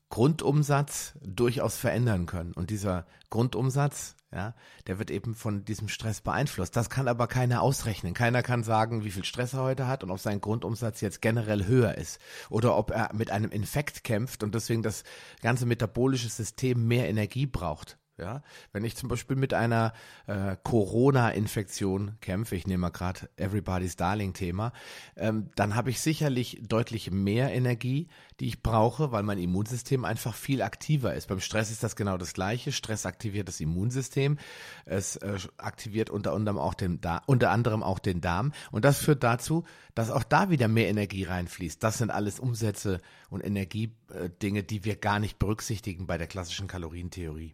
Grundumsatz 0.09 1.13
durchaus 1.21 1.77
verändern 1.77 2.25
können. 2.25 2.53
Und 2.53 2.69
dieser 2.69 3.05
Grundumsatz, 3.29 4.15
ja, 4.31 4.53
der 4.87 4.99
wird 4.99 5.11
eben 5.11 5.35
von 5.35 5.65
diesem 5.65 5.87
Stress 5.87 6.21
beeinflusst. 6.21 6.75
Das 6.75 6.89
kann 6.89 7.07
aber 7.07 7.27
keiner 7.27 7.61
ausrechnen. 7.61 8.13
Keiner 8.13 8.43
kann 8.43 8.63
sagen, 8.63 9.03
wie 9.03 9.11
viel 9.11 9.25
Stress 9.25 9.53
er 9.53 9.63
heute 9.63 9.87
hat 9.87 10.03
und 10.03 10.11
ob 10.11 10.19
sein 10.19 10.41
Grundumsatz 10.41 11.01
jetzt 11.01 11.21
generell 11.21 11.65
höher 11.65 11.95
ist 11.95 12.19
oder 12.49 12.77
ob 12.77 12.91
er 12.91 13.13
mit 13.13 13.31
einem 13.31 13.51
Infekt 13.51 14.03
kämpft 14.03 14.43
und 14.43 14.55
deswegen 14.55 14.83
das 14.83 15.03
ganze 15.41 15.65
metabolische 15.65 16.29
System 16.29 16.87
mehr 16.87 17.09
Energie 17.09 17.45
braucht. 17.45 17.97
Ja, 18.17 18.43
wenn 18.71 18.85
ich 18.85 18.95
zum 18.95 19.09
Beispiel 19.09 19.35
mit 19.35 19.53
einer 19.53 19.91
äh, 20.27 20.55
Corona-Infektion 20.63 22.15
kämpfe, 22.21 22.55
ich 22.55 22.65
nehme 22.65 22.83
mal 22.83 22.89
gerade 22.89 23.27
Everybody's 23.35 23.97
Darling-Thema, 23.97 24.71
ähm, 25.17 25.49
dann 25.55 25.75
habe 25.75 25.89
ich 25.89 25.99
sicherlich 25.99 26.61
deutlich 26.65 27.11
mehr 27.11 27.51
Energie, 27.51 28.07
die 28.39 28.47
ich 28.47 28.63
brauche, 28.63 29.11
weil 29.11 29.23
mein 29.23 29.37
Immunsystem 29.37 30.05
einfach 30.05 30.33
viel 30.33 30.61
aktiver 30.61 31.13
ist. 31.13 31.27
Beim 31.27 31.41
Stress 31.41 31.71
ist 31.71 31.83
das 31.83 31.97
genau 31.97 32.17
das 32.17 32.33
Gleiche. 32.33 32.71
Stress 32.71 33.05
aktiviert 33.05 33.49
das 33.49 33.59
Immunsystem. 33.59 34.37
Es 34.85 35.17
äh, 35.17 35.37
aktiviert 35.57 36.09
unter 36.09 36.31
anderem 36.31 36.57
auch 36.57 36.73
den 36.73 37.01
unter 37.25 37.51
anderem 37.51 37.83
auch 37.83 37.99
den 37.99 38.21
Darm. 38.21 38.53
Und 38.71 38.85
das 38.85 38.99
führt 38.99 39.23
dazu, 39.23 39.65
dass 39.93 40.09
auch 40.09 40.23
da 40.23 40.49
wieder 40.49 40.69
mehr 40.69 40.87
Energie 40.87 41.25
reinfließt. 41.25 41.83
Das 41.83 41.97
sind 41.97 42.11
alles 42.11 42.39
Umsätze 42.39 43.01
und 43.29 43.43
Energiedinge, 43.43 44.63
die 44.63 44.85
wir 44.85 44.95
gar 44.95 45.19
nicht 45.19 45.37
berücksichtigen 45.37 46.07
bei 46.07 46.17
der 46.17 46.27
klassischen 46.27 46.67
Kalorientheorie. 46.67 47.53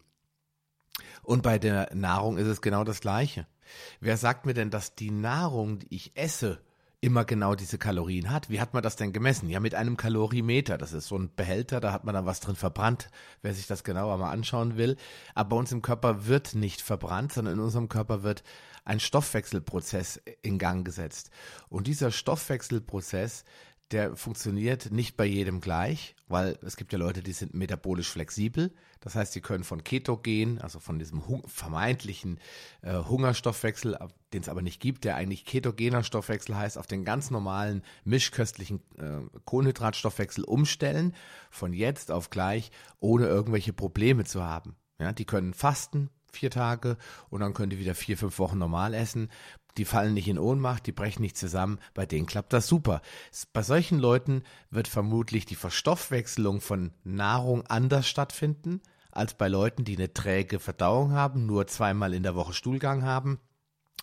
Und 1.24 1.44
bei 1.44 1.60
der 1.60 1.94
Nahrung 1.94 2.38
ist 2.38 2.48
es 2.48 2.62
genau 2.62 2.84
das 2.84 3.02
Gleiche. 3.02 3.48
Wer 4.00 4.18
sagt 4.18 4.46
mir 4.46 4.54
denn, 4.54 4.70
dass 4.70 4.96
die 4.96 5.12
Nahrung, 5.12 5.80
die 5.80 5.96
ich 5.96 6.12
esse, 6.16 6.60
immer 7.04 7.26
genau 7.26 7.56
diese 7.56 7.80
Kalorien 7.80 8.30
hat. 8.30 8.52
Wie 8.52 8.62
hat 8.62 8.76
man 8.76 8.84
das 8.84 8.96
denn 8.96 9.12
gemessen? 9.12 9.50
Ja, 9.50 9.60
mit 9.60 9.74
einem 9.74 9.98
Kalorimeter. 9.98 10.78
Das 10.78 10.94
ist 10.94 11.08
so 11.08 11.18
ein 11.18 11.34
Behälter, 11.36 11.80
da 11.80 11.92
hat 11.92 12.04
man 12.04 12.14
dann 12.14 12.28
was 12.28 12.40
drin 12.40 12.56
verbrannt, 12.56 13.10
wer 13.42 13.56
sich 13.56 13.66
das 13.66 13.84
genauer 13.84 14.18
mal 14.18 14.32
anschauen 14.32 14.78
will. 14.78 14.98
Aber 15.34 15.50
bei 15.50 15.56
uns 15.56 15.72
im 15.72 15.82
Körper 15.82 16.28
wird 16.28 16.54
nicht 16.54 16.82
verbrannt, 16.82 17.34
sondern 17.34 17.56
in 17.56 17.60
unserem 17.60 17.90
Körper 17.90 18.22
wird 18.22 18.44
ein 18.86 19.00
Stoffwechselprozess 19.00 20.22
in 20.44 20.60
Gang 20.60 20.86
gesetzt. 20.86 21.32
Und 21.70 21.88
dieser 21.88 22.12
Stoffwechselprozess, 22.12 23.46
der 23.92 24.16
funktioniert 24.16 24.92
nicht 24.92 25.18
bei 25.18 25.26
jedem 25.26 25.62
gleich, 25.62 26.16
weil 26.28 26.58
es 26.62 26.78
gibt 26.78 26.94
ja 26.94 27.00
Leute, 27.00 27.22
die 27.22 27.34
sind 27.34 27.54
metabolisch 27.54 28.10
flexibel. 28.10 28.74
Das 29.02 29.16
heißt, 29.16 29.34
sie 29.34 29.42
können 29.42 29.64
von 29.64 29.84
Ketogen, 29.84 30.62
also 30.62 30.80
von 30.80 31.00
diesem 31.00 31.22
vermeintlichen 31.46 32.40
äh, 32.82 32.94
Hungerstoffwechsel, 32.94 33.98
den 34.34 34.42
es 34.42 34.50
aber 34.50 34.62
nicht 34.62 34.80
gibt, 34.80 35.04
der 35.04 35.16
eigentlich 35.16 35.46
ketogener 35.46 36.04
Stoffwechsel 36.04 36.56
heißt, 36.56 36.78
auf 36.78 36.88
den 36.88 37.04
ganz 37.04 37.32
normalen 37.32 37.84
mischköstlichen 38.06 38.82
äh, 38.98 39.20
Kohlenhydratstoffwechsel 39.46 40.44
umstellen, 40.44 41.16
von 41.50 41.74
jetzt 41.74 42.12
auf 42.12 42.30
gleich, 42.30 42.72
ohne 43.00 43.26
irgendwelche 43.26 43.74
Probleme 43.74 44.24
zu 44.24 44.44
haben. 44.44 44.76
Ja, 45.00 45.12
die 45.12 45.26
können 45.26 45.54
fasten, 45.54 46.10
vier 46.32 46.52
Tage 46.52 46.98
und 47.30 47.42
dann 47.42 47.54
können 47.54 47.72
die 47.72 47.80
wieder 47.80 47.96
vier, 47.96 48.18
fünf 48.18 48.40
Wochen 48.40 48.58
normal 48.58 48.94
essen 48.94 49.30
die 49.78 49.86
fallen 49.86 50.14
nicht 50.14 50.28
in 50.28 50.40
Ohnmacht, 50.40 50.86
die 50.86 50.92
brechen 50.92 51.22
nicht 51.22 51.38
zusammen, 51.38 51.80
bei 51.94 52.06
denen 52.06 52.26
klappt 52.26 52.54
das 52.54 52.68
super. 52.68 53.02
Bei 53.54 53.64
solchen 53.64 54.00
Leuten 54.00 54.44
wird 54.70 54.88
vermutlich 54.88 55.46
die 55.46 55.56
Verstoffwechselung 55.56 56.62
von 56.62 56.92
Nahrung 57.04 57.66
anders 57.68 58.08
stattfinden, 58.08 58.82
als 59.12 59.34
bei 59.34 59.48
Leuten, 59.48 59.84
die 59.84 59.98
eine 59.98 60.14
träge 60.14 60.60
Verdauung 60.60 61.12
haben, 61.12 61.46
nur 61.46 61.68
zweimal 61.68 62.14
in 62.14 62.24
der 62.24 62.36
Woche 62.36 62.54
Stuhlgang 62.54 63.04
haben 63.04 63.40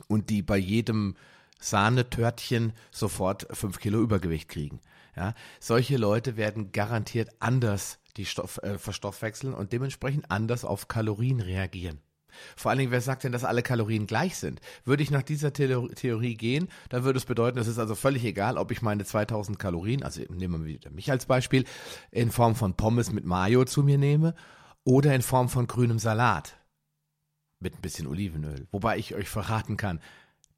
und 0.06 0.30
die 0.30 0.42
bei 0.42 0.56
jedem 0.56 1.16
Sahnetörtchen 1.60 2.72
sofort 2.90 3.46
fünf 3.50 3.80
Kilo 3.80 4.00
Übergewicht 4.00 4.48
kriegen. 4.48 4.80
Ja, 5.16 5.34
solche 5.58 5.96
Leute 5.96 6.36
werden 6.36 6.70
garantiert 6.70 7.30
anders 7.40 7.98
die 8.16 8.26
Stoff, 8.26 8.58
äh, 8.62 8.78
verstoffwechseln 8.78 9.54
und 9.54 9.72
dementsprechend 9.72 10.30
anders 10.30 10.64
auf 10.64 10.86
Kalorien 10.86 11.40
reagieren. 11.40 12.00
Vor 12.56 12.70
allen 12.70 12.78
Dingen, 12.78 12.90
wer 12.92 13.00
sagt 13.00 13.24
denn, 13.24 13.32
dass 13.32 13.44
alle 13.44 13.62
Kalorien 13.62 14.06
gleich 14.06 14.36
sind? 14.36 14.60
Würde 14.84 15.02
ich 15.02 15.10
nach 15.10 15.22
dieser 15.22 15.52
Theorie 15.52 16.36
gehen, 16.36 16.68
dann 16.88 17.04
würde 17.04 17.18
es 17.18 17.24
bedeuten, 17.24 17.58
es 17.58 17.66
ist 17.66 17.78
also 17.78 17.94
völlig 17.94 18.24
egal, 18.24 18.58
ob 18.58 18.70
ich 18.70 18.82
meine 18.82 19.04
2000 19.04 19.58
Kalorien, 19.58 20.02
also 20.02 20.22
nehmen 20.30 20.64
wir 20.64 20.66
wieder 20.66 20.90
mich 20.90 21.10
als 21.10 21.26
Beispiel, 21.26 21.64
in 22.10 22.30
Form 22.30 22.54
von 22.54 22.74
Pommes 22.74 23.12
mit 23.12 23.24
Mayo 23.24 23.64
zu 23.64 23.82
mir 23.82 23.98
nehme 23.98 24.34
oder 24.84 25.14
in 25.14 25.22
Form 25.22 25.48
von 25.48 25.66
grünem 25.66 25.98
Salat 25.98 26.56
mit 27.60 27.74
ein 27.74 27.82
bisschen 27.82 28.06
Olivenöl. 28.06 28.68
Wobei 28.70 28.98
ich 28.98 29.14
euch 29.14 29.28
verraten 29.28 29.76
kann, 29.76 30.00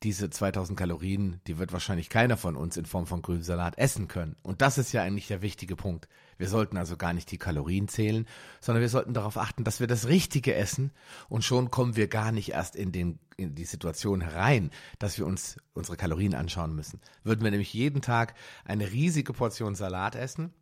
diese 0.02 0.30
2000 0.30 0.78
Kalorien, 0.78 1.40
die 1.46 1.58
wird 1.58 1.72
wahrscheinlich 1.72 2.08
keiner 2.08 2.36
von 2.36 2.56
uns 2.56 2.76
in 2.76 2.86
Form 2.86 3.06
von 3.06 3.20
grünem 3.20 3.42
Salat 3.42 3.76
essen 3.76 4.08
können. 4.08 4.36
Und 4.42 4.62
das 4.62 4.78
ist 4.78 4.92
ja 4.92 5.02
eigentlich 5.02 5.28
der 5.28 5.42
wichtige 5.42 5.76
Punkt. 5.76 6.08
Wir 6.38 6.48
sollten 6.48 6.78
also 6.78 6.96
gar 6.96 7.12
nicht 7.12 7.30
die 7.30 7.36
Kalorien 7.36 7.86
zählen, 7.86 8.26
sondern 8.60 8.80
wir 8.80 8.88
sollten 8.88 9.12
darauf 9.12 9.36
achten, 9.36 9.62
dass 9.62 9.78
wir 9.78 9.86
das 9.86 10.08
Richtige 10.08 10.54
essen 10.54 10.90
und 11.28 11.44
schon 11.44 11.70
kommen 11.70 11.96
wir 11.96 12.08
gar 12.08 12.32
nicht 12.32 12.52
erst 12.52 12.76
in, 12.76 12.92
den, 12.92 13.18
in 13.36 13.54
die 13.54 13.66
Situation 13.66 14.22
herein, 14.22 14.70
dass 14.98 15.18
wir 15.18 15.26
uns 15.26 15.58
unsere 15.74 15.98
Kalorien 15.98 16.34
anschauen 16.34 16.74
müssen. 16.74 17.00
Würden 17.22 17.44
wir 17.44 17.50
nämlich 17.50 17.74
jeden 17.74 18.00
Tag 18.00 18.34
eine 18.64 18.90
riesige 18.90 19.34
Portion 19.34 19.74
Salat 19.74 20.16
essen, 20.16 20.54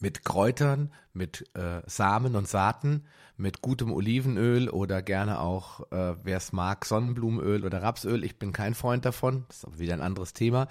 mit 0.00 0.24
Kräutern, 0.24 0.92
mit 1.12 1.48
äh, 1.54 1.82
Samen 1.86 2.34
und 2.36 2.48
Saaten, 2.48 3.04
mit 3.36 3.62
gutem 3.62 3.92
Olivenöl 3.92 4.68
oder 4.68 5.02
gerne 5.02 5.40
auch, 5.40 5.90
äh, 5.92 6.16
wer 6.22 6.36
es 6.36 6.52
mag, 6.52 6.84
Sonnenblumenöl 6.84 7.64
oder 7.64 7.82
Rapsöl. 7.82 8.24
Ich 8.24 8.38
bin 8.38 8.52
kein 8.52 8.74
Freund 8.74 9.04
davon, 9.04 9.44
das 9.48 9.58
ist 9.58 9.64
aber 9.64 9.78
wieder 9.78 9.94
ein 9.94 10.00
anderes 10.00 10.32
Thema. 10.32 10.68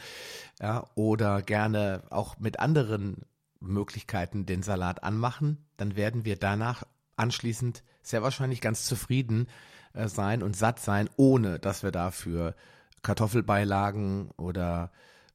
Ja, 0.60 0.86
oder 0.96 1.42
gerne 1.42 2.04
auch 2.10 2.40
mit 2.40 2.60
anderen 2.60 3.26
Möglichkeiten 3.60 4.46
den 4.46 4.64
Salat 4.64 5.04
anmachen, 5.04 5.66
dann 5.78 5.96
werden 5.96 6.26
wir 6.26 6.36
danach 6.36 6.84
anschließend 7.16 7.84
sehr 8.02 8.24
wahrscheinlich 8.24 8.62
ganz 8.62 8.86
zufrieden 8.86 9.48
äh, 9.94 10.08
sein 10.08 10.44
und 10.44 10.56
satt 10.56 10.80
sein, 10.80 11.10
ohne 11.16 11.60
dass 11.60 11.84
wir 11.84 11.92
dafür 11.92 12.56
Kartoffelbeilagen 13.04 14.32
oder 14.38 14.92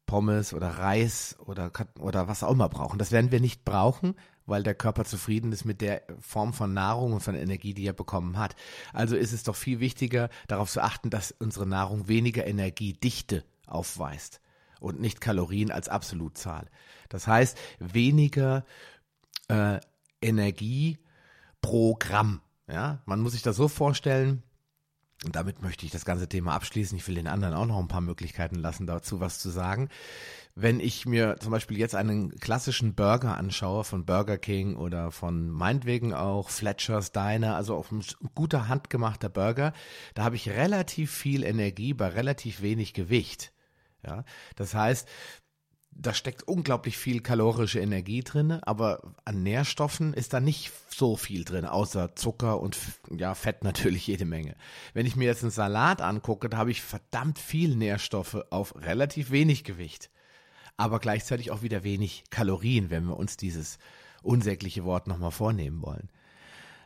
Pommes 0.07 0.55
oder 0.55 0.69
Reis 0.69 1.37
oder, 1.41 1.71
oder 1.99 2.29
was 2.29 2.43
auch 2.43 2.53
immer 2.53 2.69
brauchen. 2.69 2.99
Das 2.99 3.13
werden 3.13 3.33
wir 3.33 3.41
nicht 3.41 3.65
brauchen, 3.65 4.15
weil 4.47 4.63
der 4.63 4.75
Körper 4.75 5.05
zufrieden 5.05 5.53
ist 5.53 5.65
mit 5.65 5.81
der 5.81 6.03
Form 6.21 6.53
von 6.53 6.73
Nahrung 6.73 7.13
und 7.13 7.21
von 7.21 7.35
Energie, 7.35 7.75
die 7.75 7.87
er 7.87 7.93
bekommen 7.93 8.39
hat. 8.39 8.55
Also 8.93 9.17
ist 9.17 9.33
es 9.33 9.43
doch 9.43 9.57
viel 9.57 9.81
wichtiger, 9.81 10.31
darauf 10.47 10.71
zu 10.71 10.83
achten, 10.83 11.11
dass 11.11 11.33
unsere 11.33 11.67
Nahrung 11.67 12.09
weniger 12.09 12.47
Energiedichte 12.47 13.45
aufweist 13.67 14.41
und 14.81 15.01
nicht 15.01 15.21
Kalorien 15.21 15.71
als 15.71 15.89
Absolutzahl. 15.89 16.71
Das 17.09 17.27
heißt, 17.27 17.59
weniger 17.81 18.65
äh, 19.49 19.81
Energie 20.21 20.99
pro 21.61 21.95
Gramm. 21.95 22.41
Ja, 22.69 23.03
man 23.07 23.21
muss 23.21 23.33
sich 23.33 23.43
das 23.43 23.57
so 23.57 23.69
vorstellen, 23.69 24.43
und 25.27 25.35
damit 25.35 25.61
möchte 25.61 25.85
ich 25.85 25.91
das 25.91 26.05
ganze 26.05 26.29
Thema 26.29 26.55
abschließen. 26.55 26.97
Ich 26.97 27.07
will 27.09 27.17
den 27.17 27.27
anderen 27.27 27.53
auch 27.53 27.67
noch 27.67 27.81
ein 27.81 27.89
paar 27.89 28.01
Möglichkeiten 28.01 28.55
lassen, 28.55 28.87
dazu 28.87 29.19
was 29.19 29.41
zu 29.41 29.51
sagen. 29.51 29.89
Wenn 30.55 30.79
ich 30.79 31.05
mir 31.05 31.37
zum 31.41 31.51
Beispiel 31.51 31.77
jetzt 31.79 31.97
einen 31.97 32.31
klassischen 32.39 32.95
Burger 32.95 33.37
anschaue 33.37 33.83
von 33.83 34.07
Burger 34.07 34.39
King 34.39 34.77
oder 34.77 35.11
von 35.11 35.51
meinetwegen 35.51 36.15
auch 36.15 36.49
Fletcher's 36.49 37.11
Diner, 37.11 37.57
also 37.57 37.75
auch 37.75 37.91
ein 37.91 38.05
guter 38.37 38.69
handgemachter 38.69 39.29
Burger, 39.29 39.73
da 40.15 40.23
habe 40.23 40.37
ich 40.37 40.49
relativ 40.49 41.11
viel 41.11 41.43
Energie 41.43 41.93
bei 41.93 42.07
relativ 42.07 42.63
wenig 42.63 42.95
Gewicht. 42.95 43.53
Ja, 44.07 44.25
das 44.55 44.75
heißt, 44.75 45.09
da 45.99 46.13
steckt 46.13 46.47
unglaublich 46.47 46.99
viel 46.99 47.21
kalorische 47.21 47.81
Energie 47.81 48.23
drin, 48.23 48.53
aber 48.53 49.01
an 49.25 49.43
Nährstoffen 49.43 50.13
ist 50.13 50.33
da 50.33 50.41
nicht 50.41 50.73
so 50.89 51.17
viel 51.17 51.45
drin, 51.45 51.65
außer 51.65 52.15
Zucker 52.17 52.61
und 52.61 52.77
ja, 53.11 53.35
Fett 53.35 53.65
natürlich 53.65 54.07
jede 54.07 54.25
Menge. 54.25 54.57
Wenn 54.93 55.07
ich 55.07 55.17
mir 55.17 55.25
jetzt 55.25 55.43
einen 55.43 55.51
Salat 55.51 56.03
angucke, 56.03 56.49
da 56.49 56.59
habe 56.59 56.71
ich 56.71 56.83
verdammt 56.83 57.39
viel 57.39 57.77
Nährstoffe 57.77 58.45
auf 58.51 58.75
relativ 58.77 59.31
wenig 59.31 59.65
Gewicht, 59.65 60.11
aber 60.77 60.99
gleichzeitig 60.99 61.51
auch 61.51 61.63
wieder 61.63 61.83
wenig 61.83 62.25
Kalorien, 62.31 62.91
wenn 62.91 63.05
wir 63.05 63.17
uns 63.17 63.37
dieses 63.37 63.79
unsägliche 64.23 64.85
Wort 64.85 65.07
nochmal 65.07 65.31
vornehmen 65.31 65.83
wollen. 65.83 66.11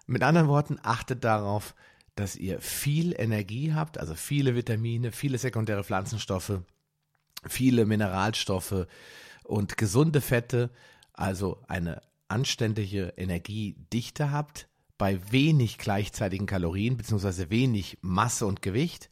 Mit 0.06 0.22
anderen 0.22 0.48
Worten, 0.48 0.78
achtet 0.82 1.24
darauf, 1.24 1.74
dass 2.14 2.36
ihr 2.36 2.60
viel 2.60 3.14
Energie 3.18 3.72
habt, 3.72 3.98
also 3.98 4.14
viele 4.14 4.54
Vitamine, 4.54 5.10
viele 5.10 5.38
sekundäre 5.38 5.84
Pflanzenstoffe, 5.84 6.60
viele 7.46 7.86
Mineralstoffe 7.86 8.86
und 9.44 9.76
gesunde 9.76 10.20
Fette, 10.20 10.70
also 11.12 11.62
eine 11.68 12.02
anständige 12.28 13.12
Energiedichte 13.16 14.30
habt, 14.30 14.68
bei 14.98 15.18
wenig 15.32 15.78
gleichzeitigen 15.78 16.46
Kalorien 16.46 16.96
bzw. 16.96 17.50
wenig 17.50 17.98
Masse 18.02 18.46
und 18.46 18.62
Gewicht, 18.62 19.10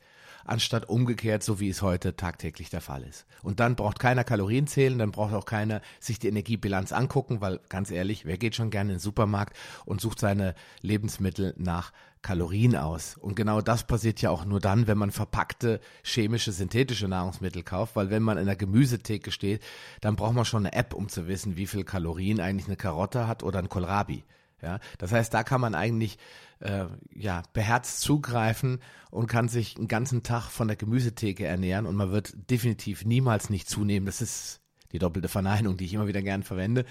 anstatt 0.48 0.88
umgekehrt, 0.88 1.42
so 1.42 1.60
wie 1.60 1.68
es 1.68 1.82
heute 1.82 2.16
tagtäglich 2.16 2.70
der 2.70 2.80
Fall 2.80 3.02
ist. 3.02 3.26
Und 3.42 3.60
dann 3.60 3.76
braucht 3.76 3.98
keiner 3.98 4.24
Kalorien 4.24 4.66
zählen, 4.66 4.98
dann 4.98 5.12
braucht 5.12 5.34
auch 5.34 5.44
keiner 5.44 5.80
sich 6.00 6.18
die 6.18 6.28
Energiebilanz 6.28 6.92
angucken, 6.92 7.40
weil 7.40 7.60
ganz 7.68 7.90
ehrlich, 7.90 8.24
wer 8.24 8.38
geht 8.38 8.54
schon 8.54 8.70
gerne 8.70 8.92
in 8.92 8.96
den 8.96 9.00
Supermarkt 9.00 9.56
und 9.84 10.00
sucht 10.00 10.18
seine 10.18 10.54
Lebensmittel 10.80 11.54
nach 11.56 11.92
Kalorien 12.22 12.76
aus. 12.76 13.16
Und 13.16 13.36
genau 13.36 13.60
das 13.60 13.86
passiert 13.86 14.20
ja 14.20 14.30
auch 14.30 14.44
nur 14.44 14.60
dann, 14.60 14.86
wenn 14.86 14.98
man 14.98 15.10
verpackte 15.10 15.80
chemische, 16.02 16.52
synthetische 16.52 17.08
Nahrungsmittel 17.08 17.62
kauft, 17.62 17.96
weil 17.96 18.10
wenn 18.10 18.22
man 18.22 18.38
in 18.38 18.46
der 18.46 18.56
Gemüsetheke 18.56 19.30
steht, 19.30 19.62
dann 20.00 20.16
braucht 20.16 20.34
man 20.34 20.44
schon 20.44 20.66
eine 20.66 20.74
App, 20.74 20.94
um 20.94 21.08
zu 21.08 21.28
wissen, 21.28 21.56
wie 21.56 21.66
viel 21.66 21.84
Kalorien 21.84 22.40
eigentlich 22.40 22.66
eine 22.66 22.76
Karotte 22.76 23.28
hat 23.28 23.42
oder 23.42 23.60
ein 23.60 23.68
Kohlrabi. 23.68 24.24
Ja, 24.62 24.80
das 24.98 25.12
heißt, 25.12 25.32
da 25.32 25.44
kann 25.44 25.60
man 25.60 25.74
eigentlich 25.74 26.18
äh, 26.60 26.86
ja 27.14 27.42
beherzt 27.52 28.00
zugreifen 28.00 28.80
und 29.10 29.28
kann 29.28 29.48
sich 29.48 29.76
einen 29.76 29.88
ganzen 29.88 30.22
Tag 30.22 30.50
von 30.50 30.66
der 30.68 30.76
Gemüsetheke 30.76 31.46
ernähren 31.46 31.86
und 31.86 31.94
man 31.94 32.10
wird 32.10 32.50
definitiv 32.50 33.04
niemals 33.04 33.50
nicht 33.50 33.68
zunehmen. 33.68 34.06
Das 34.06 34.20
ist 34.20 34.60
die 34.92 34.98
doppelte 34.98 35.28
Verneinung, 35.28 35.76
die 35.76 35.84
ich 35.84 35.94
immer 35.94 36.08
wieder 36.08 36.22
gern 36.22 36.42
verwende, 36.42 36.84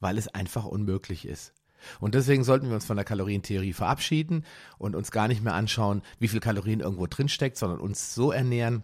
weil 0.00 0.18
es 0.18 0.28
einfach 0.28 0.66
unmöglich 0.66 1.26
ist. 1.26 1.54
Und 2.00 2.14
deswegen 2.14 2.44
sollten 2.44 2.68
wir 2.68 2.74
uns 2.74 2.86
von 2.86 2.96
der 2.96 3.04
Kalorientheorie 3.04 3.72
verabschieden 3.72 4.44
und 4.78 4.96
uns 4.96 5.10
gar 5.10 5.28
nicht 5.28 5.42
mehr 5.42 5.54
anschauen, 5.54 6.02
wie 6.18 6.28
viel 6.28 6.40
Kalorien 6.40 6.80
irgendwo 6.80 7.06
drinsteckt, 7.06 7.56
sondern 7.56 7.80
uns 7.80 8.14
so 8.14 8.32
ernähren, 8.32 8.82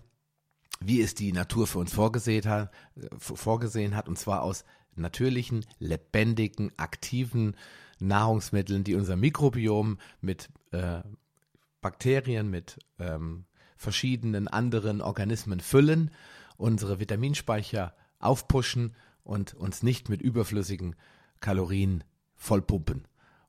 wie 0.81 1.01
es 1.01 1.15
die 1.15 1.33
Natur 1.33 1.67
für 1.67 1.79
uns 1.79 1.93
vorgesehen 1.93 2.49
hat, 2.49 2.71
vorgesehen 3.19 3.97
hat 3.97 4.09
und 4.09 4.19
zwar 4.19 4.43
aus 4.43 4.65
natürlichen, 4.97 5.65
lebendigen, 5.79 6.73
aktiven 6.79 7.57
Nahrungsmitteln, 8.01 8.85
die 8.85 8.95
unser 8.95 9.17
Mikrobiom 9.17 9.99
mit 10.21 10.49
äh, 10.73 11.01
Bakterien, 11.81 12.51
mit 12.51 12.79
ähm, 12.99 13.45
verschiedenen 13.77 14.49
anderen 14.49 15.01
Organismen 15.01 15.61
füllen, 15.61 16.11
unsere 16.57 17.01
Vitaminspeicher 17.01 17.95
aufpushen 18.19 18.95
und 19.23 19.55
uns 19.55 19.83
nicht 19.83 20.09
mit 20.09 20.21
überflüssigen 20.21 20.97
Kalorien 21.41 22.05
vollpumpen. 22.37 23.07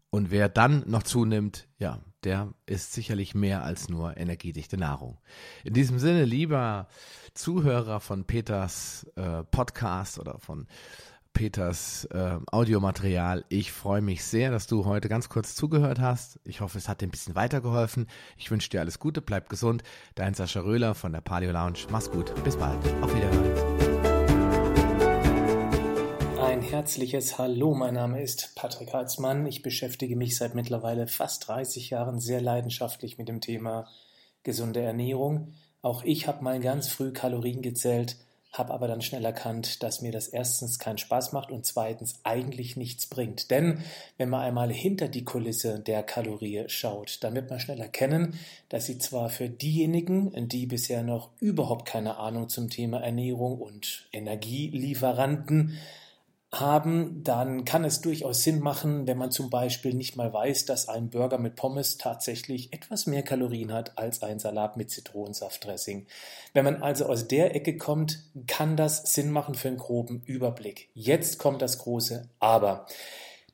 Und 0.09 0.31
wer 0.31 0.49
dann 0.49 0.83
noch 0.87 1.03
zunimmt, 1.03 1.67
ja, 1.79 1.99
der 2.23 2.53
ist 2.65 2.93
sicherlich 2.93 3.33
mehr 3.33 3.63
als 3.63 3.89
nur 3.89 4.17
energiedichte 4.17 4.77
Nahrung. 4.77 5.17
In 5.63 5.73
diesem 5.73 5.99
Sinne, 5.99 6.25
lieber 6.25 6.87
Zuhörer 7.33 7.99
von 7.99 8.25
Peters 8.25 9.05
äh, 9.15 9.43
Podcast 9.43 10.19
oder 10.19 10.37
von 10.39 10.67
Peters 11.33 12.05
äh, 12.11 12.37
Audiomaterial, 12.51 13.45
ich 13.49 13.71
freue 13.71 14.01
mich 14.01 14.23
sehr, 14.23 14.51
dass 14.51 14.67
du 14.67 14.85
heute 14.85 15.09
ganz 15.09 15.29
kurz 15.29 15.55
zugehört 15.55 15.99
hast. 15.99 16.39
Ich 16.43 16.61
hoffe, 16.61 16.77
es 16.77 16.87
hat 16.87 17.01
dir 17.01 17.07
ein 17.07 17.11
bisschen 17.11 17.35
weitergeholfen. 17.35 18.07
Ich 18.37 18.51
wünsche 18.51 18.69
dir 18.69 18.81
alles 18.81 18.99
Gute, 18.99 19.21
bleib 19.21 19.49
gesund. 19.49 19.83
Dein 20.15 20.33
Sascha 20.33 20.61
Röhler 20.61 20.95
von 20.95 21.13
der 21.13 21.21
Paleo 21.21 21.51
Lounge. 21.51 21.79
Mach's 21.89 22.11
gut, 22.11 22.33
bis 22.43 22.57
bald. 22.57 22.77
Auf 23.01 23.15
Wiederhören. 23.15 23.91
Ein 26.39 26.61
herzliches 26.61 27.37
Hallo, 27.37 27.73
mein 27.73 27.93
Name 27.93 28.21
ist 28.21 28.53
Patrick 28.55 28.93
Heitzmann. 28.93 29.45
Ich 29.47 29.61
beschäftige 29.61 30.15
mich 30.15 30.37
seit 30.37 30.53
mittlerweile 30.53 31.07
fast 31.07 31.47
30 31.47 31.89
Jahren 31.89 32.19
sehr 32.19 32.41
leidenschaftlich 32.41 33.17
mit 33.17 33.29
dem 33.29 33.41
Thema 33.41 33.87
gesunde 34.43 34.81
Ernährung. 34.81 35.53
Auch 35.81 36.03
ich 36.03 36.27
habe 36.27 36.43
mal 36.43 36.59
ganz 36.59 36.87
früh 36.87 37.11
Kalorien 37.11 37.61
gezählt, 37.61 38.17
habe 38.51 38.73
aber 38.73 38.87
dann 38.87 39.01
schnell 39.01 39.23
erkannt, 39.23 39.81
dass 39.81 40.01
mir 40.01 40.11
das 40.11 40.27
erstens 40.27 40.77
keinen 40.77 40.97
Spaß 40.97 41.31
macht 41.31 41.51
und 41.51 41.65
zweitens 41.65 42.19
eigentlich 42.23 42.75
nichts 42.75 43.07
bringt. 43.07 43.49
Denn 43.49 43.83
wenn 44.17 44.29
man 44.29 44.41
einmal 44.41 44.71
hinter 44.71 45.07
die 45.07 45.23
Kulisse 45.23 45.79
der 45.79 46.03
Kalorie 46.03 46.65
schaut, 46.67 47.23
dann 47.23 47.35
wird 47.35 47.49
man 47.49 47.59
schnell 47.59 47.79
erkennen, 47.79 48.37
dass 48.69 48.85
sie 48.85 48.97
zwar 48.97 49.29
für 49.29 49.49
diejenigen, 49.49 50.49
die 50.49 50.65
bisher 50.65 51.03
noch 51.03 51.29
überhaupt 51.39 51.87
keine 51.87 52.17
Ahnung 52.17 52.49
zum 52.49 52.69
Thema 52.69 53.01
Ernährung 53.01 53.59
und 53.59 54.07
Energielieferanten 54.11 55.77
haben, 56.53 57.23
dann 57.23 57.63
kann 57.63 57.85
es 57.85 58.01
durchaus 58.01 58.43
Sinn 58.43 58.59
machen, 58.59 59.07
wenn 59.07 59.17
man 59.17 59.31
zum 59.31 59.49
Beispiel 59.49 59.93
nicht 59.93 60.17
mal 60.17 60.33
weiß, 60.33 60.65
dass 60.65 60.89
ein 60.89 61.09
Burger 61.09 61.37
mit 61.37 61.55
Pommes 61.55 61.97
tatsächlich 61.97 62.73
etwas 62.73 63.07
mehr 63.07 63.23
Kalorien 63.23 63.71
hat 63.71 63.97
als 63.97 64.21
ein 64.21 64.39
Salat 64.39 64.75
mit 64.75 64.91
Zitronensaftdressing. 64.91 66.07
Wenn 66.53 66.65
man 66.65 66.83
also 66.83 67.05
aus 67.05 67.27
der 67.27 67.55
Ecke 67.55 67.77
kommt, 67.77 68.19
kann 68.47 68.75
das 68.75 69.13
Sinn 69.13 69.31
machen 69.31 69.55
für 69.55 69.69
einen 69.69 69.77
groben 69.77 70.23
Überblick. 70.25 70.89
Jetzt 70.93 71.39
kommt 71.39 71.61
das 71.61 71.77
große 71.77 72.27
Aber. 72.39 72.85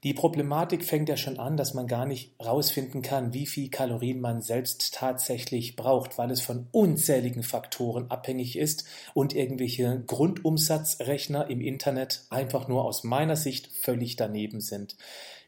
Die 0.04 0.14
Problematik 0.14 0.86
fängt 0.86 1.10
ja 1.10 1.18
schon 1.18 1.40
an, 1.40 1.58
dass 1.58 1.74
man 1.74 1.88
gar 1.88 2.06
nicht 2.06 2.34
rausfinden 2.44 3.02
kann, 3.02 3.34
wie 3.34 3.48
viel 3.48 3.70
Kalorien 3.70 4.20
man 4.20 4.42
selbst 4.42 4.94
tatsächlich 4.94 5.76
braucht, 5.76 6.20
weil 6.20 6.30
es 6.30 6.42
von 6.42 6.68
unzähligen 6.72 7.42
Faktoren 7.42 8.12
abhängig 8.12 8.58
ist 8.58 8.86
und 9.16 9.34
irgendwelche 9.34 10.04
Grundumsatzrechner 10.06 11.50
im 11.50 11.62
Internet 11.62 12.26
einfach 12.30 12.68
nur 12.68 12.86
aus 12.86 13.04
meiner 13.04 13.36
Sicht 13.36 13.72
völlig 13.76 14.16
daneben 14.16 14.62
sind. 14.62 14.96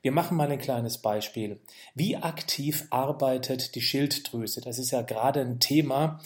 Wir 0.01 0.11
machen 0.11 0.35
mal 0.35 0.49
ein 0.49 0.59
kleines 0.59 0.97
Beispiel. 0.97 1.59
Wie 1.93 2.17
aktiv 2.17 2.87
arbeitet 2.89 3.75
die 3.75 3.81
Schilddrüse? 3.81 4.61
Das 4.61 4.79
ist 4.79 4.91
ja 4.91 5.03
gerade 5.03 5.41
ein 5.41 5.59
Thema, 5.59 6.19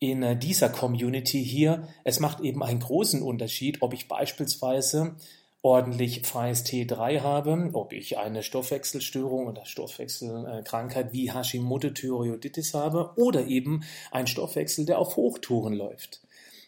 in 0.00 0.38
dieser 0.38 0.68
Community 0.68 1.44
hier. 1.44 1.88
Es 2.04 2.20
macht 2.20 2.40
eben 2.40 2.62
einen 2.62 2.80
großen 2.80 3.20
Unterschied, 3.20 3.82
ob 3.82 3.92
ich 3.92 4.06
beispielsweise 4.06 5.16
ordentlich 5.62 6.26
freies 6.26 6.64
T3 6.64 7.20
habe, 7.20 7.70
ob 7.72 7.92
ich 7.92 8.18
eine 8.18 8.42
Stoffwechselstörung 8.42 9.48
oder 9.48 9.66
Stoffwechselkrankheit 9.66 11.12
wie 11.12 11.32
Hashimoto-Thyreoiditis 11.32 12.74
habe 12.74 13.12
oder 13.16 13.46
eben 13.46 13.82
ein 14.10 14.26
Stoffwechsel, 14.26 14.86
der 14.86 14.98
auf 14.98 15.16
Hochtouren 15.16 15.74
läuft. 15.74 16.22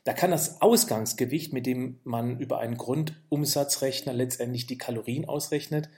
Da 0.05 0.13
kann 0.13 0.31
das 0.31 0.61
Ausgangsgewicht, 0.61 1.53
mit 1.53 1.67
dem 1.67 2.01
man 2.05 2.41
über 2.41 2.59
einen 2.59 2.79
Grundumsatzrechner 2.79 4.13
letztendlich 4.13 4.67
die 4.67 4.79
Kalorien 4.79 5.27
ausrechnet, 5.27 5.89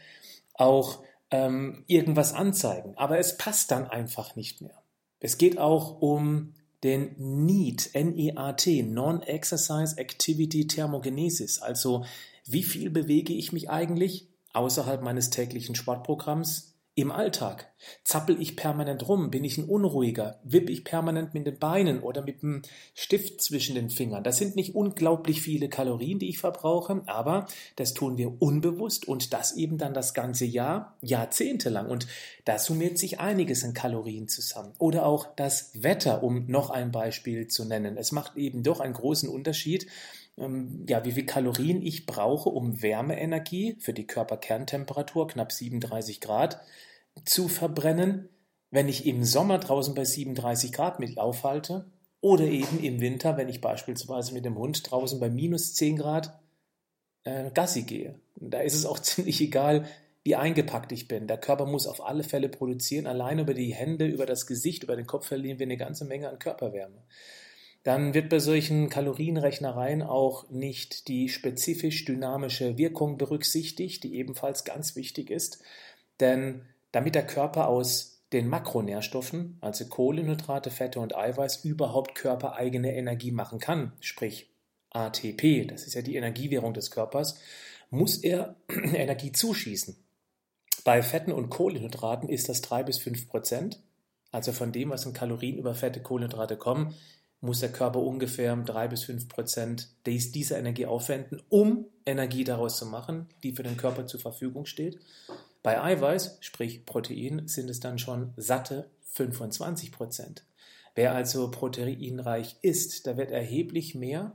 auch 0.55 1.03
ähm, 1.31 1.85
irgendwas 1.87 2.35
anzeigen. 2.35 2.95
Aber 2.97 3.19
es 3.19 3.39
passt 3.39 3.71
dann 3.71 3.87
einfach 3.87 4.37
nicht 4.37 4.61
mehr. 4.61 4.83
Es 5.21 5.39
geht 5.39 5.57
auch 5.57 6.01
um 6.03 6.55
den 6.83 7.15
NEAT, 7.47 7.91
N-E-A-T, 7.95 8.83
Non-Exercise 8.83 9.97
Activity 9.97 10.67
Thermogenesis, 10.67 11.63
also 11.63 12.05
wie 12.45 12.63
viel 12.63 12.91
bewege 12.91 13.33
ich 13.33 13.53
mich 13.53 13.71
eigentlich 13.71 14.29
außerhalb 14.53 15.03
meines 15.03 15.31
täglichen 15.31 15.75
Sportprogramms 15.75 16.73
im 16.95 17.11
Alltag? 17.11 17.73
Zappel 18.05 18.41
ich 18.41 18.55
permanent 18.55 19.09
rum? 19.09 19.31
Bin 19.31 19.45
ich 19.45 19.57
ein 19.57 19.65
Unruhiger? 19.65 20.41
Wippe 20.45 20.71
ich 20.71 20.85
permanent 20.85 21.33
mit 21.33 21.47
den 21.47 21.59
Beinen 21.59 22.01
oder 22.01 22.23
mit 22.23 22.43
dem 22.43 22.63
Stift 22.95 23.41
zwischen 23.41 23.75
den 23.75 23.89
Fingern? 23.89 24.23
Das 24.23 24.37
sind 24.37 24.57
nicht 24.57 24.75
unglaublich 24.75 25.41
viele 25.41 25.69
Kalorien, 25.71 26.19
die 26.19 26.29
ich 26.29 26.39
verbrauche, 26.39 27.03
aber 27.07 27.47
das 27.77 27.95
tun 27.95 28.19
wir 28.19 28.41
unbewusst 28.43 29.09
und 29.09 29.33
das 29.33 29.57
eben 29.57 29.79
dann 29.79 29.95
das 29.95 30.13
ganze 30.13 30.45
Jahr, 30.45 30.99
jahrzehntelang. 31.01 31.89
Und 31.89 32.07
da 32.45 32.59
summiert 32.59 32.99
sich 32.99 33.21
einiges 33.21 33.65
an 33.65 33.73
Kalorien 33.73 34.29
zusammen. 34.29 34.75
Oder 34.79 35.07
auch 35.07 35.35
das 35.35 35.71
Wetter, 35.75 36.23
um 36.23 36.47
noch 36.47 36.69
ein 36.69 36.93
Beispiel 36.93 37.49
zu 37.49 37.65
nennen. 37.65 37.97
Es 37.97 38.13
macht 38.13 38.37
eben 38.37 38.63
doch 38.63 38.81
einen 38.81 38.95
großen 38.95 39.31
Unterschied, 39.31 39.87
ähm, 40.39 40.87
ja, 40.89 41.05
wie 41.05 41.13
viel 41.13 41.27
Kalorien 41.27 41.83
ich 41.83 42.07
brauche, 42.07 42.49
um 42.49 42.83
Wärmeenergie 42.83 43.77
für 43.81 43.93
die 43.93 44.07
Körperkerntemperatur, 44.07 45.29
knapp 45.29 45.53
37 45.53 46.21
Grad, 46.21 46.61
zu 47.25 47.49
verbrennen, 47.49 48.29
wenn 48.71 48.89
ich 48.89 49.07
im 49.07 49.25
Sommer 49.25 49.59
draußen 49.59 49.95
bei 49.95 50.05
37 50.05 50.73
Grad 50.73 50.99
mich 50.99 51.19
aufhalte 51.19 51.91
oder 52.21 52.45
eben 52.45 52.83
im 52.83 53.01
Winter, 53.01 53.37
wenn 53.37 53.49
ich 53.49 53.61
beispielsweise 53.61 54.33
mit 54.33 54.45
dem 54.45 54.57
Hund 54.57 54.91
draußen 54.91 55.21
bei 55.21 55.29
minus 55.29 55.75
10 55.75 55.97
Grad 55.99 56.39
äh, 57.25 57.51
Gassi 57.51 57.83
gehe. 57.83 58.19
Da 58.37 58.61
ist 58.61 58.75
es 58.75 58.87
auch 58.87 58.99
ziemlich 59.01 59.41
egal, 59.41 59.87
wie 60.25 60.37
eingepackt 60.37 60.93
ich 60.93 61.09
bin. 61.09 61.27
Der 61.27 61.39
Körper 61.39 61.67
muss 61.67 61.87
auf 61.87 62.05
alle 62.05 62.23
Fälle 62.23 62.49
produzieren. 62.49 63.07
Allein 63.07 63.41
über 63.41 63.55
die 63.55 63.75
Hände, 63.75 64.07
über 64.07 64.25
das 64.25 64.47
Gesicht, 64.47 64.85
über 64.85 64.97
den 64.97 65.07
Kopf 65.07 65.27
verlieren 65.27 65.59
wir 65.59 65.67
eine 65.67 65.77
ganze 65.77 66.05
Menge 66.05 66.29
an 66.29 66.39
Körperwärme. 66.39 67.03
Dann 67.83 68.15
wird 68.15 68.29
bei 68.29 68.39
solchen 68.39 68.89
Kalorienrechnereien 68.89 70.03
auch 70.03 70.49
nicht 70.51 71.09
die 71.09 71.29
spezifisch 71.29 72.05
dynamische 72.05 72.79
Wirkung 72.79 73.19
berücksichtigt, 73.19 74.05
die 74.05 74.15
ebenfalls 74.15 74.65
ganz 74.65 74.95
wichtig 74.95 75.31
ist. 75.31 75.63
Denn 76.21 76.63
damit 76.93 77.15
der 77.15 77.27
Körper 77.27 77.69
aus 77.69 78.23
den 78.33 78.49
Makronährstoffen, 78.49 79.59
also 79.61 79.85
Kohlenhydrate, 79.87 80.71
Fette 80.71 81.01
und 81.01 81.17
Eiweiß, 81.17 81.65
überhaupt 81.65 82.15
körpereigene 82.15 82.95
Energie 82.95 83.33
machen 83.33 83.59
kann, 83.59 83.93
sprich 84.01 84.51
ATP, 84.91 85.67
das 85.67 85.87
ist 85.87 85.95
ja 85.95 86.03
die 86.03 86.17
Energiewährung 86.17 86.75
des 86.75 86.91
Körpers, 86.91 87.39
muss 87.91 88.19
er 88.19 88.57
Energie 88.69 89.33
zuschießen. 89.33 89.97
Bei 90.85 91.03
Fetten 91.03 91.33
und 91.33 91.51
Kohlenhydraten 91.51 92.29
ist 92.29 92.49
das 92.49 92.61
3 92.63 92.85
bis 92.85 92.99
5 92.99 93.29
Prozent. 93.29 93.81
Also 94.31 94.53
von 94.53 94.73
dem, 94.73 94.91
was 94.91 95.05
in 95.05 95.13
Kalorien 95.13 95.59
über 95.59 95.75
Fette, 95.75 96.01
Kohlenhydrate 96.01 96.57
kommen, 96.57 96.95
muss 97.43 97.61
der 97.61 97.73
Körper 97.73 98.01
ungefähr 98.01 98.57
3 98.57 98.89
bis 98.89 99.05
5 99.05 99.29
Prozent 99.29 99.89
dieser 100.07 100.59
Energie 100.59 100.87
aufwenden, 100.87 101.43
um 101.49 101.87
Energie 102.07 102.45
daraus 102.45 102.79
zu 102.79 102.87
machen, 102.87 103.29
die 103.43 103.53
für 103.53 103.65
den 103.65 103.77
Körper 103.77 104.07
zur 104.07 104.21
Verfügung 104.21 104.65
steht. 104.65 104.99
Bei 105.63 105.83
Eiweiß, 105.83 106.39
sprich 106.41 106.87
Protein, 106.87 107.49
sind 107.49 107.69
es 107.69 107.81
dann 107.81 107.99
schon 107.99 108.33
satte 108.37 108.89
25 109.13 109.93
Prozent. 109.93 110.45
Wer 110.95 111.15
also 111.15 111.51
proteinreich 111.51 112.57
ist, 112.63 113.07
da 113.07 113.17
wird 113.17 113.31
erheblich 113.31 113.95
mehr 113.95 114.33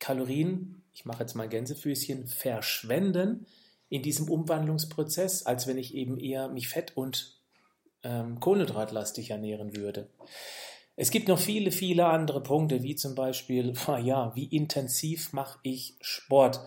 Kalorien, 0.00 0.82
ich 0.94 1.04
mache 1.04 1.20
jetzt 1.20 1.34
mal 1.34 1.48
Gänsefüßchen, 1.48 2.26
verschwenden 2.26 3.46
in 3.88 4.02
diesem 4.02 4.28
Umwandlungsprozess, 4.28 5.46
als 5.46 5.66
wenn 5.66 5.78
ich 5.78 5.94
eben 5.94 6.18
eher 6.18 6.48
mich 6.48 6.68
fett- 6.68 6.96
und 6.96 7.38
ähm, 8.02 8.40
kohlenhydratlastig 8.40 9.30
ernähren 9.30 9.76
würde. 9.76 10.08
Es 11.00 11.12
gibt 11.12 11.28
noch 11.28 11.38
viele, 11.38 11.70
viele 11.70 12.06
andere 12.06 12.42
Punkte, 12.42 12.82
wie 12.82 12.96
zum 12.96 13.14
Beispiel, 13.14 13.72
ja, 14.02 14.34
wie 14.34 14.46
intensiv 14.46 15.32
mache 15.32 15.60
ich 15.62 15.96
Sport? 16.00 16.60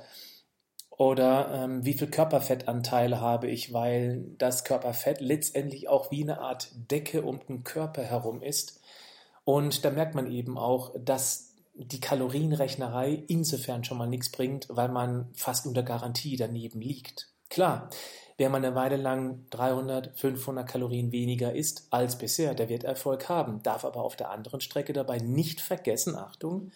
Oder 0.89 1.51
ähm, 1.53 1.83
wie 1.83 1.93
viel 1.93 2.09
Körperfettanteile 2.09 3.19
habe 3.19 3.49
ich, 3.49 3.73
weil 3.73 4.23
das 4.37 4.63
Körperfett 4.63 5.19
letztendlich 5.19 5.89
auch 5.89 6.11
wie 6.11 6.23
eine 6.23 6.39
Art 6.39 6.71
Decke 6.75 7.23
um 7.23 7.45
den 7.45 7.65
Körper 7.65 8.03
herum 8.03 8.41
ist. 8.41 8.79
Und 9.43 9.83
da 9.83 9.89
merkt 9.89 10.15
man 10.15 10.31
eben 10.31 10.57
auch, 10.57 10.93
dass 10.97 11.55
die 11.73 11.99
Kalorienrechnerei 11.99 13.23
insofern 13.27 13.83
schon 13.83 13.97
mal 13.97 14.07
nichts 14.07 14.29
bringt, 14.29 14.67
weil 14.69 14.89
man 14.89 15.29
fast 15.33 15.65
unter 15.65 15.83
Garantie 15.83 16.37
daneben 16.37 16.79
liegt. 16.79 17.27
Klar, 17.49 17.89
wer 18.37 18.49
man 18.49 18.63
eine 18.63 18.75
Weile 18.75 18.97
lang 18.97 19.45
300, 19.51 20.17
500 20.17 20.67
Kalorien 20.67 21.11
weniger 21.11 21.53
isst 21.53 21.87
als 21.89 22.17
bisher, 22.17 22.53
der 22.53 22.69
wird 22.69 22.83
Erfolg 22.83 23.29
haben, 23.29 23.61
darf 23.63 23.85
aber 23.85 24.03
auf 24.03 24.15
der 24.15 24.31
anderen 24.31 24.61
Strecke 24.61 24.93
dabei 24.93 25.17
nicht 25.17 25.61
vergessen, 25.61 26.15
Achtung, 26.15 26.71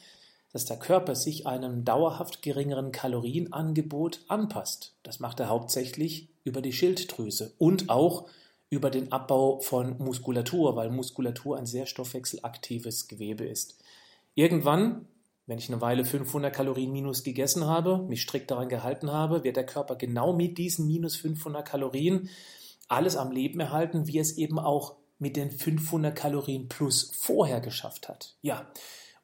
dass 0.54 0.66
der 0.66 0.78
Körper 0.78 1.16
sich 1.16 1.48
einem 1.48 1.84
dauerhaft 1.84 2.42
geringeren 2.42 2.92
Kalorienangebot 2.92 4.22
anpasst. 4.28 4.94
Das 5.04 5.20
macht 5.20 5.40
er 5.42 5.50
hauptsächlich 5.50 6.30
über 6.46 6.62
die 6.62 6.72
Schilddrüse 6.72 7.54
und 7.58 7.90
auch 7.90 8.26
über 8.70 8.90
den 8.90 9.12
Abbau 9.12 9.60
von 9.60 9.98
Muskulatur, 9.98 10.76
weil 10.76 10.90
Muskulatur 10.90 11.58
ein 11.58 11.66
sehr 11.66 11.86
stoffwechselaktives 11.86 13.08
Gewebe 13.08 13.46
ist. 13.46 13.78
Irgendwann, 14.34 15.08
wenn 15.48 15.58
ich 15.58 15.72
eine 15.72 15.82
Weile 15.82 16.06
500 16.06 16.54
Kalorien 16.54 16.92
minus 16.92 17.24
gegessen 17.24 17.66
habe, 17.66 18.00
mich 18.08 18.22
strikt 18.22 18.50
daran 18.52 18.70
gehalten 18.70 19.12
habe, 19.12 19.44
wird 19.44 19.58
der 19.58 19.66
Körper 19.66 19.96
genau 19.96 20.34
mit 20.34 20.58
diesen 20.58 20.88
minus 20.88 21.16
500 21.18 21.68
Kalorien 21.68 22.30
alles 22.88 23.16
am 23.16 23.32
Leben 23.32 23.60
erhalten, 23.60 24.08
wie 24.08 24.20
es 24.20 24.38
eben 24.38 24.60
auch 24.60 24.96
mit 25.18 25.36
den 25.36 25.52
500 25.52 26.16
Kalorien 26.16 26.68
plus 26.68 27.12
vorher 27.16 27.62
geschafft 27.62 28.10
hat. 28.10 28.36
Ja, 28.42 28.68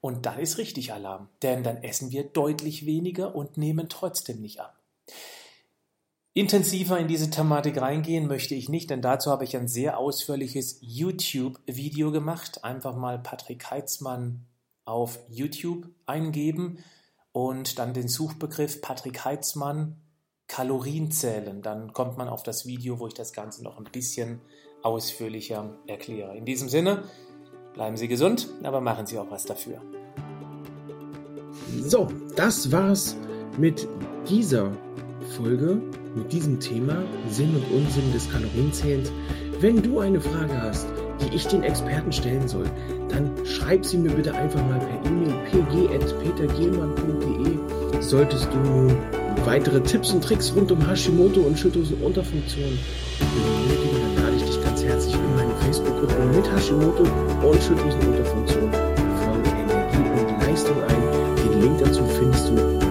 und 0.00 0.26
dann 0.26 0.38
ist 0.38 0.58
richtig 0.58 0.92
Alarm, 0.92 1.28
denn 1.42 1.62
dann 1.62 1.82
essen 1.82 2.10
wir 2.10 2.24
deutlich 2.24 2.86
weniger 2.86 3.34
und 3.34 3.56
nehmen 3.56 3.88
trotzdem 3.88 4.40
nicht 4.40 4.60
ab. 4.60 4.78
Intensiver 6.34 6.98
in 6.98 7.08
diese 7.08 7.28
Thematik 7.28 7.78
reingehen 7.80 8.26
möchte 8.26 8.54
ich 8.54 8.68
nicht, 8.68 8.88
denn 8.88 9.02
dazu 9.02 9.30
habe 9.30 9.44
ich 9.44 9.56
ein 9.56 9.68
sehr 9.68 9.98
ausführliches 9.98 10.78
YouTube-Video 10.80 12.10
gemacht. 12.10 12.64
Einfach 12.64 12.96
mal 12.96 13.18
Patrick 13.18 13.70
Heitzmann 13.70 14.46
auf 14.84 15.18
YouTube 15.28 15.88
eingeben 16.06 16.78
und 17.32 17.78
dann 17.78 17.94
den 17.94 18.08
Suchbegriff 18.08 18.80
Patrick 18.80 19.24
Heitzmann 19.24 19.96
Kalorien 20.48 21.10
zählen. 21.10 21.62
Dann 21.62 21.92
kommt 21.92 22.18
man 22.18 22.28
auf 22.28 22.42
das 22.42 22.66
Video, 22.66 22.98
wo 22.98 23.06
ich 23.06 23.14
das 23.14 23.32
Ganze 23.32 23.64
noch 23.64 23.78
ein 23.78 23.84
bisschen 23.84 24.40
ausführlicher 24.82 25.78
erkläre. 25.86 26.36
In 26.36 26.44
diesem 26.44 26.68
Sinne, 26.68 27.04
bleiben 27.74 27.96
Sie 27.96 28.08
gesund, 28.08 28.48
aber 28.62 28.80
machen 28.80 29.06
Sie 29.06 29.18
auch 29.18 29.30
was 29.30 29.44
dafür. 29.44 29.80
So, 31.80 32.08
das 32.36 32.70
war's 32.70 33.16
mit 33.58 33.88
dieser 34.28 34.72
Folge, 35.36 35.80
mit 36.14 36.32
diesem 36.32 36.60
Thema 36.60 37.02
Sinn 37.28 37.54
und 37.54 37.70
Unsinn 37.72 38.12
des 38.12 38.30
Kalorienzählens. 38.30 39.10
Wenn 39.60 39.82
du 39.82 40.00
eine 40.00 40.20
Frage 40.20 40.60
hast, 40.60 40.86
die 41.22 41.34
ich 41.34 41.46
den 41.46 41.62
Experten 41.62 42.12
stellen 42.12 42.46
soll, 42.48 42.66
dann 43.08 43.30
schreib 43.44 43.84
sie 43.84 43.98
mir 43.98 44.10
bitte 44.10 44.34
einfach 44.34 44.64
mal 44.66 44.78
per 44.78 45.10
E-Mail 45.10 45.34
pg.petergehlmann.de. 45.50 48.00
Solltest 48.00 48.48
du 48.52 48.58
nun 48.58 48.96
weitere 49.44 49.80
Tipps 49.80 50.12
und 50.12 50.22
Tricks 50.22 50.54
rund 50.54 50.70
um 50.72 50.86
Hashimoto 50.86 51.40
und 51.40 51.58
Schilddrüsenunterfunktion 51.58 52.78
benötigen, 53.18 54.14
dann 54.16 54.24
lade 54.24 54.36
ich 54.36 54.44
dich 54.44 54.62
ganz 54.62 54.82
herzlich 54.82 55.14
in 55.14 55.36
meine 55.36 55.54
Facebook-Gruppe 55.60 56.24
mit 56.34 56.50
Hashimoto 56.52 57.02
und 57.02 57.62
Schilddrüsenunterfunktion 57.62 58.72
von 58.72 59.44
Energie 59.44 60.10
und 60.20 60.46
Leistung 60.46 60.76
ein. 60.82 61.02
Den 61.50 61.60
Link 61.60 61.78
dazu 61.78 62.04
findest 62.06 62.48
du 62.48 62.81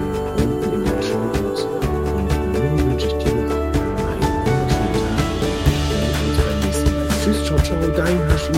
Dime 7.90 8.22
has 8.30 8.50